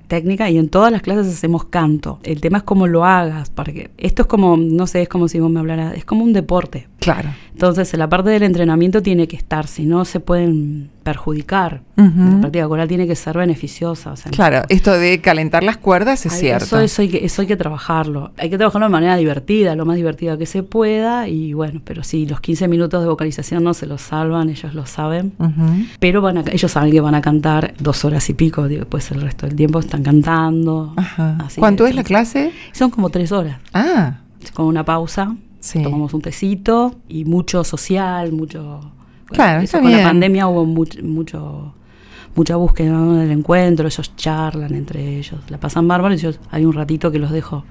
técnica 0.08 0.50
y 0.50 0.58
en 0.58 0.68
todas 0.68 0.90
las 0.90 1.02
clases 1.02 1.26
hacemos 1.32 1.64
canto. 1.64 2.18
El 2.22 2.40
tema 2.40 2.58
es 2.58 2.64
cómo 2.64 2.86
lo 2.86 3.04
hagas, 3.04 3.50
porque 3.50 3.90
esto 3.98 4.22
es 4.22 4.28
como, 4.28 4.56
no 4.56 4.86
sé, 4.86 5.02
es 5.02 5.08
como 5.08 5.28
si 5.28 5.40
me 5.40 5.60
hablará, 5.60 5.92
es 5.94 6.04
como 6.04 6.24
un 6.24 6.32
deporte. 6.32 6.88
Claro. 7.04 7.34
Entonces, 7.52 7.92
la 7.96 8.08
parte 8.08 8.30
del 8.30 8.42
entrenamiento 8.42 9.02
tiene 9.02 9.28
que 9.28 9.36
estar, 9.36 9.66
si 9.66 9.84
no 9.84 10.04
se 10.04 10.20
pueden 10.20 10.90
perjudicar. 11.02 11.82
La 11.96 12.40
práctica 12.40 12.66
coral 12.66 12.88
tiene 12.88 13.06
que 13.06 13.14
ser 13.14 13.36
beneficiosa. 13.36 14.14
claro, 14.32 14.62
esto 14.70 14.90
de 14.92 15.20
calentar 15.20 15.62
las 15.62 15.76
cuerdas 15.76 16.24
es 16.26 16.32
cierto. 16.32 16.80
Eso, 16.80 17.02
hay 17.02 17.08
que, 17.08 17.24
eso 17.24 17.42
hay 17.42 17.46
que 17.46 17.56
trabajarlo. 17.56 18.32
Hay 18.38 18.50
que 18.50 18.56
trabajarlo 18.56 18.86
de 18.86 18.90
manera 18.90 19.16
divertida, 19.16 19.76
lo 19.76 19.84
más 19.84 19.96
divertida 19.96 20.36
que 20.36 20.46
se 20.46 20.62
pueda. 20.62 21.28
Y 21.28 21.52
bueno, 21.52 21.80
pero 21.84 22.02
si 22.02 22.26
los 22.26 22.40
15 22.40 22.66
minutos 22.66 23.02
de 23.02 23.08
vocalización 23.08 23.62
no 23.62 23.74
se 23.74 23.86
los 23.86 24.00
salvan, 24.00 24.48
ellos 24.48 24.74
lo 24.74 24.86
saben. 24.86 25.34
Pero 26.00 26.22
van 26.22 26.38
a, 26.38 26.44
ellos 26.50 26.72
saben 26.72 26.90
que 26.90 27.00
van 27.00 27.14
a 27.14 27.20
cantar 27.20 27.74
dos 27.78 28.04
horas 28.04 28.28
y 28.30 28.34
pico, 28.34 28.66
después 28.66 29.10
el 29.12 29.20
resto 29.20 29.46
del 29.46 29.54
tiempo 29.54 29.78
están 29.78 30.02
cantando. 30.02 30.94
¿Cuánto 31.56 31.86
es 31.86 31.94
la 31.94 32.02
clase? 32.02 32.50
Son 32.72 32.90
como 32.90 33.10
tres 33.10 33.30
horas. 33.30 33.58
Ah 33.74 34.14
con 34.52 34.66
una 34.66 34.84
pausa, 34.84 35.34
tomamos 35.72 36.14
un 36.14 36.20
tecito 36.20 36.96
y 37.08 37.24
mucho 37.24 37.64
social, 37.64 38.32
mucho... 38.32 38.80
Claro, 39.26 39.62
eso 39.62 39.80
con 39.80 39.90
la 39.90 40.02
pandemia 40.02 40.46
hubo 40.46 40.64
mucho, 40.64 41.02
mucho 41.02 41.74
mucha 42.34 42.56
búsqueda 42.56 43.00
del 43.00 43.30
encuentro, 43.30 43.86
ellos 43.86 44.16
charlan 44.16 44.74
entre 44.74 45.18
ellos, 45.18 45.40
la 45.48 45.58
pasan 45.58 45.86
bárbaro 45.86 46.14
y 46.14 46.18
yo 46.18 46.30
hay 46.50 46.64
un 46.64 46.72
ratito 46.72 47.10
que 47.10 47.18
los 47.18 47.30
dejo. 47.30 47.64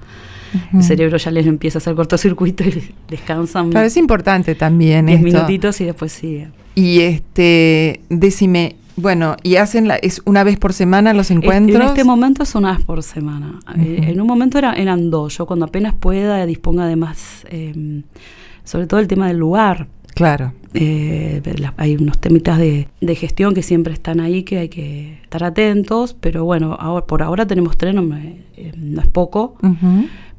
El 0.72 0.84
cerebro 0.84 1.16
ya 1.16 1.32
les 1.32 1.46
empieza 1.46 1.78
a 1.78 1.80
hacer 1.80 1.96
cortocircuito 1.96 2.62
y 2.62 2.94
descansan. 3.08 3.70
Pero 3.70 3.84
es 3.84 3.96
importante 3.96 4.54
también. 4.54 5.06
Diez 5.06 5.20
minutitos 5.20 5.80
y 5.80 5.84
después 5.84 6.12
sigue. 6.12 6.48
Y 6.76 7.00
este, 7.00 8.02
decime, 8.08 8.76
bueno, 8.96 9.36
y 9.42 9.56
hacen 9.56 9.88
la, 9.88 9.96
es 9.96 10.22
una 10.24 10.44
vez 10.44 10.58
por 10.58 10.72
semana 10.72 11.12
los 11.14 11.30
encuentros. 11.30 11.80
En 11.80 11.88
este 11.88 12.04
momento 12.04 12.42
es 12.42 12.54
una 12.54 12.76
vez 12.76 12.84
por 12.84 13.02
semana. 13.02 13.58
Eh, 13.76 14.06
en 14.08 14.20
un 14.20 14.26
momento 14.26 14.58
era, 14.58 14.74
eran 14.74 15.10
dos. 15.10 15.36
Yo 15.36 15.46
cuando 15.46 15.66
apenas 15.66 15.94
pueda 15.94 16.46
disponga 16.46 16.86
de 16.86 16.96
más, 16.96 17.44
em, 17.50 18.02
sobre 18.62 18.86
todo 18.86 19.00
el 19.00 19.08
tema 19.08 19.28
del 19.28 19.38
lugar. 19.38 19.88
Claro. 20.14 20.52
Eh, 20.74 21.42
hay 21.76 21.96
unos 21.96 22.18
temitas 22.18 22.58
de, 22.58 22.88
gestión 23.16 23.54
que 23.54 23.62
siempre 23.62 23.92
están 23.92 24.20
ahí 24.20 24.44
que 24.44 24.58
hay 24.58 24.68
que 24.68 25.18
estar 25.22 25.42
atentos, 25.42 26.14
pero 26.14 26.44
bueno, 26.44 26.76
ahora, 26.78 27.06
por 27.06 27.22
ahora 27.22 27.46
tenemos 27.46 27.76
tres, 27.76 27.94
no, 27.94 28.16
eh, 28.16 28.42
es 28.56 29.06
poco. 29.08 29.56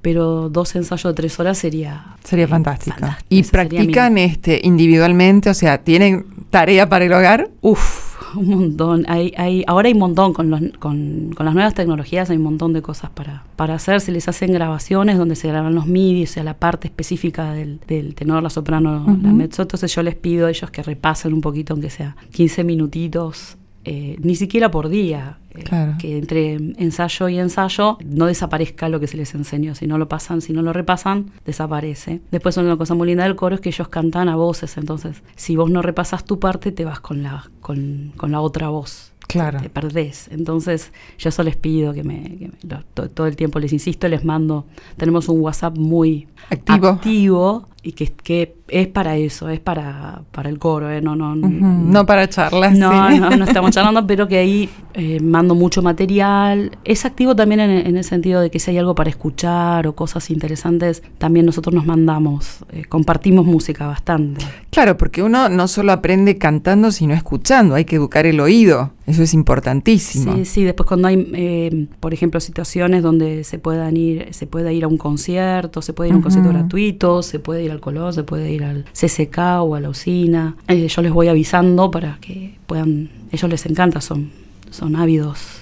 Pero 0.01 0.49
dos 0.49 0.75
ensayos 0.75 1.11
de 1.11 1.15
tres 1.15 1.39
horas 1.39 1.57
sería... 1.57 2.15
Sería 2.23 2.47
fantástico. 2.47 2.97
¿Y 3.27 3.41
practican 3.43 4.17
este 4.19 4.61
individualmente? 4.63 5.49
O 5.49 5.53
sea, 5.53 5.79
¿tienen 5.79 6.25
tarea 6.51 6.87
para 6.87 7.05
el 7.05 7.13
hogar? 7.13 7.49
Uf, 7.61 8.14
un 8.39 8.49
montón. 8.49 9.05
Hay, 9.07 9.33
hay, 9.37 9.63
ahora 9.67 9.87
hay 9.87 9.93
un 9.93 9.99
montón 9.99 10.33
con, 10.33 10.49
los, 10.49 10.61
con, 10.79 11.31
con, 11.35 11.45
las 11.45 11.53
nuevas 11.53 11.73
tecnologías, 11.73 12.29
hay 12.29 12.37
un 12.37 12.43
montón 12.43 12.73
de 12.73 12.81
cosas 12.81 13.09
para, 13.11 13.43
para 13.55 13.75
hacer. 13.75 14.01
Se 14.01 14.11
les 14.11 14.27
hacen 14.27 14.51
grabaciones 14.51 15.17
donde 15.17 15.35
se 15.35 15.47
graban 15.47 15.75
los 15.75 15.87
MIDI, 15.87 16.23
o 16.23 16.27
sea, 16.27 16.43
la 16.43 16.55
parte 16.55 16.87
específica 16.87 17.53
del, 17.53 17.79
del 17.87 18.15
tenor, 18.15 18.43
la 18.43 18.49
soprano, 18.49 19.05
la 19.21 19.31
mezzo. 19.31 19.61
Entonces 19.61 19.93
yo 19.93 20.03
les 20.03 20.15
pido 20.15 20.47
a 20.47 20.49
ellos 20.49 20.69
que 20.71 20.83
repasen 20.83 21.33
un 21.33 21.41
poquito, 21.41 21.73
aunque 21.73 21.89
sea 21.89 22.15
15 22.31 22.63
minutitos, 22.63 23.57
eh, 23.85 24.17
ni 24.19 24.35
siquiera 24.35 24.71
por 24.71 24.89
día. 24.89 25.37
Eh, 25.51 25.63
que 25.99 26.17
entre 26.17 26.55
ensayo 26.55 27.29
y 27.29 27.39
ensayo 27.39 27.97
no 28.03 28.25
desaparezca 28.25 28.89
lo 28.89 28.99
que 28.99 29.07
se 29.07 29.15
les 29.15 29.33
enseñó. 29.35 29.73
Si 29.73 29.87
no 29.87 29.97
lo 29.97 30.09
pasan, 30.09 30.41
si 30.41 30.51
no 30.51 30.61
lo 30.61 30.73
repasan, 30.73 31.31
desaparece. 31.45 32.19
Después 32.31 32.57
una 32.57 32.75
cosa 32.75 32.93
muy 32.93 33.07
linda 33.07 33.23
del 33.23 33.37
coro 33.37 33.55
es 33.55 33.61
que 33.61 33.69
ellos 33.69 33.87
cantan 33.87 34.27
a 34.27 34.35
voces, 34.35 34.75
entonces 34.77 35.21
si 35.35 35.55
vos 35.55 35.69
no 35.69 35.81
repasas 35.81 36.25
tu 36.25 36.39
parte, 36.39 36.73
te 36.73 36.83
vas 36.83 36.99
con 36.99 37.23
la, 37.23 37.49
con, 37.61 38.11
con 38.17 38.31
la 38.31 38.41
otra 38.41 38.67
voz. 38.69 39.13
Claro. 39.27 39.59
Te 39.61 39.69
perdés. 39.69 40.27
Entonces, 40.29 40.91
yo 41.17 41.29
eso 41.29 41.43
les 41.43 41.55
pido 41.55 41.93
que 41.93 42.03
me, 42.03 42.51
todo, 42.93 43.25
el 43.25 43.35
tiempo 43.35 43.59
les 43.59 43.73
insisto, 43.73 44.07
les 44.07 44.23
mando. 44.23 44.65
Tenemos 44.97 45.29
un 45.29 45.41
WhatsApp 45.41 45.77
muy 45.77 46.27
activo, 46.49 46.87
activo 46.87 47.67
y 47.85 47.91
que, 47.91 48.07
que 48.07 48.55
es 48.67 48.87
para 48.87 49.15
eso, 49.15 49.47
es 49.49 49.59
para, 49.59 50.23
para 50.31 50.49
el 50.49 50.57
coro, 50.57 50.89
¿eh? 50.89 50.99
no, 50.99 51.15
no, 51.15 51.35
no 51.35 52.05
para 52.07 52.27
charlas. 52.27 52.75
No, 52.75 53.11
no, 53.11 53.29
no 53.29 53.45
estamos 53.45 53.69
charlando, 53.75 54.07
pero 54.07 54.27
que 54.27 54.39
ahí 54.39 54.69
eh, 54.95 55.19
mando 55.19 55.53
mucho 55.53 55.83
material. 55.83 56.71
Es 56.83 57.05
activo 57.05 57.35
también 57.35 57.59
en, 57.59 57.95
el 57.95 58.03
sentido 58.03 58.41
de 58.41 58.49
que 58.49 58.59
si 58.59 58.71
hay 58.71 58.79
algo 58.79 58.95
para 58.95 59.11
escuchar 59.11 59.85
o 59.85 59.93
cosas 59.93 60.31
interesantes, 60.31 61.03
también 61.19 61.45
nosotros 61.45 61.75
nos 61.75 61.85
mandamos, 61.85 62.65
eh, 62.71 62.85
compartimos 62.85 63.45
música 63.45 63.85
bastante. 63.85 64.43
Claro, 64.71 64.97
porque 64.97 65.21
uno 65.21 65.47
no 65.47 65.67
solo 65.67 65.91
aprende 65.91 66.39
cantando, 66.39 66.91
sino 66.91 67.13
escuchando, 67.13 67.75
hay 67.75 67.85
que 67.85 67.97
educar 67.97 68.25
el 68.25 68.39
oído, 68.39 68.93
eso 69.05 69.21
es 69.21 69.35
importantísimo. 69.35 70.35
Sí, 70.37 70.45
sí, 70.45 70.63
después 70.63 70.87
cuando 70.87 71.07
hay, 71.07 71.31
eh, 71.33 71.87
por 71.99 72.13
ejemplo, 72.13 72.39
situaciones 72.39 73.03
donde 73.03 73.43
se 73.43 73.59
puedan 73.59 73.95
ir, 73.95 74.33
se 74.33 74.47
puede 74.47 74.73
ir 74.73 74.83
a 74.83 74.87
un 74.87 74.97
concierto, 74.97 75.83
se 75.83 75.93
puede 75.93 76.09
ir 76.09 76.13
a 76.13 76.17
un 76.17 76.23
concierto 76.23 76.49
gratuito, 76.49 77.21
se 77.21 77.37
puede 77.39 77.63
ir 77.63 77.71
al 77.75 77.81
color, 77.81 78.13
se 78.13 78.23
puede 78.23 78.51
ir 78.51 78.55
ir 78.55 78.63
al 78.63 78.85
CCK 78.93 79.37
o 79.61 79.75
a 79.75 79.79
la 79.79 79.89
usina. 79.89 80.55
Eh, 80.67 80.87
yo 80.87 81.01
les 81.01 81.11
voy 81.11 81.27
avisando 81.27 81.91
para 81.91 82.17
que 82.19 82.57
puedan, 82.65 83.09
ellos 83.31 83.49
les 83.49 83.65
encanta, 83.65 84.01
son, 84.01 84.31
son 84.71 84.95
ávidos 84.95 85.61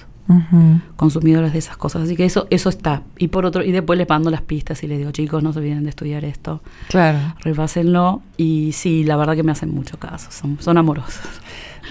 consumidores 0.96 1.52
de 1.52 1.58
esas 1.58 1.76
cosas. 1.76 2.04
Así 2.04 2.16
que 2.16 2.24
eso, 2.24 2.46
eso 2.48 2.70
está. 2.70 3.02
Y 3.18 3.28
por 3.28 3.44
otro, 3.44 3.62
y 3.62 3.72
después 3.72 3.98
les 3.98 4.08
mando 4.08 4.30
las 4.30 4.40
pistas 4.40 4.82
y 4.82 4.86
les 4.86 4.96
digo, 4.96 5.10
chicos, 5.10 5.42
no 5.42 5.52
se 5.52 5.58
olviden 5.58 5.84
de 5.84 5.90
estudiar 5.90 6.24
esto. 6.24 6.62
Claro. 6.88 7.18
Repásenlo. 7.40 8.22
Y 8.38 8.72
sí, 8.72 9.04
la 9.04 9.16
verdad 9.16 9.36
que 9.36 9.42
me 9.42 9.52
hacen 9.52 9.70
mucho 9.74 9.98
caso, 9.98 10.30
son, 10.30 10.56
son 10.60 10.78
amorosos. 10.78 11.20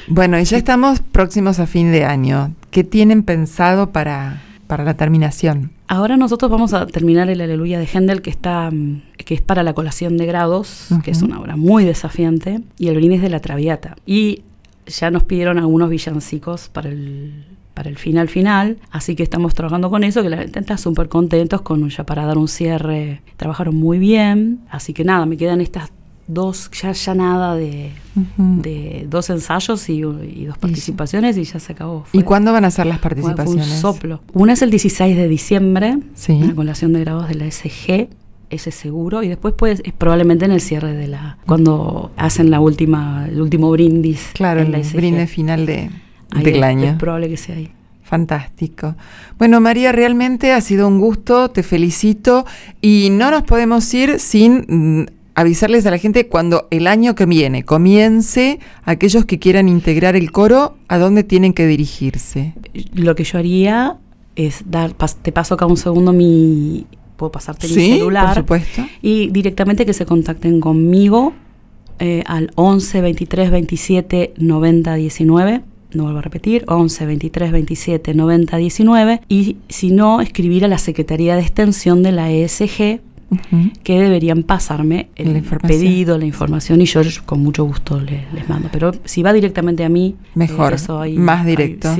Bueno, 0.07 0.39
y 0.39 0.45
ya 0.45 0.57
estamos 0.57 1.01
próximos 1.01 1.59
a 1.59 1.67
fin 1.67 1.91
de 1.91 2.05
año. 2.05 2.55
¿Qué 2.71 2.83
tienen 2.83 3.21
pensado 3.21 3.91
para, 3.91 4.41
para 4.65 4.83
la 4.83 4.95
terminación? 4.95 5.71
Ahora 5.93 6.17
nosotros 6.17 6.49
vamos 6.49 6.73
a 6.73 6.87
terminar 6.87 7.29
el 7.29 7.39
Aleluya 7.39 7.77
de 7.77 7.85
Händel, 7.85 8.23
que 8.23 8.31
está 8.31 8.71
mm, 8.71 9.03
que 9.15 9.35
es 9.35 9.41
para 9.41 9.61
la 9.61 9.73
colación 9.73 10.17
de 10.17 10.25
grados, 10.25 10.87
que 11.03 11.11
es 11.11 11.21
una 11.21 11.39
obra 11.39 11.55
muy 11.55 11.85
desafiante, 11.85 12.61
y 12.79 12.87
el 12.87 12.95
brindis 12.95 13.21
de 13.21 13.29
la 13.29 13.39
Traviata. 13.39 13.95
Y 14.03 14.41
ya 14.87 15.11
nos 15.11 15.21
pidieron 15.21 15.59
algunos 15.59 15.91
villancicos 15.91 16.67
para 16.69 16.89
el 16.89 17.45
para 17.75 17.91
el 17.91 17.97
final 17.99 18.27
final, 18.27 18.77
así 18.89 19.15
que 19.15 19.21
estamos 19.21 19.53
trabajando 19.53 19.91
con 19.91 20.03
eso, 20.03 20.23
que 20.23 20.29
la 20.29 20.37
gente 20.37 20.59
está 20.59 20.77
súper 20.77 21.09
contentos 21.09 21.61
con 21.61 21.87
ya 21.89 22.03
para 22.05 22.25
dar 22.25 22.39
un 22.39 22.47
cierre, 22.47 23.21
trabajaron 23.37 23.75
muy 23.75 23.99
bien, 23.99 24.61
así 24.71 24.93
que 24.93 25.03
nada, 25.03 25.27
me 25.27 25.37
quedan 25.37 25.61
estas 25.61 25.91
dos, 26.27 26.69
ya, 26.71 26.91
ya 26.91 27.15
nada 27.15 27.55
de, 27.55 27.91
de 28.37 29.05
dos 29.09 29.29
ensayos 29.29 29.89
y, 29.89 30.01
dos 30.01 30.57
participaciones 30.57 31.37
y 31.37 31.43
ya 31.43 31.59
se 31.59 31.73
acabó. 31.73 32.05
¿Y 32.11 32.23
cuándo 32.23 32.53
van 32.53 32.65
a 32.65 32.71
ser 32.71 32.85
las 32.85 32.99
participaciones? 32.99 33.67
un 33.67 33.77
soplo. 33.77 34.21
Una 34.33 34.53
es 34.53 34.61
el 34.61 34.69
16 34.69 35.15
de 35.15 35.27
diciembre, 35.27 35.97
sí. 36.15 36.39
la 36.39 36.55
colación 36.55 36.93
de 36.93 37.01
grados 37.01 37.27
de 37.27 37.35
la 37.35 37.49
SG, 37.49 38.09
ese 38.49 38.71
seguro, 38.71 39.23
y 39.23 39.29
después 39.29 39.53
pues 39.57 39.81
es 39.83 39.93
probablemente 39.93 40.45
en 40.45 40.51
el 40.51 40.61
cierre 40.61 40.93
de 40.93 41.07
la, 41.07 41.37
cuando 41.45 42.11
hacen 42.17 42.51
la 42.51 42.59
última, 42.59 43.27
el 43.27 43.41
último 43.41 43.71
brindis. 43.71 44.29
Claro, 44.33 44.61
el 44.61 44.71
brindis 44.93 45.29
final 45.29 45.65
de, 45.65 45.89
del 46.41 46.63
año. 46.63 46.91
Es 46.91 46.97
probable 46.97 47.29
que 47.29 47.37
sea 47.37 47.55
ahí. 47.55 47.71
Fantástico. 48.03 48.95
Bueno, 49.39 49.59
María, 49.59 49.91
realmente 49.91 50.51
ha 50.51 50.61
sido 50.61 50.87
un 50.87 50.99
gusto, 50.99 51.49
te 51.49 51.63
felicito 51.63 52.45
y 52.79 53.09
no 53.11 53.31
nos 53.31 53.41
podemos 53.43 53.91
ir 53.93 54.19
sin 54.19 54.65
mm, 54.67 55.05
avisarles 55.35 55.85
a 55.85 55.91
la 55.91 55.97
gente 55.97 56.27
cuando 56.27 56.67
el 56.71 56.87
año 56.87 57.15
que 57.15 57.25
viene 57.25 57.63
comience, 57.63 58.59
aquellos 58.83 59.25
que 59.25 59.39
quieran 59.39 59.67
integrar 59.69 60.15
el 60.15 60.31
coro, 60.31 60.77
¿a 60.87 60.97
dónde 60.97 61.23
tienen 61.23 61.53
que 61.53 61.65
dirigirse? 61.65 62.53
Lo 62.93 63.15
que 63.15 63.23
yo 63.23 63.39
haría 63.39 63.97
es 64.35 64.63
dar, 64.65 64.93
te 65.21 65.31
paso 65.31 65.55
acá 65.55 65.65
un 65.65 65.77
segundo 65.77 66.13
mi, 66.13 66.85
puedo 67.15 67.31
pasarte 67.31 67.67
mi 67.67 67.73
celular. 67.73 68.27
por 68.27 68.35
supuesto. 68.35 68.85
Y 69.01 69.29
directamente 69.29 69.85
que 69.85 69.93
se 69.93 70.05
contacten 70.05 70.59
conmigo 70.59 71.33
eh, 71.99 72.23
al 72.25 72.51
11 72.55 73.01
23 73.01 73.51
27 73.51 74.33
90 74.37 74.95
19 74.95 75.61
no 75.95 76.03
vuelvo 76.03 76.19
a 76.19 76.21
repetir, 76.23 76.63
11 76.67 77.05
23 77.05 77.51
27 77.51 78.13
90 78.13 78.57
19 78.57 79.21
y 79.29 79.57
si 79.69 79.91
no, 79.91 80.21
escribir 80.21 80.65
a 80.65 80.67
la 80.67 80.77
Secretaría 80.77 81.35
de 81.35 81.41
Extensión 81.41 82.03
de 82.03 82.11
la 82.11 82.31
ESG 82.31 83.01
que 83.83 83.99
deberían 83.99 84.43
pasarme 84.43 85.09
el 85.15 85.41
pedido, 85.43 86.17
la 86.17 86.25
información 86.25 86.81
y 86.81 86.85
yo 86.85 87.01
con 87.25 87.41
mucho 87.41 87.63
gusto 87.63 87.99
les 87.99 88.49
mando. 88.49 88.69
Pero 88.71 88.91
si 89.05 89.23
va 89.23 89.33
directamente 89.33 89.83
a 89.83 89.89
mí, 89.89 90.15
mejor, 90.35 90.75
eh, 91.05 91.15
más 91.17 91.45
directo. 91.45 91.95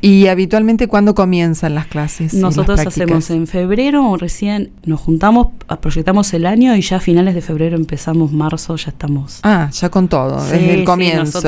¿Y 0.00 0.26
habitualmente 0.26 0.88
cuándo 0.88 1.14
comienzan 1.14 1.74
las 1.74 1.86
clases? 1.86 2.34
Nosotros 2.34 2.80
hacemos 2.80 3.30
en 3.30 3.46
febrero, 3.46 4.16
recién 4.16 4.70
nos 4.84 5.00
juntamos, 5.00 5.48
proyectamos 5.80 6.32
el 6.34 6.46
año 6.46 6.74
y 6.76 6.82
ya 6.82 6.96
a 6.96 7.00
finales 7.00 7.34
de 7.34 7.40
febrero 7.40 7.76
empezamos 7.76 8.32
marzo, 8.32 8.76
ya 8.76 8.90
estamos. 8.90 9.40
Ah, 9.42 9.70
ya 9.72 9.90
con 9.90 10.08
todo, 10.08 10.42
desde 10.44 10.74
el 10.74 10.84
comienzo. 10.84 11.40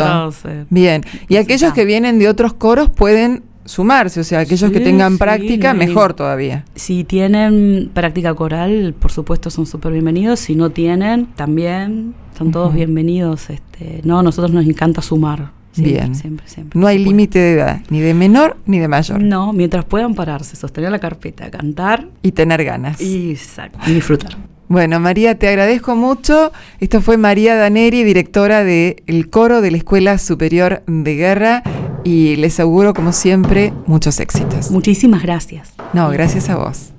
Eh, 0.46 0.64
Bien, 0.70 1.04
y 1.28 1.36
aquellos 1.36 1.72
que 1.72 1.84
vienen 1.84 2.18
de 2.18 2.28
otros 2.28 2.54
coros 2.54 2.90
pueden 2.90 3.42
sumarse, 3.64 4.20
o 4.20 4.24
sea, 4.24 4.40
aquellos 4.40 4.70
que 4.70 4.80
tengan 4.80 5.18
práctica, 5.18 5.74
mejor 5.74 6.14
todavía. 6.14 6.64
Si 6.74 7.04
tienen 7.04 7.90
práctica 7.92 8.34
coral, 8.34 8.94
por 8.98 9.12
supuesto 9.12 9.50
son 9.50 9.66
súper 9.66 9.92
bienvenidos, 9.92 10.40
si 10.40 10.54
no 10.54 10.70
tienen, 10.70 11.26
también, 11.26 12.14
son 12.36 12.50
todos 12.52 12.74
bienvenidos. 12.74 13.50
Este, 13.50 14.00
no, 14.04 14.22
nosotros 14.22 14.52
nos 14.52 14.66
encanta 14.66 15.02
sumar. 15.02 15.52
Bien. 15.76 16.14
Siempre, 16.14 16.46
siempre. 16.48 16.78
No 16.78 16.86
hay 16.86 16.98
límite 16.98 17.38
de 17.38 17.52
edad, 17.54 17.80
ni 17.90 18.00
de 18.00 18.14
menor 18.14 18.56
ni 18.64 18.78
de 18.78 18.86
mayor. 18.86 19.20
No, 19.20 19.52
mientras 19.52 19.84
puedan 19.84 20.14
pararse, 20.14 20.54
sostener 20.54 20.92
la 20.92 21.00
carpeta, 21.00 21.50
cantar. 21.50 22.06
Y 22.22 22.32
tener 22.32 22.64
ganas. 22.64 23.00
Exacto. 23.00 23.78
Y 23.86 23.94
disfrutar. 23.94 24.36
Bueno, 24.68 24.98
María, 24.98 25.38
te 25.38 25.48
agradezco 25.48 25.94
mucho. 25.94 26.50
Esto 26.80 27.02
fue 27.02 27.16
María 27.16 27.54
Daneri, 27.54 28.02
directora 28.02 28.64
del 28.64 29.28
coro 29.30 29.60
de 29.60 29.70
la 29.70 29.76
Escuela 29.76 30.16
Superior 30.18 30.82
de 30.86 31.14
Guerra, 31.16 31.62
y 32.04 32.36
les 32.36 32.60
auguro, 32.60 32.94
como 32.94 33.12
siempre, 33.12 33.72
muchos 33.86 34.20
éxitos. 34.20 34.70
Muchísimas 34.70 35.22
gracias. 35.22 35.72
No, 35.92 36.10
gracias 36.10 36.48
a 36.48 36.56
vos. 36.56 36.92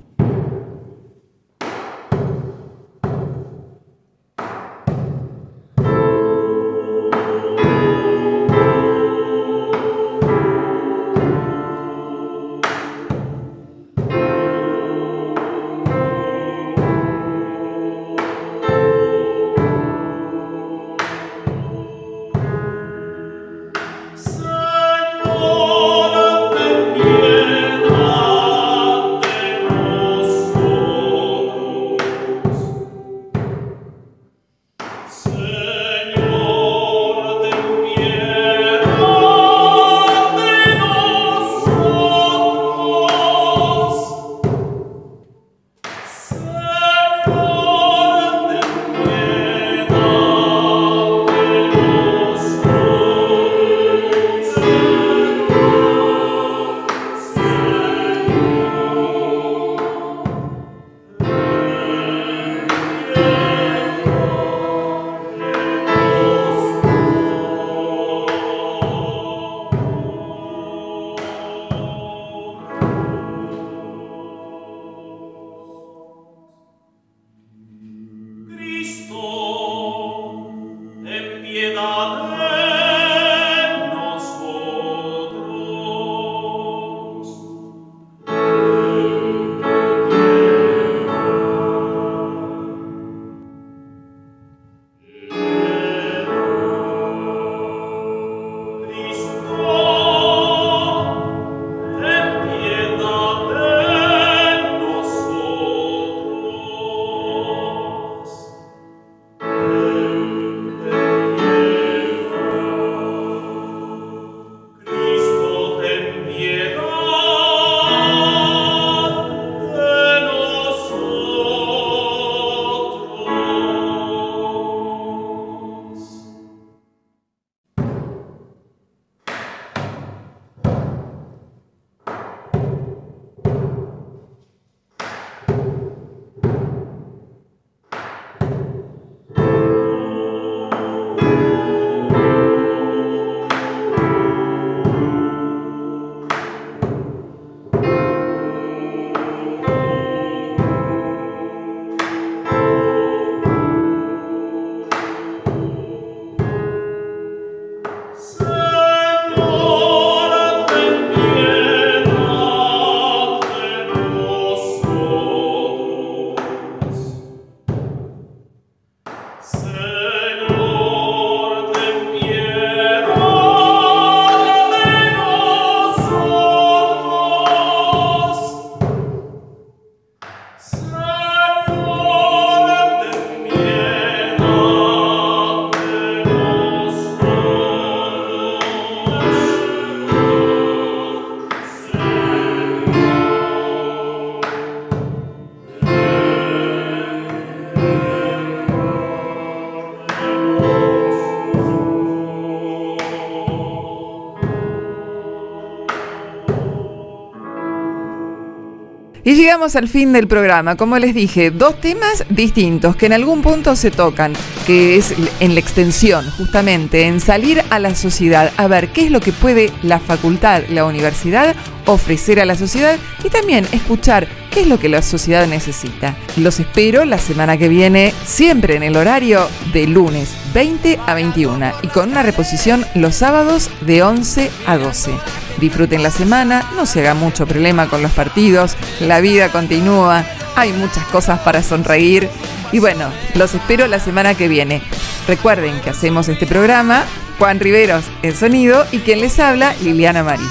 Llegamos 209.56 209.76
al 209.76 209.88
fin 209.88 210.12
del 210.12 210.28
programa. 210.28 210.76
Como 210.76 210.98
les 210.98 211.14
dije, 211.14 211.50
dos 211.50 211.80
temas 211.80 212.26
distintos 212.28 212.94
que 212.94 213.06
en 213.06 213.14
algún 213.14 213.40
punto 213.40 213.74
se 213.74 213.90
tocan, 213.90 214.34
que 214.66 214.96
es 214.96 215.14
en 215.40 215.54
la 215.54 215.60
extensión, 215.60 216.30
justamente, 216.32 217.06
en 217.06 217.20
salir 217.20 217.62
a 217.70 217.78
la 217.78 217.94
sociedad, 217.94 218.52
a 218.58 218.66
ver 218.66 218.88
qué 218.88 219.06
es 219.06 219.10
lo 219.10 219.20
que 219.20 219.32
puede 219.32 219.72
la 219.82 219.98
facultad, 219.98 220.64
la 220.68 220.84
universidad 220.84 221.56
ofrecer 221.86 222.38
a 222.38 222.44
la 222.44 222.54
sociedad 222.54 222.98
y 223.24 223.30
también 223.30 223.66
escuchar 223.72 224.28
qué 224.50 224.60
es 224.60 224.66
lo 224.66 224.78
que 224.78 224.90
la 224.90 225.00
sociedad 225.00 225.46
necesita. 225.46 226.14
Los 226.36 226.60
espero 226.60 227.06
la 227.06 227.18
semana 227.18 227.56
que 227.56 227.68
viene, 227.68 228.12
siempre 228.26 228.76
en 228.76 228.82
el 228.82 228.94
horario 228.94 229.48
de 229.72 229.86
lunes 229.86 230.36
20 230.52 230.98
a 231.06 231.14
21 231.14 231.72
y 231.82 231.88
con 231.88 232.10
una 232.10 232.22
reposición 232.22 232.84
los 232.94 233.14
sábados 233.14 233.70
de 233.80 234.02
11 234.02 234.50
a 234.66 234.76
12. 234.76 235.12
Disfruten 235.58 236.02
la 236.02 236.10
semana, 236.10 236.70
no 236.76 236.86
se 236.86 237.00
haga 237.00 237.14
mucho 237.14 237.46
problema 237.46 237.88
con 237.88 238.02
los 238.02 238.12
partidos, 238.12 238.76
la 239.00 239.20
vida 239.20 239.50
continúa, 239.50 240.24
hay 240.54 240.72
muchas 240.72 241.04
cosas 241.06 241.40
para 241.40 241.62
sonreír 241.62 242.28
y 242.72 242.78
bueno, 242.78 243.10
los 243.34 243.54
espero 243.54 243.86
la 243.86 244.00
semana 244.00 244.34
que 244.34 244.48
viene. 244.48 244.82
Recuerden 245.26 245.80
que 245.80 245.90
hacemos 245.90 246.28
este 246.28 246.46
programa 246.46 247.04
Juan 247.38 247.60
Riveros 247.60 248.04
en 248.22 248.34
sonido 248.36 248.86
y 248.92 248.98
quien 249.00 249.20
les 249.20 249.38
habla 249.38 249.74
Liliana 249.82 250.22
Marí 250.22 250.46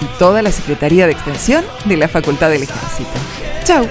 y 0.00 0.06
toda 0.18 0.42
la 0.42 0.52
Secretaría 0.52 1.06
de 1.06 1.12
Extensión 1.12 1.64
de 1.84 1.96
la 1.96 2.08
Facultad 2.08 2.50
del 2.50 2.62
Ejército. 2.62 3.10
¡Chao! 3.64 3.86